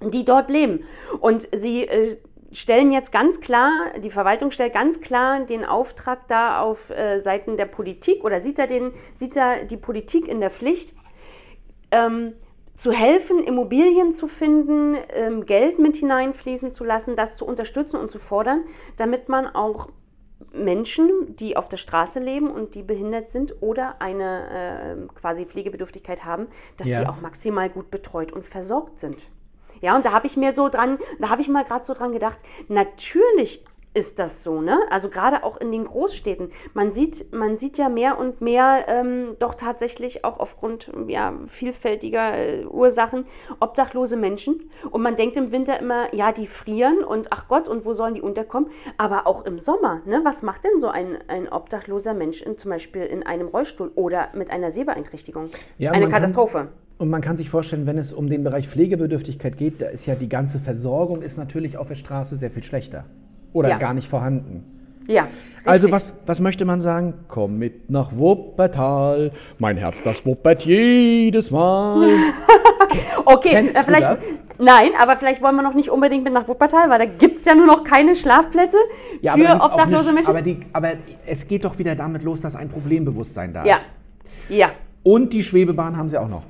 die 0.00 0.24
dort 0.24 0.50
leben. 0.50 0.84
Und 1.20 1.48
sie 1.52 1.82
äh, 1.82 2.16
stellen 2.52 2.92
jetzt 2.92 3.12
ganz 3.12 3.40
klar, 3.40 3.70
die 3.98 4.10
Verwaltung 4.10 4.50
stellt 4.50 4.72
ganz 4.72 5.00
klar 5.00 5.40
den 5.40 5.64
Auftrag 5.64 6.26
da 6.28 6.60
auf 6.60 6.90
äh, 6.90 7.20
Seiten 7.20 7.56
der 7.56 7.66
Politik 7.66 8.24
oder 8.24 8.40
sieht 8.40 8.58
er, 8.58 8.66
den, 8.66 8.92
sieht 9.14 9.36
er 9.36 9.64
die 9.64 9.76
Politik 9.76 10.28
in 10.28 10.40
der 10.40 10.50
Pflicht, 10.50 10.94
ähm, 11.90 12.34
zu 12.74 12.92
helfen, 12.92 13.42
Immobilien 13.42 14.12
zu 14.12 14.28
finden, 14.28 14.96
ähm, 15.12 15.44
Geld 15.44 15.78
mit 15.78 15.96
hineinfließen 15.96 16.70
zu 16.70 16.84
lassen, 16.84 17.16
das 17.16 17.36
zu 17.36 17.44
unterstützen 17.44 17.96
und 17.96 18.08
zu 18.10 18.18
fordern, 18.20 18.64
damit 18.96 19.28
man 19.28 19.46
auch 19.46 19.88
Menschen, 20.52 21.34
die 21.36 21.56
auf 21.56 21.68
der 21.68 21.76
Straße 21.76 22.20
leben 22.20 22.50
und 22.50 22.76
die 22.76 22.82
behindert 22.82 23.30
sind 23.30 23.56
oder 23.60 24.00
eine 24.00 25.08
äh, 25.10 25.14
quasi 25.14 25.44
Pflegebedürftigkeit 25.44 26.24
haben, 26.24 26.46
dass 26.76 26.88
Ja. 26.88 27.00
die 27.00 27.06
auch 27.08 27.20
maximal 27.20 27.68
gut 27.68 27.90
betreut 27.90 28.32
und 28.32 28.44
versorgt 28.44 29.00
sind. 29.00 29.28
Ja, 29.80 29.96
und 29.96 30.04
da 30.04 30.12
habe 30.12 30.26
ich 30.26 30.36
mir 30.36 30.52
so 30.52 30.68
dran, 30.68 30.98
da 31.18 31.28
habe 31.28 31.42
ich 31.42 31.48
mal 31.48 31.64
gerade 31.64 31.84
so 31.84 31.94
dran 31.94 32.12
gedacht, 32.12 32.38
natürlich 32.68 33.64
ist 33.98 34.20
das 34.20 34.44
so, 34.44 34.60
ne? 34.60 34.78
Also 34.90 35.08
gerade 35.08 35.42
auch 35.42 35.56
in 35.56 35.72
den 35.72 35.84
Großstädten. 35.84 36.50
Man 36.72 36.92
sieht, 36.92 37.32
man 37.34 37.56
sieht 37.56 37.78
ja 37.78 37.88
mehr 37.88 38.16
und 38.18 38.40
mehr 38.40 38.84
ähm, 38.86 39.34
doch 39.40 39.56
tatsächlich 39.56 40.24
auch 40.24 40.38
aufgrund 40.38 40.92
ja, 41.08 41.34
vielfältiger 41.46 42.38
äh, 42.38 42.64
Ursachen 42.64 43.24
obdachlose 43.58 44.16
Menschen. 44.16 44.70
Und 44.92 45.02
man 45.02 45.16
denkt 45.16 45.36
im 45.36 45.50
Winter 45.50 45.80
immer, 45.80 46.14
ja, 46.14 46.30
die 46.30 46.46
frieren 46.46 47.02
und 47.02 47.32
ach 47.32 47.48
Gott, 47.48 47.66
und 47.66 47.84
wo 47.84 47.92
sollen 47.92 48.14
die 48.14 48.22
unterkommen? 48.22 48.70
Aber 48.98 49.26
auch 49.26 49.44
im 49.44 49.58
Sommer, 49.58 50.00
ne? 50.06 50.20
Was 50.22 50.42
macht 50.42 50.62
denn 50.62 50.78
so 50.78 50.88
ein, 50.88 51.18
ein 51.26 51.48
obdachloser 51.48 52.14
Mensch 52.14 52.40
in, 52.42 52.56
zum 52.56 52.70
Beispiel 52.70 53.02
in 53.02 53.24
einem 53.24 53.48
Rollstuhl 53.48 53.90
oder 53.96 54.28
mit 54.32 54.50
einer 54.52 54.70
Sehbeeinträchtigung? 54.70 55.50
Ja, 55.78 55.90
Eine 55.90 56.04
kann- 56.04 56.12
Katastrophe. 56.14 56.68
Und 56.98 57.10
man 57.10 57.20
kann 57.20 57.36
sich 57.36 57.48
vorstellen, 57.50 57.86
wenn 57.86 57.98
es 57.98 58.12
um 58.12 58.28
den 58.28 58.42
Bereich 58.44 58.68
Pflegebedürftigkeit 58.68 59.56
geht, 59.56 59.80
da 59.80 59.86
ist 59.86 60.06
ja 60.06 60.14
die 60.16 60.28
ganze 60.28 60.58
Versorgung 60.60 61.22
ist 61.22 61.36
natürlich 61.36 61.76
auf 61.78 61.88
der 61.88 61.94
Straße 61.96 62.36
sehr 62.36 62.50
viel 62.50 62.64
schlechter. 62.64 63.04
Oder 63.58 63.70
Ja. 63.70 63.78
gar 63.78 63.94
nicht 63.94 64.08
vorhanden. 64.08 64.64
Ja. 65.08 65.26
Also 65.64 65.86
richtig. 65.88 65.92
was, 65.92 66.14
was 66.26 66.40
möchte 66.40 66.64
man 66.64 66.80
sagen? 66.80 67.14
Komm 67.28 67.58
mit 67.58 67.90
nach 67.90 68.12
Wuppertal, 68.14 69.32
mein 69.58 69.76
Herz, 69.76 70.02
das 70.02 70.24
wuppert 70.24 70.62
jedes 70.64 71.50
Mal. 71.50 72.08
Okay, 73.24 73.50
Kennst 73.50 73.76
äh, 73.76 73.80
du 73.80 73.84
vielleicht. 73.84 74.08
das? 74.08 74.34
Nein, 74.58 74.90
aber 74.98 75.16
vielleicht 75.18 75.42
wollen 75.42 75.54
wir 75.56 75.62
noch 75.62 75.74
nicht 75.74 75.90
unbedingt 75.90 76.24
mit 76.24 76.32
nach 76.32 76.48
Wuppertal, 76.48 76.88
weil 76.88 76.98
da 76.98 77.04
gibt 77.04 77.40
es 77.40 77.44
ja 77.44 77.54
nur 77.54 77.66
noch 77.66 77.84
keine 77.84 78.16
Schlafplätze 78.16 78.78
Ja, 79.20 79.34
für 79.34 79.60
obdachlose 79.60 80.12
Menschen. 80.14 80.30
aber, 80.30 80.40
die, 80.40 80.58
aber 80.72 80.92
es 81.26 81.46
geht 81.46 81.64
doch 81.66 81.78
wieder 81.78 81.94
damit 81.94 82.22
los, 82.22 82.40
dass 82.40 82.56
ein 82.56 82.68
Problembewusstsein 82.70 83.52
da 83.52 83.64
ja. 83.66 83.74
ist. 83.74 83.88
Ja. 84.48 84.70
Und 85.02 85.34
die 85.34 85.42
Schwebebahn 85.42 85.96
haben 85.98 86.08
sie 86.08 86.16
auch 86.18 86.28
noch. 86.28 86.42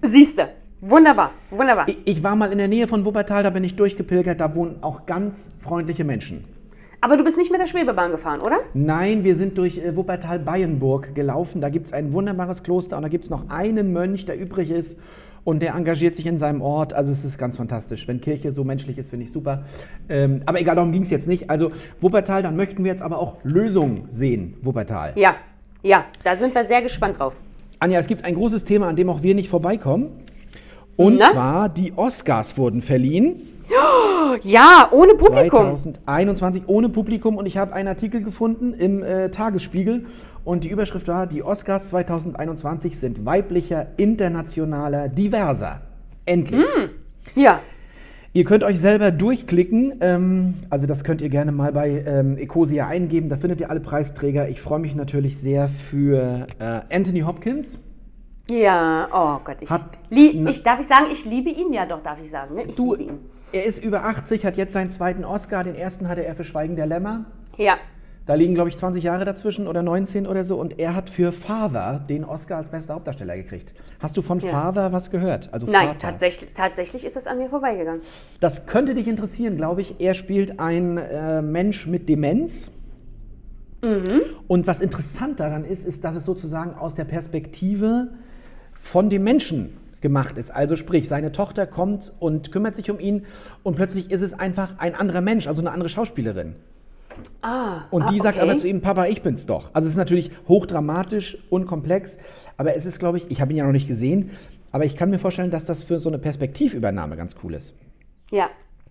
Siehste. 0.00 0.48
Wunderbar. 0.86 1.30
Wunderbar. 1.50 1.88
Ich, 1.88 1.96
ich 2.04 2.22
war 2.22 2.36
mal 2.36 2.52
in 2.52 2.58
der 2.58 2.68
Nähe 2.68 2.86
von 2.86 3.06
Wuppertal, 3.06 3.42
da 3.42 3.48
bin 3.48 3.64
ich 3.64 3.74
durchgepilgert, 3.74 4.38
da 4.38 4.54
wohnen 4.54 4.76
auch 4.82 5.06
ganz 5.06 5.50
freundliche 5.58 6.04
Menschen. 6.04 6.44
Aber 7.00 7.16
du 7.16 7.24
bist 7.24 7.38
nicht 7.38 7.50
mit 7.50 7.58
der 7.58 7.66
Schwebebahn 7.66 8.10
gefahren, 8.10 8.40
oder? 8.40 8.58
Nein, 8.74 9.24
wir 9.24 9.34
sind 9.34 9.56
durch 9.56 9.78
äh, 9.78 9.96
Wuppertal-Bayenburg 9.96 11.14
gelaufen. 11.14 11.62
Da 11.62 11.70
gibt 11.70 11.86
es 11.86 11.94
ein 11.94 12.12
wunderbares 12.12 12.62
Kloster 12.62 12.98
und 12.98 13.02
da 13.02 13.08
gibt 13.08 13.24
es 13.24 13.30
noch 13.30 13.48
einen 13.48 13.94
Mönch, 13.94 14.26
der 14.26 14.38
übrig 14.38 14.70
ist 14.70 14.98
und 15.44 15.62
der 15.62 15.74
engagiert 15.74 16.16
sich 16.16 16.26
in 16.26 16.36
seinem 16.36 16.60
Ort. 16.60 16.92
Also 16.92 17.12
es 17.12 17.24
ist 17.24 17.38
ganz 17.38 17.56
fantastisch. 17.56 18.06
Wenn 18.06 18.20
Kirche 18.20 18.50
so 18.50 18.62
menschlich 18.62 18.98
ist, 18.98 19.08
finde 19.08 19.24
ich 19.24 19.32
super. 19.32 19.64
Ähm, 20.10 20.40
aber 20.44 20.60
egal, 20.60 20.76
darum 20.76 20.92
ging 20.92 21.02
es 21.02 21.10
jetzt 21.10 21.28
nicht. 21.28 21.48
Also 21.48 21.72
Wuppertal, 22.02 22.42
dann 22.42 22.56
möchten 22.56 22.84
wir 22.84 22.90
jetzt 22.90 23.02
aber 23.02 23.18
auch 23.18 23.36
Lösungen 23.42 24.04
sehen, 24.10 24.58
Wuppertal. 24.60 25.12
Ja. 25.16 25.36
Ja, 25.82 26.04
da 26.22 26.36
sind 26.36 26.54
wir 26.54 26.64
sehr 26.64 26.82
gespannt 26.82 27.18
drauf. 27.18 27.40
Anja, 27.78 27.98
es 27.98 28.06
gibt 28.06 28.24
ein 28.24 28.34
großes 28.34 28.64
Thema, 28.64 28.88
an 28.88 28.96
dem 28.96 29.08
auch 29.08 29.22
wir 29.22 29.34
nicht 29.34 29.48
vorbeikommen. 29.48 30.24
Und 30.96 31.16
Na? 31.18 31.32
zwar, 31.32 31.68
die 31.68 31.92
Oscars 31.96 32.56
wurden 32.56 32.82
verliehen. 32.82 33.40
Ja, 34.42 34.88
ohne 34.90 35.14
Publikum. 35.14 35.76
2021 35.76 36.64
ohne 36.66 36.88
Publikum 36.88 37.36
und 37.36 37.46
ich 37.46 37.56
habe 37.56 37.72
einen 37.72 37.88
Artikel 37.88 38.22
gefunden 38.22 38.74
im 38.74 39.02
äh, 39.02 39.30
Tagesspiegel 39.30 40.06
und 40.44 40.64
die 40.64 40.68
Überschrift 40.68 41.08
war, 41.08 41.26
die 41.26 41.42
Oscars 41.42 41.88
2021 41.88 42.98
sind 42.98 43.24
weiblicher, 43.24 43.86
internationaler, 43.96 45.08
diverser. 45.08 45.82
Endlich. 46.26 46.66
Ja. 47.34 47.60
Ihr 48.32 48.44
könnt 48.44 48.64
euch 48.64 48.80
selber 48.80 49.12
durchklicken, 49.12 49.94
ähm, 50.00 50.54
also 50.68 50.86
das 50.86 51.04
könnt 51.04 51.22
ihr 51.22 51.28
gerne 51.28 51.52
mal 51.52 51.72
bei 51.72 52.02
ähm, 52.04 52.36
Ecosia 52.36 52.88
eingeben, 52.88 53.28
da 53.28 53.36
findet 53.36 53.60
ihr 53.60 53.70
alle 53.70 53.78
Preisträger. 53.78 54.48
Ich 54.48 54.60
freue 54.60 54.80
mich 54.80 54.96
natürlich 54.96 55.38
sehr 55.38 55.68
für 55.68 56.48
äh, 56.58 56.80
Anthony 56.92 57.20
Hopkins. 57.20 57.78
Ja, 58.48 59.08
oh 59.12 59.40
Gott, 59.44 59.56
ich, 59.62 59.70
Hat- 59.70 59.86
lie 60.10 60.32
Na- 60.34 60.50
ich 60.50 60.62
darf 60.62 60.80
ich 60.80 60.86
sagen, 60.86 61.06
ich 61.10 61.24
liebe 61.24 61.48
ihn, 61.50 61.72
ja 61.72 61.86
doch, 61.86 62.02
darf 62.02 62.20
ich 62.20 62.30
sagen, 62.30 62.54
ne? 62.56 62.64
Ich 62.64 62.76
Du, 62.76 62.94
liebe 62.94 63.12
ihn. 63.12 63.18
er 63.52 63.64
ist 63.64 63.82
über 63.82 64.04
80, 64.04 64.44
hat 64.44 64.56
jetzt 64.56 64.74
seinen 64.74 64.90
zweiten 64.90 65.24
Oscar, 65.24 65.64
den 65.64 65.74
ersten 65.74 66.08
hatte 66.08 66.24
er 66.24 66.34
für 66.34 66.44
Schweigen 66.44 66.76
der 66.76 66.86
Lämmer. 66.86 67.24
Ja. 67.56 67.76
Da 68.26 68.34
liegen, 68.34 68.54
glaube 68.54 68.70
ich, 68.70 68.76
20 68.78 69.04
Jahre 69.04 69.26
dazwischen 69.26 69.66
oder 69.68 69.82
19 69.82 70.26
oder 70.26 70.44
so. 70.44 70.56
Und 70.56 70.78
er 70.78 70.94
hat 70.94 71.10
für 71.10 71.30
Father 71.30 71.98
den 72.08 72.24
Oscar 72.24 72.56
als 72.56 72.70
bester 72.70 72.94
Hauptdarsteller 72.94 73.36
gekriegt. 73.36 73.74
Hast 74.00 74.16
du 74.16 74.22
von 74.22 74.38
Ja. 74.40 74.50
Father 74.50 74.92
was 74.92 75.10
gehört? 75.10 75.50
Also 75.52 75.66
Nein, 75.66 75.88
Vater. 75.88 75.98
tatsächlich, 75.98 76.50
tatsächlich 76.54 77.04
ist 77.04 77.16
das 77.16 77.26
an 77.26 77.36
mir 77.36 77.50
vorbeigegangen. 77.50 78.00
Das 78.40 78.66
könnte 78.66 78.94
dich 78.94 79.08
interessieren, 79.08 79.56
glaube 79.58 79.82
ich. 79.82 80.00
Er 80.00 80.14
spielt 80.14 80.58
einen 80.58 80.96
äh, 80.96 81.42
Mensch 81.42 81.86
mit 81.86 82.08
Demenz. 82.08 82.72
Mhm. 83.82 84.22
Und 84.48 84.66
was 84.66 84.80
interessant 84.80 85.38
daran 85.40 85.64
ist, 85.66 85.86
ist, 85.86 86.02
dass 86.04 86.16
es 86.16 86.24
sozusagen 86.24 86.72
aus 86.74 86.94
der 86.94 87.04
Perspektive 87.04 88.08
von 88.74 89.10
dem 89.10 89.24
Menschen 89.24 89.76
gemacht 90.00 90.36
ist. 90.36 90.50
Also 90.50 90.76
sprich, 90.76 91.08
seine 91.08 91.32
Tochter 91.32 91.66
kommt 91.66 92.12
und 92.18 92.52
kümmert 92.52 92.76
sich 92.76 92.90
um 92.90 93.00
ihn 93.00 93.24
und 93.62 93.74
plötzlich 93.74 94.10
ist 94.10 94.20
es 94.20 94.34
einfach 94.34 94.78
ein 94.78 94.94
anderer 94.94 95.22
Mensch, 95.22 95.46
also 95.46 95.62
eine 95.62 95.70
andere 95.70 95.88
Schauspielerin. 95.88 96.56
Ah. 97.42 97.84
Und 97.90 98.10
die 98.10 98.20
ah, 98.20 98.24
sagt 98.24 98.36
okay. 98.36 98.48
aber 98.48 98.56
zu 98.58 98.68
ihm, 98.68 98.80
Papa, 98.82 99.06
ich 99.06 99.22
bin's 99.22 99.46
doch. 99.46 99.70
Also 99.72 99.86
es 99.86 99.92
ist 99.92 99.98
natürlich 99.98 100.30
hochdramatisch 100.46 101.38
und 101.48 101.66
komplex, 101.66 102.18
aber 102.56 102.76
es 102.76 102.84
ist, 102.86 102.98
glaube 102.98 103.18
ich, 103.18 103.30
ich 103.30 103.40
habe 103.40 103.52
ihn 103.52 103.56
ja 103.56 103.64
noch 103.64 103.72
nicht 103.72 103.88
gesehen, 103.88 104.30
aber 104.72 104.84
ich 104.84 104.96
kann 104.96 105.08
mir 105.08 105.18
vorstellen, 105.18 105.50
dass 105.50 105.64
das 105.64 105.82
für 105.82 105.98
so 105.98 106.10
eine 106.10 106.18
Perspektivübernahme 106.18 107.16
ganz 107.16 107.36
cool 107.42 107.54
ist. 107.54 107.74
Ja. 108.30 108.50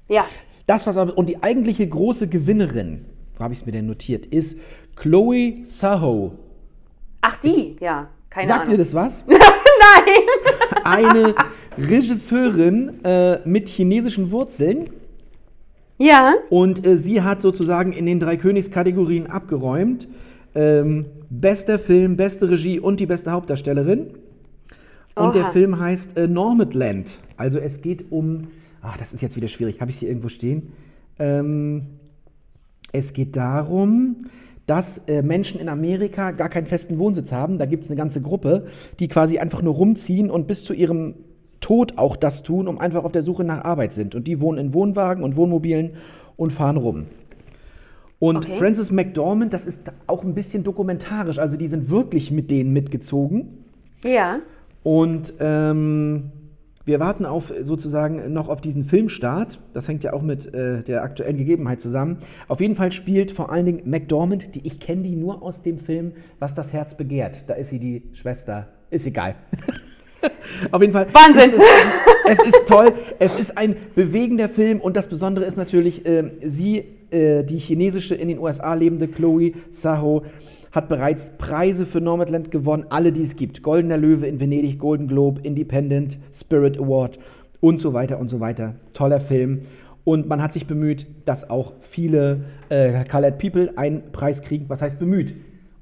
Ja. 0.10 0.26
Das, 0.65 0.88
was 0.88 0.98
aber, 0.98 1.17
und 1.17 1.28
die 1.28 1.43
eigentliche 1.43 1.88
große 1.88 2.28
Gewinnerin, 2.28 3.06
wo 3.36 3.43
habe 3.43 3.54
ich 3.54 3.60
es 3.60 3.65
mir 3.65 3.74
denn 3.74 3.86
notiert, 3.86 4.26
ist 4.26 4.58
Chloe 4.96 5.63
Saho. 5.63 6.39
Ach, 7.22 7.38
die, 7.38 7.76
ja. 7.80 8.10
Keine 8.30 8.48
Sagt 8.48 8.62
Ahnung. 8.62 8.72
dir 8.72 8.78
das 8.78 8.93
was? 8.93 9.24
Nein! 9.84 10.24
Eine 10.84 11.36
Regisseurin 11.78 13.04
äh, 13.04 13.39
mit 13.48 13.69
chinesischen 13.69 14.32
Wurzeln. 14.32 14.89
Ja. 15.98 16.36
Und 16.50 16.86
äh, 16.86 16.98
sie 16.98 17.22
hat 17.22 17.41
sozusagen 17.41 17.93
in 17.93 18.06
den 18.06 18.19
drei 18.19 18.38
Königskategorien 18.38 19.28
abgeräumt. 19.28 20.08
Ähm, 20.56 21.06
bester 21.30 21.80
Film, 21.80 22.15
beste 22.15 22.50
Regie 22.50 22.80
und 22.80 23.00
die 23.00 23.06
beste 23.06 23.32
Hauptdarstellerin. 23.32 24.12
Und 25.15 25.28
Oha. 25.28 25.32
der 25.32 25.46
Film 25.48 25.80
heißt 25.80 26.17
äh, 26.17 26.28
Nomadland. 26.28 27.19
Also 27.38 27.60
es 27.60 27.82
geht 27.82 28.12
um. 28.12 28.48
Ach, 28.82 28.98
das 28.98 29.13
ist 29.13 29.22
jetzt 29.22 29.36
wieder 29.36 29.48
schwierig. 29.48 29.80
Habe 29.82 29.91
ich 29.91 29.98
sie 29.98 30.08
irgendwo 30.08 30.28
stehen? 30.28 30.74
Ähm, 31.19 31.84
es 32.91 33.13
geht 33.13 33.36
darum, 33.36 34.26
dass 34.65 34.99
äh, 35.08 35.21
Menschen 35.21 35.60
in 35.60 35.69
Amerika 35.69 36.32
gar 36.32 36.49
keinen 36.49 36.67
festen 36.67 36.97
Wohnsitz 36.99 37.32
haben. 37.32 37.58
Da 37.58 37.65
gibt 37.65 37.84
es 37.84 37.89
eine 37.89 37.97
ganze 37.97 38.21
Gruppe, 38.21 38.67
die 38.99 39.08
quasi 39.08 39.39
einfach 39.39 39.62
nur 39.62 39.73
rumziehen 39.73 40.30
und 40.30 40.47
bis 40.47 40.63
zu 40.63 40.73
ihrem 40.73 41.15
Tod 41.60 41.97
auch 41.97 42.15
das 42.15 42.43
tun, 42.43 42.67
um 42.67 42.78
einfach 42.78 43.04
auf 43.04 43.12
der 43.12 43.23
Suche 43.23 43.43
nach 43.43 43.63
Arbeit 43.63 43.93
sind. 43.93 44.15
Und 44.15 44.28
die 44.28 44.41
wohnen 44.41 44.58
in 44.58 44.73
Wohnwagen 44.73 45.23
und 45.23 45.36
Wohnmobilen 45.36 45.91
und 46.36 46.52
fahren 46.52 46.78
rum. 46.78 47.06
Und 48.19 48.38
Okay. 48.38 48.58
Frances 48.58 48.91
McDormand, 48.91 49.54
das 49.54 49.65
ist 49.65 49.91
auch 50.08 50.23
ein 50.23 50.34
bisschen 50.34 50.63
dokumentarisch. 50.63 51.39
Also 51.39 51.58
die 51.58 51.67
sind 51.67 51.89
wirklich 51.89 52.32
mit 52.32 52.52
denen 52.52 52.71
mitgezogen. 52.71 53.65
Ja. 54.04 54.39
Und 54.84 55.34
ähm, 55.39 56.32
wir 56.86 57.00
warten 57.00 57.26
auf 57.26 57.54
sozusagen 57.62 58.34
noch 58.34 58.50
auf 58.50 58.60
diesen 58.60 58.84
Filmstart. 58.84 59.60
Das 59.74 59.88
hängt 59.88 60.03
ja 60.03 60.14
auch 60.14 60.22
mit 60.22 60.53
äh, 60.53 60.84
der 60.84 61.03
aktuellen 61.03 61.38
Gegebenheit 61.38 61.80
zusammen. 61.80 62.18
Auf 62.47 62.60
jeden 62.60 62.76
Fall 62.76 62.91
spielt 62.91 63.32
vor 63.32 63.51
allen 63.51 63.66
Dingen 63.66 63.82
McDormand, 63.86 64.55
die 64.55 64.68
ich 64.68 64.80
kenne 64.80 65.03
die 65.03 65.16
nur 65.16 65.43
aus 65.43 65.62
dem 65.62 65.78
Film 65.78 66.12
Was 66.39 66.55
das 66.55 66.74
Herz 66.74 66.95
begehrt. 66.95 67.45
Da 67.47 67.53
ist 67.53 67.70
sie 67.70 67.80
die 67.80 68.03
Schwester. 68.14 68.68
Ist 68.89 69.07
egal. 69.07 69.36
auf 70.72 70.82
jeden 70.82 70.93
Fall. 70.93 71.07
Wahnsinn. 71.14 71.51
Ist 71.51 71.60
es, 72.28 72.39
es 72.39 72.53
ist 72.53 72.68
toll. 72.68 72.91
Es 73.18 73.39
ist 73.39 73.57
ein 73.57 73.76
bewegender 73.95 74.49
Film 74.49 74.82
und 74.82 74.97
das 74.97 75.07
Besondere 75.07 75.45
ist 75.45 75.55
natürlich, 75.55 76.05
ähm, 76.05 76.32
sie, 76.43 76.84
äh, 77.12 77.43
die 77.43 77.60
chinesische 77.60 78.16
in 78.16 78.28
den 78.28 78.39
USA 78.39 78.74
lebende 78.74 79.07
Chloe 79.07 79.53
Saho, 79.70 80.24
hat 80.74 80.89
bereits 80.89 81.38
Preise 81.38 81.86
für 81.86 82.01
Nomadland 82.01 82.51
gewonnen, 82.51 82.88
alle, 82.89 83.11
die 83.11 83.21
es 83.21 83.36
gibt. 83.36 83.61
Goldener 83.61 83.95
Löwe 83.95 84.28
in 84.28 84.39
Venedig, 84.39 84.80
Golden 84.80 85.07
Globe, 85.07 85.39
Independent 85.43 86.17
Spirit 86.34 86.80
Award 86.80 87.19
und 87.61 87.80
so 87.80 87.93
weiter 87.93 88.19
und 88.19 88.28
so 88.28 88.39
weiter. 88.39 88.76
Toller 88.93 89.19
Film. 89.19 89.61
Und 90.03 90.28
man 90.28 90.41
hat 90.41 90.51
sich 90.51 90.65
bemüht, 90.65 91.05
dass 91.26 91.49
auch 91.49 91.74
viele 91.80 92.43
äh, 92.69 93.05
Colored 93.05 93.38
People 93.38 93.71
einen 93.78 94.11
Preis 94.11 94.41
kriegen. 94.41 94.67
Was 94.67 94.82
heißt 94.82 94.99
bemüht? 94.99 95.36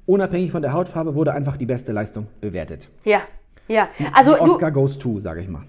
Unabhängig 0.04 0.52
von 0.52 0.62
der 0.62 0.74
Hautfarbe 0.74 1.14
wurde 1.14 1.32
einfach 1.32 1.56
die 1.56 1.66
beste 1.66 1.92
Leistung 1.92 2.26
bewertet. 2.40 2.90
Ja, 3.04 3.22
ja. 3.68 3.88
Also 4.12 4.34
Die 4.34 4.44
du, 4.44 4.50
Oscar 4.50 4.70
goes 4.70 4.98
to, 4.98 5.20
sage 5.20 5.40
ich 5.40 5.48
mal. 5.48 5.62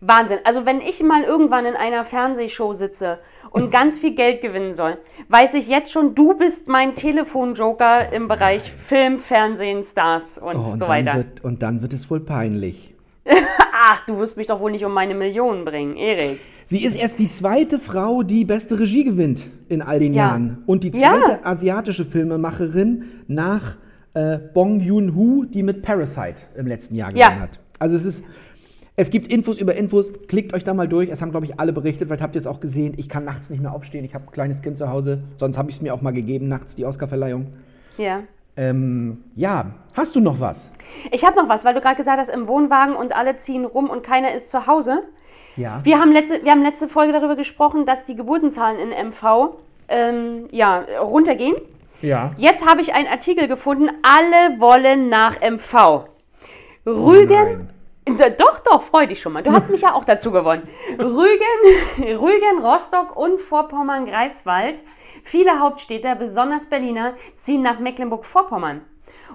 Wahnsinn. 0.00 0.38
Also 0.44 0.64
wenn 0.66 0.80
ich 0.80 1.02
mal 1.02 1.22
irgendwann 1.22 1.66
in 1.66 1.74
einer 1.74 2.04
Fernsehshow 2.04 2.72
sitze 2.72 3.18
und 3.50 3.70
ganz 3.70 3.98
viel 3.98 4.14
Geld 4.14 4.40
gewinnen 4.40 4.72
soll, 4.72 4.96
weiß 5.28 5.54
ich 5.54 5.68
jetzt 5.68 5.92
schon, 5.92 6.14
du 6.14 6.34
bist 6.36 6.68
mein 6.68 6.94
Telefonjoker 6.94 8.12
im 8.12 8.28
Bereich 8.28 8.62
Film, 8.72 9.18
Fernsehen, 9.18 9.82
Stars 9.82 10.38
und 10.38 10.56
Oh, 10.56 10.58
und, 10.70 10.78
so 10.78 10.88
weiter. 10.88 11.16
wird, 11.16 11.44
und 11.44 11.62
dann 11.62 11.82
wird 11.82 11.92
es 11.92 12.10
wohl 12.10 12.20
peinlich. 12.20 12.94
Ach, 13.72 14.04
du 14.06 14.18
wirst 14.18 14.36
mich 14.36 14.46
doch 14.46 14.60
wohl 14.60 14.70
nicht 14.70 14.84
um 14.84 14.92
meine 14.92 15.14
Millionen 15.14 15.64
bringen, 15.64 15.96
Erik. 15.96 16.38
Sie 16.64 16.84
ist 16.84 16.94
erst 16.96 17.18
die 17.18 17.28
zweite 17.28 17.78
Frau, 17.78 18.22
die 18.22 18.44
beste 18.44 18.78
Regie 18.78 19.04
gewinnt 19.04 19.48
in 19.68 19.82
all 19.82 19.98
den 19.98 20.14
Ja. 20.14 20.28
Jahren. 20.28 20.62
Und 20.66 20.84
die 20.84 20.90
Ja. 20.96 21.10
zweite 21.18 21.44
asiatische 21.44 22.04
Filmemacherin 22.04 23.04
nach 23.28 23.76
äh, 24.14 24.38
Bong 24.38 24.80
Joon-ho, 24.80 25.44
die 25.44 25.62
mit 25.62 25.82
Parasite 25.82 26.42
im 26.56 26.66
letzten 26.66 26.96
Jahr 26.96 27.14
Ja. 27.14 27.28
gewonnen 27.28 27.42
hat. 27.42 27.60
Also 27.78 27.96
es 27.96 28.04
ist, 28.04 28.24
es 29.00 29.10
gibt 29.10 29.32
Infos 29.32 29.58
über 29.58 29.74
Infos. 29.74 30.12
Klickt 30.28 30.52
euch 30.52 30.62
da 30.62 30.74
mal 30.74 30.86
durch. 30.86 31.08
Es 31.08 31.22
haben, 31.22 31.30
glaube 31.30 31.46
ich, 31.46 31.58
alle 31.58 31.72
berichtet, 31.72 32.10
weil 32.10 32.20
habt 32.20 32.34
ihr 32.34 32.40
es 32.40 32.46
auch 32.46 32.60
gesehen. 32.60 32.92
Ich 32.98 33.08
kann 33.08 33.24
nachts 33.24 33.48
nicht 33.48 33.62
mehr 33.62 33.72
aufstehen. 33.72 34.04
Ich 34.04 34.14
habe 34.14 34.26
ein 34.26 34.30
kleines 34.30 34.60
Kind 34.60 34.76
zu 34.76 34.90
Hause. 34.90 35.22
Sonst 35.36 35.56
habe 35.56 35.70
ich 35.70 35.76
es 35.76 35.82
mir 35.82 35.94
auch 35.94 36.02
mal 36.02 36.12
gegeben, 36.12 36.48
nachts 36.48 36.76
die 36.76 36.84
Oscarverleihung. 36.84 37.46
Ja. 37.96 38.22
Ähm, 38.56 39.24
ja, 39.34 39.72
hast 39.94 40.14
du 40.16 40.20
noch 40.20 40.38
was? 40.38 40.70
Ich 41.12 41.24
habe 41.24 41.36
noch 41.36 41.48
was, 41.48 41.64
weil 41.64 41.72
du 41.72 41.80
gerade 41.80 41.96
gesagt 41.96 42.18
hast, 42.18 42.28
im 42.28 42.46
Wohnwagen 42.46 42.94
und 42.94 43.16
alle 43.16 43.36
ziehen 43.36 43.64
rum 43.64 43.88
und 43.88 44.02
keiner 44.02 44.34
ist 44.34 44.50
zu 44.50 44.66
Hause. 44.66 45.00
Ja. 45.56 45.80
Wir 45.82 45.98
haben 45.98 46.12
letzte, 46.12 46.44
wir 46.44 46.50
haben 46.50 46.62
letzte 46.62 46.86
Folge 46.86 47.12
darüber 47.12 47.36
gesprochen, 47.36 47.86
dass 47.86 48.04
die 48.04 48.16
Geburtenzahlen 48.16 48.78
in 48.78 49.08
MV 49.08 49.54
ähm, 49.88 50.46
ja, 50.50 50.84
runtergehen. 51.00 51.56
Ja. 52.02 52.32
Jetzt 52.36 52.66
habe 52.66 52.80
ich 52.82 52.92
einen 52.92 53.08
Artikel 53.08 53.48
gefunden, 53.48 53.88
alle 54.02 54.60
wollen 54.60 55.08
nach 55.08 55.36
MV. 55.40 56.04
Rügen. 56.86 57.68
Da, 57.68 57.79
doch, 58.06 58.60
doch, 58.60 58.82
freu 58.82 59.06
dich 59.06 59.20
schon 59.20 59.32
mal. 59.32 59.42
Du 59.42 59.52
hast 59.52 59.70
mich 59.70 59.82
ja 59.82 59.94
auch 59.94 60.04
dazu 60.04 60.30
gewonnen. 60.30 60.68
Rügen, 60.98 61.98
Rügen, 62.18 62.62
Rostock 62.62 63.16
und 63.16 63.40
Vorpommern-Greifswald. 63.40 64.82
Viele 65.22 65.60
Hauptstädter, 65.60 66.14
besonders 66.14 66.66
Berliner, 66.66 67.14
ziehen 67.36 67.62
nach 67.62 67.78
Mecklenburg-Vorpommern. 67.78 68.82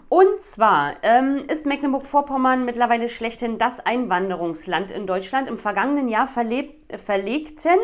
Und 0.09 0.41
zwar 0.41 0.95
ähm, 1.03 1.45
ist 1.47 1.65
Mecklenburg-Vorpommern 1.65 2.61
mittlerweile 2.61 3.09
schlechthin 3.09 3.57
das 3.57 3.79
Einwanderungsland 3.79 4.91
in 4.91 5.07
Deutschland. 5.07 5.49
Im 5.49 5.57
vergangenen 5.57 6.09
Jahr 6.09 6.27
verlebt, 6.27 6.91
äh, 6.91 6.97
verlegten, 6.97 7.77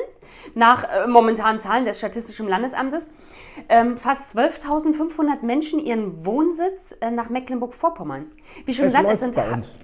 nach 0.54 0.84
äh, 0.84 1.08
momentanen 1.08 1.60
Zahlen 1.60 1.86
des 1.86 1.98
Statistischen 1.98 2.48
Landesamtes, 2.48 3.12
ähm, 3.70 3.98
fast 3.98 4.36
12.500 4.36 5.44
Menschen 5.44 5.80
ihren 5.80 6.26
Wohnsitz 6.26 6.96
äh, 7.02 7.12
nach 7.12 7.30
Mecklenburg-Vorpommern. 7.30 8.32
Wie 8.66 8.74
schon 8.74 8.86
Es 8.86 8.94
gesagt, 8.94 9.10
es 9.12 9.20
sind, 9.20 9.36
bei 9.36 9.52
uns. 9.52 9.76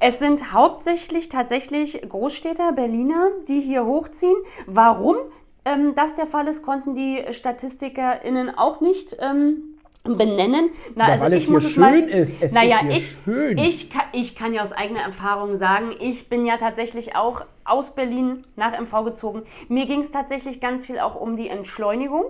Es 0.00 0.18
sind 0.18 0.52
hauptsächlich 0.52 1.28
tatsächlich 1.28 2.00
Großstädter, 2.08 2.72
Berliner, 2.72 3.28
die 3.48 3.60
hier 3.60 3.84
hochziehen. 3.84 4.36
Warum 4.66 5.16
ähm, 5.64 5.94
das 5.94 6.16
der 6.16 6.26
Fall 6.26 6.46
ist, 6.48 6.62
konnten 6.62 6.94
die 6.94 7.22
StatistikerInnen 7.30 8.56
auch 8.56 8.80
nicht 8.80 9.16
ähm, 9.20 9.78
benennen. 10.02 10.68
Na, 10.94 11.08
Ja, 11.14 11.20
weil 11.22 11.32
es 11.32 11.44
hier 11.46 11.56
es 11.56 11.76
mal- 11.76 11.92
schön 11.94 12.08
ist. 12.08 12.36
Es 12.42 12.52
naja, 12.52 12.76
ist 12.76 12.82
hier 12.82 12.90
ich, 12.96 13.16
schön. 13.24 13.58
Ich, 13.58 13.90
kann, 13.90 14.02
ich 14.12 14.36
kann 14.36 14.52
ja 14.52 14.62
aus 14.62 14.72
eigener 14.72 15.00
Erfahrung 15.00 15.56
sagen, 15.56 15.92
ich 15.98 16.28
bin 16.28 16.44
ja 16.44 16.58
tatsächlich 16.58 17.16
auch 17.16 17.42
aus 17.64 17.94
Berlin 17.94 18.44
nach 18.56 18.78
MV 18.78 19.04
gezogen. 19.04 19.42
Mir 19.68 19.86
ging 19.86 20.00
es 20.00 20.10
tatsächlich 20.10 20.60
ganz 20.60 20.84
viel 20.84 20.98
auch 20.98 21.14
um 21.18 21.36
die 21.36 21.48
Entschleunigung 21.48 22.24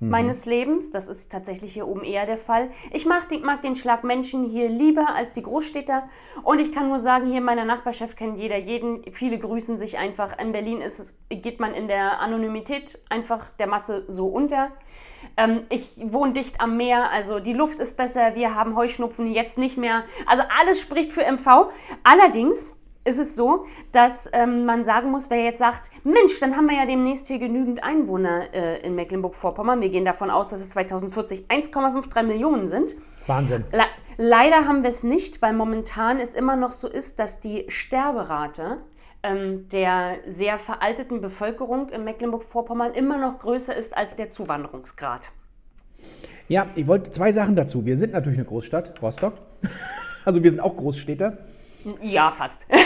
Mhm. 0.00 0.08
meines 0.08 0.46
Lebens. 0.46 0.90
Das 0.90 1.08
ist 1.08 1.30
tatsächlich 1.30 1.74
hier 1.74 1.86
oben 1.86 2.02
eher 2.02 2.26
der 2.26 2.38
Fall. 2.38 2.70
Ich 2.92 3.06
mag 3.06 3.28
den, 3.28 3.42
mag 3.42 3.62
den 3.62 3.76
Schlag 3.76 4.02
Menschen 4.02 4.44
hier 4.44 4.68
lieber 4.68 5.14
als 5.14 5.32
die 5.32 5.42
Großstädter. 5.42 6.08
Und 6.42 6.58
ich 6.58 6.72
kann 6.72 6.88
nur 6.88 6.98
sagen, 6.98 7.26
hier 7.26 7.38
in 7.38 7.44
meiner 7.44 7.64
Nachbarschaft 7.64 8.16
kennt 8.16 8.38
jeder 8.38 8.56
jeden. 8.56 9.04
Viele 9.12 9.38
grüßen 9.38 9.76
sich 9.76 9.98
einfach. 9.98 10.38
In 10.38 10.52
Berlin 10.52 10.80
ist 10.80 10.98
es, 10.98 11.14
geht 11.28 11.60
man 11.60 11.74
in 11.74 11.86
der 11.86 12.20
Anonymität 12.20 12.98
einfach 13.10 13.52
der 13.52 13.66
Masse 13.66 14.04
so 14.08 14.26
unter. 14.26 14.70
Ähm, 15.36 15.66
ich 15.68 15.96
wohne 16.02 16.32
dicht 16.32 16.60
am 16.60 16.76
Meer, 16.78 17.10
also 17.10 17.40
die 17.40 17.52
Luft 17.52 17.78
ist 17.78 17.96
besser, 17.96 18.34
wir 18.34 18.54
haben 18.54 18.74
Heuschnupfen 18.74 19.32
jetzt 19.32 19.58
nicht 19.58 19.76
mehr. 19.76 20.04
Also 20.26 20.44
alles 20.58 20.80
spricht 20.80 21.12
für 21.12 21.30
MV. 21.30 21.70
Allerdings 22.04 22.79
ist 23.10 23.18
es 23.18 23.36
so, 23.36 23.66
dass 23.92 24.30
ähm, 24.32 24.64
man 24.64 24.84
sagen 24.84 25.10
muss, 25.10 25.28
wer 25.28 25.42
jetzt 25.42 25.58
sagt, 25.58 25.90
Mensch, 26.04 26.40
dann 26.40 26.56
haben 26.56 26.68
wir 26.68 26.76
ja 26.76 26.86
demnächst 26.86 27.26
hier 27.26 27.38
genügend 27.38 27.84
Einwohner 27.84 28.54
äh, 28.54 28.80
in 28.80 28.94
Mecklenburg-Vorpommern. 28.94 29.80
Wir 29.80 29.90
gehen 29.90 30.04
davon 30.04 30.30
aus, 30.30 30.50
dass 30.50 30.60
es 30.60 30.70
2040 30.70 31.46
1,53 31.48 32.22
Millionen 32.22 32.68
sind. 32.68 32.96
Wahnsinn. 33.26 33.64
Le 33.72 33.84
leider 34.16 34.66
haben 34.66 34.82
wir 34.82 34.90
es 34.90 35.02
nicht, 35.02 35.42
weil 35.42 35.52
momentan 35.52 36.18
es 36.18 36.34
immer 36.34 36.56
noch 36.56 36.70
so 36.70 36.88
ist, 36.88 37.18
dass 37.18 37.40
die 37.40 37.66
Sterberate 37.68 38.78
ähm, 39.22 39.68
der 39.68 40.18
sehr 40.26 40.58
veralteten 40.58 41.20
Bevölkerung 41.20 41.90
in 41.90 42.04
Mecklenburg-Vorpommern 42.04 42.94
immer 42.94 43.18
noch 43.18 43.38
größer 43.38 43.76
ist 43.76 43.96
als 43.96 44.16
der 44.16 44.30
Zuwanderungsgrad. 44.30 45.30
Ja, 46.48 46.66
ich 46.74 46.86
wollte 46.86 47.10
zwei 47.10 47.32
Sachen 47.32 47.54
dazu. 47.54 47.84
Wir 47.84 47.96
sind 47.96 48.12
natürlich 48.12 48.38
eine 48.38 48.46
Großstadt, 48.46 49.02
Rostock. 49.02 49.34
Also 50.26 50.42
wir 50.42 50.50
sind 50.50 50.60
auch 50.60 50.76
Großstädter. 50.76 51.38
Ja, 52.00 52.30
fast. 52.30 52.66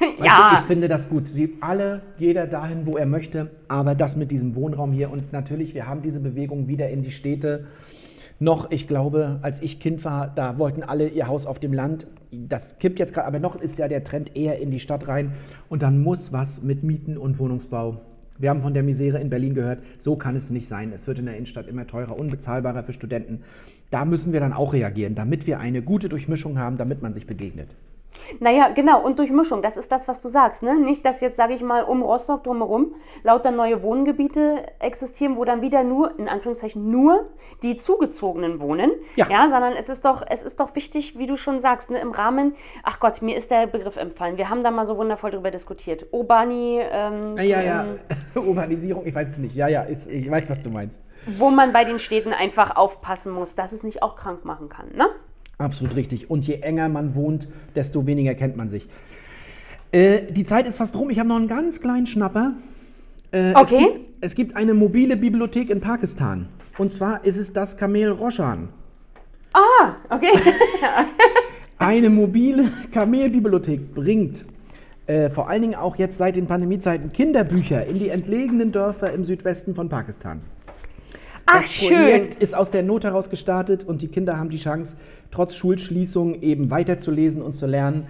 Weißt 0.00 0.18
du, 0.18 0.24
ja, 0.24 0.58
ich 0.60 0.66
finde 0.66 0.88
das 0.88 1.08
gut. 1.08 1.28
Sie 1.28 1.58
alle, 1.60 2.00
jeder 2.18 2.46
dahin, 2.46 2.86
wo 2.86 2.96
er 2.96 3.06
möchte. 3.06 3.50
Aber 3.68 3.94
das 3.94 4.16
mit 4.16 4.30
diesem 4.30 4.56
Wohnraum 4.56 4.92
hier 4.92 5.10
und 5.10 5.32
natürlich, 5.32 5.74
wir 5.74 5.86
haben 5.86 6.02
diese 6.02 6.20
Bewegung 6.20 6.68
wieder 6.68 6.88
in 6.88 7.02
die 7.02 7.10
Städte. 7.10 7.66
Noch, 8.38 8.70
ich 8.70 8.88
glaube, 8.88 9.38
als 9.42 9.60
ich 9.60 9.80
Kind 9.80 10.02
war, 10.06 10.28
da 10.34 10.56
wollten 10.56 10.82
alle 10.82 11.08
ihr 11.08 11.28
Haus 11.28 11.44
auf 11.44 11.58
dem 11.58 11.74
Land. 11.74 12.06
Das 12.32 12.78
kippt 12.78 12.98
jetzt 12.98 13.12
gerade, 13.12 13.26
aber 13.26 13.38
noch 13.38 13.56
ist 13.56 13.78
ja 13.78 13.88
der 13.88 14.02
Trend 14.02 14.34
eher 14.34 14.58
in 14.58 14.70
die 14.70 14.80
Stadt 14.80 15.06
rein. 15.08 15.34
Und 15.68 15.82
dann 15.82 16.02
muss 16.02 16.32
was 16.32 16.62
mit 16.62 16.82
Mieten 16.82 17.18
und 17.18 17.38
Wohnungsbau. 17.38 18.00
Wir 18.38 18.48
haben 18.48 18.62
von 18.62 18.72
der 18.72 18.82
Misere 18.82 19.18
in 19.18 19.28
Berlin 19.28 19.52
gehört, 19.52 19.80
so 19.98 20.16
kann 20.16 20.34
es 20.34 20.48
nicht 20.48 20.66
sein. 20.66 20.92
Es 20.94 21.06
wird 21.06 21.18
in 21.18 21.26
der 21.26 21.36
Innenstadt 21.36 21.66
immer 21.66 21.86
teurer, 21.86 22.18
unbezahlbarer 22.18 22.84
für 22.84 22.94
Studenten. 22.94 23.42
Da 23.90 24.06
müssen 24.06 24.32
wir 24.32 24.40
dann 24.40 24.54
auch 24.54 24.72
reagieren, 24.72 25.14
damit 25.14 25.46
wir 25.46 25.60
eine 25.60 25.82
gute 25.82 26.08
Durchmischung 26.08 26.58
haben, 26.58 26.78
damit 26.78 27.02
man 27.02 27.12
sich 27.12 27.26
begegnet. 27.26 27.68
Naja, 28.40 28.68
genau. 28.68 29.02
Und 29.02 29.18
Durchmischung, 29.18 29.62
das 29.62 29.76
ist 29.76 29.90
das, 29.90 30.08
was 30.08 30.22
du 30.22 30.28
sagst. 30.28 30.62
Ne? 30.62 30.78
Nicht, 30.78 31.04
dass 31.04 31.20
jetzt, 31.20 31.36
sage 31.36 31.54
ich 31.54 31.62
mal, 31.62 31.82
um 31.82 32.02
Rostock 32.02 32.44
drumherum 32.44 32.94
lauter 33.22 33.50
neue 33.50 33.82
Wohngebiete 33.82 34.64
existieren, 34.78 35.36
wo 35.36 35.44
dann 35.44 35.62
wieder 35.62 35.82
nur, 35.84 36.18
in 36.18 36.28
Anführungszeichen, 36.28 36.90
nur 36.90 37.30
die 37.62 37.76
Zugezogenen 37.76 38.60
wohnen. 38.60 38.92
Ja. 39.16 39.26
sondern 39.48 39.74
es 39.74 39.88
ist 39.88 40.04
doch, 40.04 40.22
es 40.28 40.42
ist 40.42 40.60
doch 40.60 40.74
wichtig, 40.76 41.18
wie 41.18 41.26
du 41.26 41.36
schon 41.36 41.60
sagst, 41.60 41.90
ne? 41.90 41.98
im 41.98 42.12
Rahmen, 42.12 42.54
ach 42.82 43.00
Gott, 43.00 43.22
mir 43.22 43.36
ist 43.36 43.50
der 43.50 43.66
Begriff 43.66 43.96
empfallen. 43.96 44.36
Wir 44.36 44.48
haben 44.50 44.62
da 44.62 44.70
mal 44.70 44.86
so 44.86 44.96
wundervoll 44.96 45.30
drüber 45.30 45.50
diskutiert. 45.50 46.06
Urbani, 46.12 46.80
ähm, 46.80 47.32
Ja, 47.36 47.42
ja, 47.42 47.60
ja. 47.62 47.84
ähm, 47.84 47.98
Urbanisierung, 48.48 49.06
ich 49.06 49.14
weiß 49.14 49.28
es 49.30 49.38
nicht. 49.38 49.54
Ja, 49.54 49.68
ja, 49.68 49.82
ist, 49.82 50.08
ich 50.08 50.30
weiß, 50.30 50.50
was 50.50 50.60
du 50.60 50.70
meinst. 50.70 51.02
wo 51.38 51.50
man 51.50 51.72
bei 51.72 51.84
den 51.84 51.98
Städten 51.98 52.32
einfach 52.32 52.76
aufpassen 52.76 53.32
muss, 53.32 53.54
dass 53.54 53.72
es 53.72 53.82
nicht 53.82 54.02
auch 54.02 54.16
krank 54.16 54.44
machen 54.44 54.68
kann. 54.68 54.88
Ne? 54.94 55.08
Absolut 55.60 55.94
richtig. 55.94 56.30
Und 56.30 56.46
je 56.46 56.54
enger 56.54 56.88
man 56.88 57.14
wohnt, 57.14 57.46
desto 57.74 58.06
weniger 58.06 58.34
kennt 58.34 58.56
man 58.56 58.68
sich. 58.68 58.88
Äh, 59.92 60.32
die 60.32 60.44
Zeit 60.44 60.66
ist 60.66 60.78
fast 60.78 60.96
rum. 60.96 61.10
Ich 61.10 61.18
habe 61.18 61.28
noch 61.28 61.36
einen 61.36 61.48
ganz 61.48 61.80
kleinen 61.80 62.06
Schnapper. 62.06 62.54
Äh, 63.32 63.50
Es 63.50 63.56
Okay. 63.56 63.78
gibt, 63.78 64.00
es 64.22 64.34
gibt 64.34 64.56
eine 64.56 64.72
mobile 64.74 65.16
Bibliothek 65.16 65.68
in 65.70 65.80
Pakistan. 65.80 66.48
Und 66.78 66.90
zwar 66.92 67.24
ist 67.24 67.36
es 67.36 67.52
das 67.52 67.76
Kamel 67.76 68.10
Roshan. 68.10 68.70
Ah, 69.52 69.96
okay. 70.10 70.30
Eine 71.78 72.08
mobile 72.10 72.64
Kamelbibliothek 72.92 73.94
bringt 73.94 74.44
äh, 75.06 75.28
vor 75.30 75.48
allen 75.48 75.62
Dingen 75.62 75.74
auch 75.74 75.96
jetzt 75.96 76.18
seit 76.18 76.36
den 76.36 76.46
Pandemiezeiten 76.46 77.10
Kinderbücher 77.12 77.84
in 77.86 77.98
die 77.98 78.10
entlegenen 78.10 78.70
Dörfer 78.70 79.12
im 79.12 79.24
Südwesten 79.24 79.74
von 79.74 79.88
Pakistan. 79.88 80.40
Ach, 81.52 81.62
Das 81.62 81.72
schön. 81.72 81.88
Projekt 81.88 82.34
ist 82.36 82.54
aus 82.54 82.70
der 82.70 82.82
Not 82.82 83.04
heraus 83.04 83.28
gestartet 83.28 83.84
und 83.84 84.02
die 84.02 84.08
Kinder 84.08 84.38
haben 84.38 84.50
die 84.50 84.58
Chance, 84.58 84.96
trotz 85.30 85.54
Schulschließung 85.54 86.40
eben 86.42 86.70
weiterzulesen 86.70 87.42
und 87.42 87.54
zu 87.54 87.66
lernen. 87.66 88.06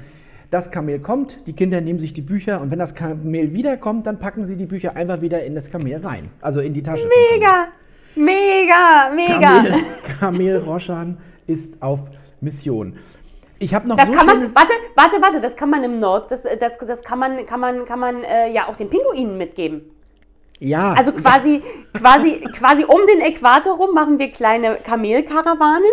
Das 0.50 0.70
Kamel 0.70 0.98
kommt, 0.98 1.46
die 1.46 1.52
Kinder 1.52 1.80
nehmen 1.80 1.98
sich 1.98 2.12
die 2.12 2.22
Bücher 2.22 2.60
und 2.60 2.70
wenn 2.70 2.78
das 2.78 2.94
Kamel 2.94 3.54
wiederkommt, 3.54 4.06
dann 4.06 4.18
packen 4.18 4.44
sie 4.44 4.56
die 4.56 4.66
Bücher 4.66 4.96
einfach 4.96 5.20
wieder 5.20 5.42
in 5.44 5.54
das 5.54 5.70
Kamel 5.70 6.00
rein. 6.04 6.28
Also 6.40 6.60
in 6.60 6.72
die 6.72 6.82
Tasche. 6.82 7.08
Mega, 7.32 7.68
mega, 8.16 9.10
mega. 9.14 9.48
Kamel. 9.48 9.74
Kamel, 10.18 10.56
Roshan 10.58 11.16
ist 11.46 11.80
auf 11.80 12.00
Mission. 12.40 12.96
Ich 13.58 13.74
habe 13.74 13.86
noch 13.88 13.96
Das 13.96 14.08
so 14.08 14.14
kann 14.14 14.26
man, 14.26 14.42
warte, 14.54 14.72
warte, 14.96 15.16
warte, 15.22 15.40
das 15.40 15.56
kann 15.56 15.70
man 15.70 15.84
im 15.84 16.00
Nord, 16.00 16.30
das, 16.30 16.42
das, 16.58 16.78
das 16.78 17.02
kann 17.04 17.18
man, 17.18 17.46
kann 17.46 17.60
man, 17.60 17.84
kann 17.84 18.00
man 18.00 18.24
äh, 18.24 18.50
ja 18.52 18.66
auch 18.68 18.74
den 18.74 18.90
Pinguinen 18.90 19.36
mitgeben. 19.38 19.82
Ja, 20.60 20.92
Also 20.92 21.12
quasi, 21.12 21.62
quasi, 21.94 22.40
quasi 22.58 22.84
um 22.84 23.00
den 23.06 23.20
Äquator 23.22 23.76
rum 23.76 23.94
machen 23.94 24.18
wir 24.18 24.30
kleine 24.30 24.76
Kamelkarawanen. 24.76 25.90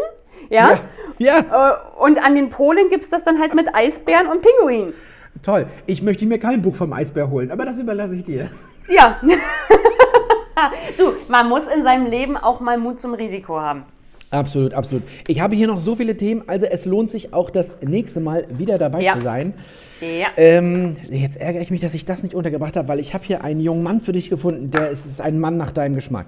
Ja? 0.49 0.79
Ja, 1.17 1.39
Äh, 1.39 1.73
Und 2.03 2.23
an 2.23 2.35
den 2.35 2.49
Polen 2.49 2.89
gibt 2.89 3.03
es 3.05 3.09
das 3.09 3.23
dann 3.23 3.39
halt 3.39 3.55
mit 3.55 3.73
Eisbären 3.73 4.27
und 4.27 4.41
Pinguinen. 4.41 4.93
toll. 5.41 5.65
Ich 5.85 6.01
möchte 6.03 6.25
mir 6.25 6.37
kein 6.39 6.61
Buch 6.61 6.75
vom 6.75 6.91
Eisbär 6.93 7.29
holen, 7.29 7.49
aber 7.51 7.65
das 7.65 7.77
überlasse 7.79 8.15
ich 8.15 8.23
dir. 8.23 8.49
Ja. 8.89 9.17
du, 10.97 11.13
man 11.27 11.47
muss 11.49 11.67
in 11.67 11.83
seinem 11.83 12.05
Leben 12.05 12.37
auch 12.37 12.59
mal 12.59 12.77
Mut 12.77 12.99
zum 12.99 13.13
Risiko 13.13 13.59
haben. 13.59 13.83
Absolut, 14.31 14.73
absolut. 14.73 15.03
Ich 15.27 15.39
habe 15.39 15.55
hier 15.55 15.67
noch 15.67 15.79
so 15.79 15.95
viele 15.95 16.17
Themen, 16.17 16.43
also 16.47 16.65
es 16.65 16.85
lohnt 16.85 17.09
sich 17.09 17.33
auch 17.33 17.49
das 17.49 17.77
nächste 17.81 18.19
Mal 18.19 18.45
wieder 18.49 18.77
dabei 18.77 19.01
Ja. 19.01 19.13
zu 19.13 19.21
sein. 19.21 19.53
Ja. 20.01 20.27
Ähm, 20.37 20.97
jetzt 21.09 21.37
ärgere 21.39 21.61
ich 21.61 21.71
mich, 21.71 21.81
dass 21.81 21.93
ich 21.93 22.05
das 22.05 22.23
nicht 22.23 22.35
untergebracht 22.35 22.77
habe, 22.77 22.87
weil 22.87 22.99
ich 22.99 23.13
habe 23.13 23.23
hier 23.23 23.43
einen 23.43 23.59
jungen 23.59 23.83
Mann 23.83 24.01
für 24.01 24.11
dich 24.11 24.29
gefunden, 24.29 24.71
der 24.71 24.89
ist, 24.89 25.05
ist 25.05 25.21
ein 25.21 25.39
Mann 25.39 25.57
nach 25.57 25.71
deinem 25.71 25.95
Geschmack. 25.95 26.27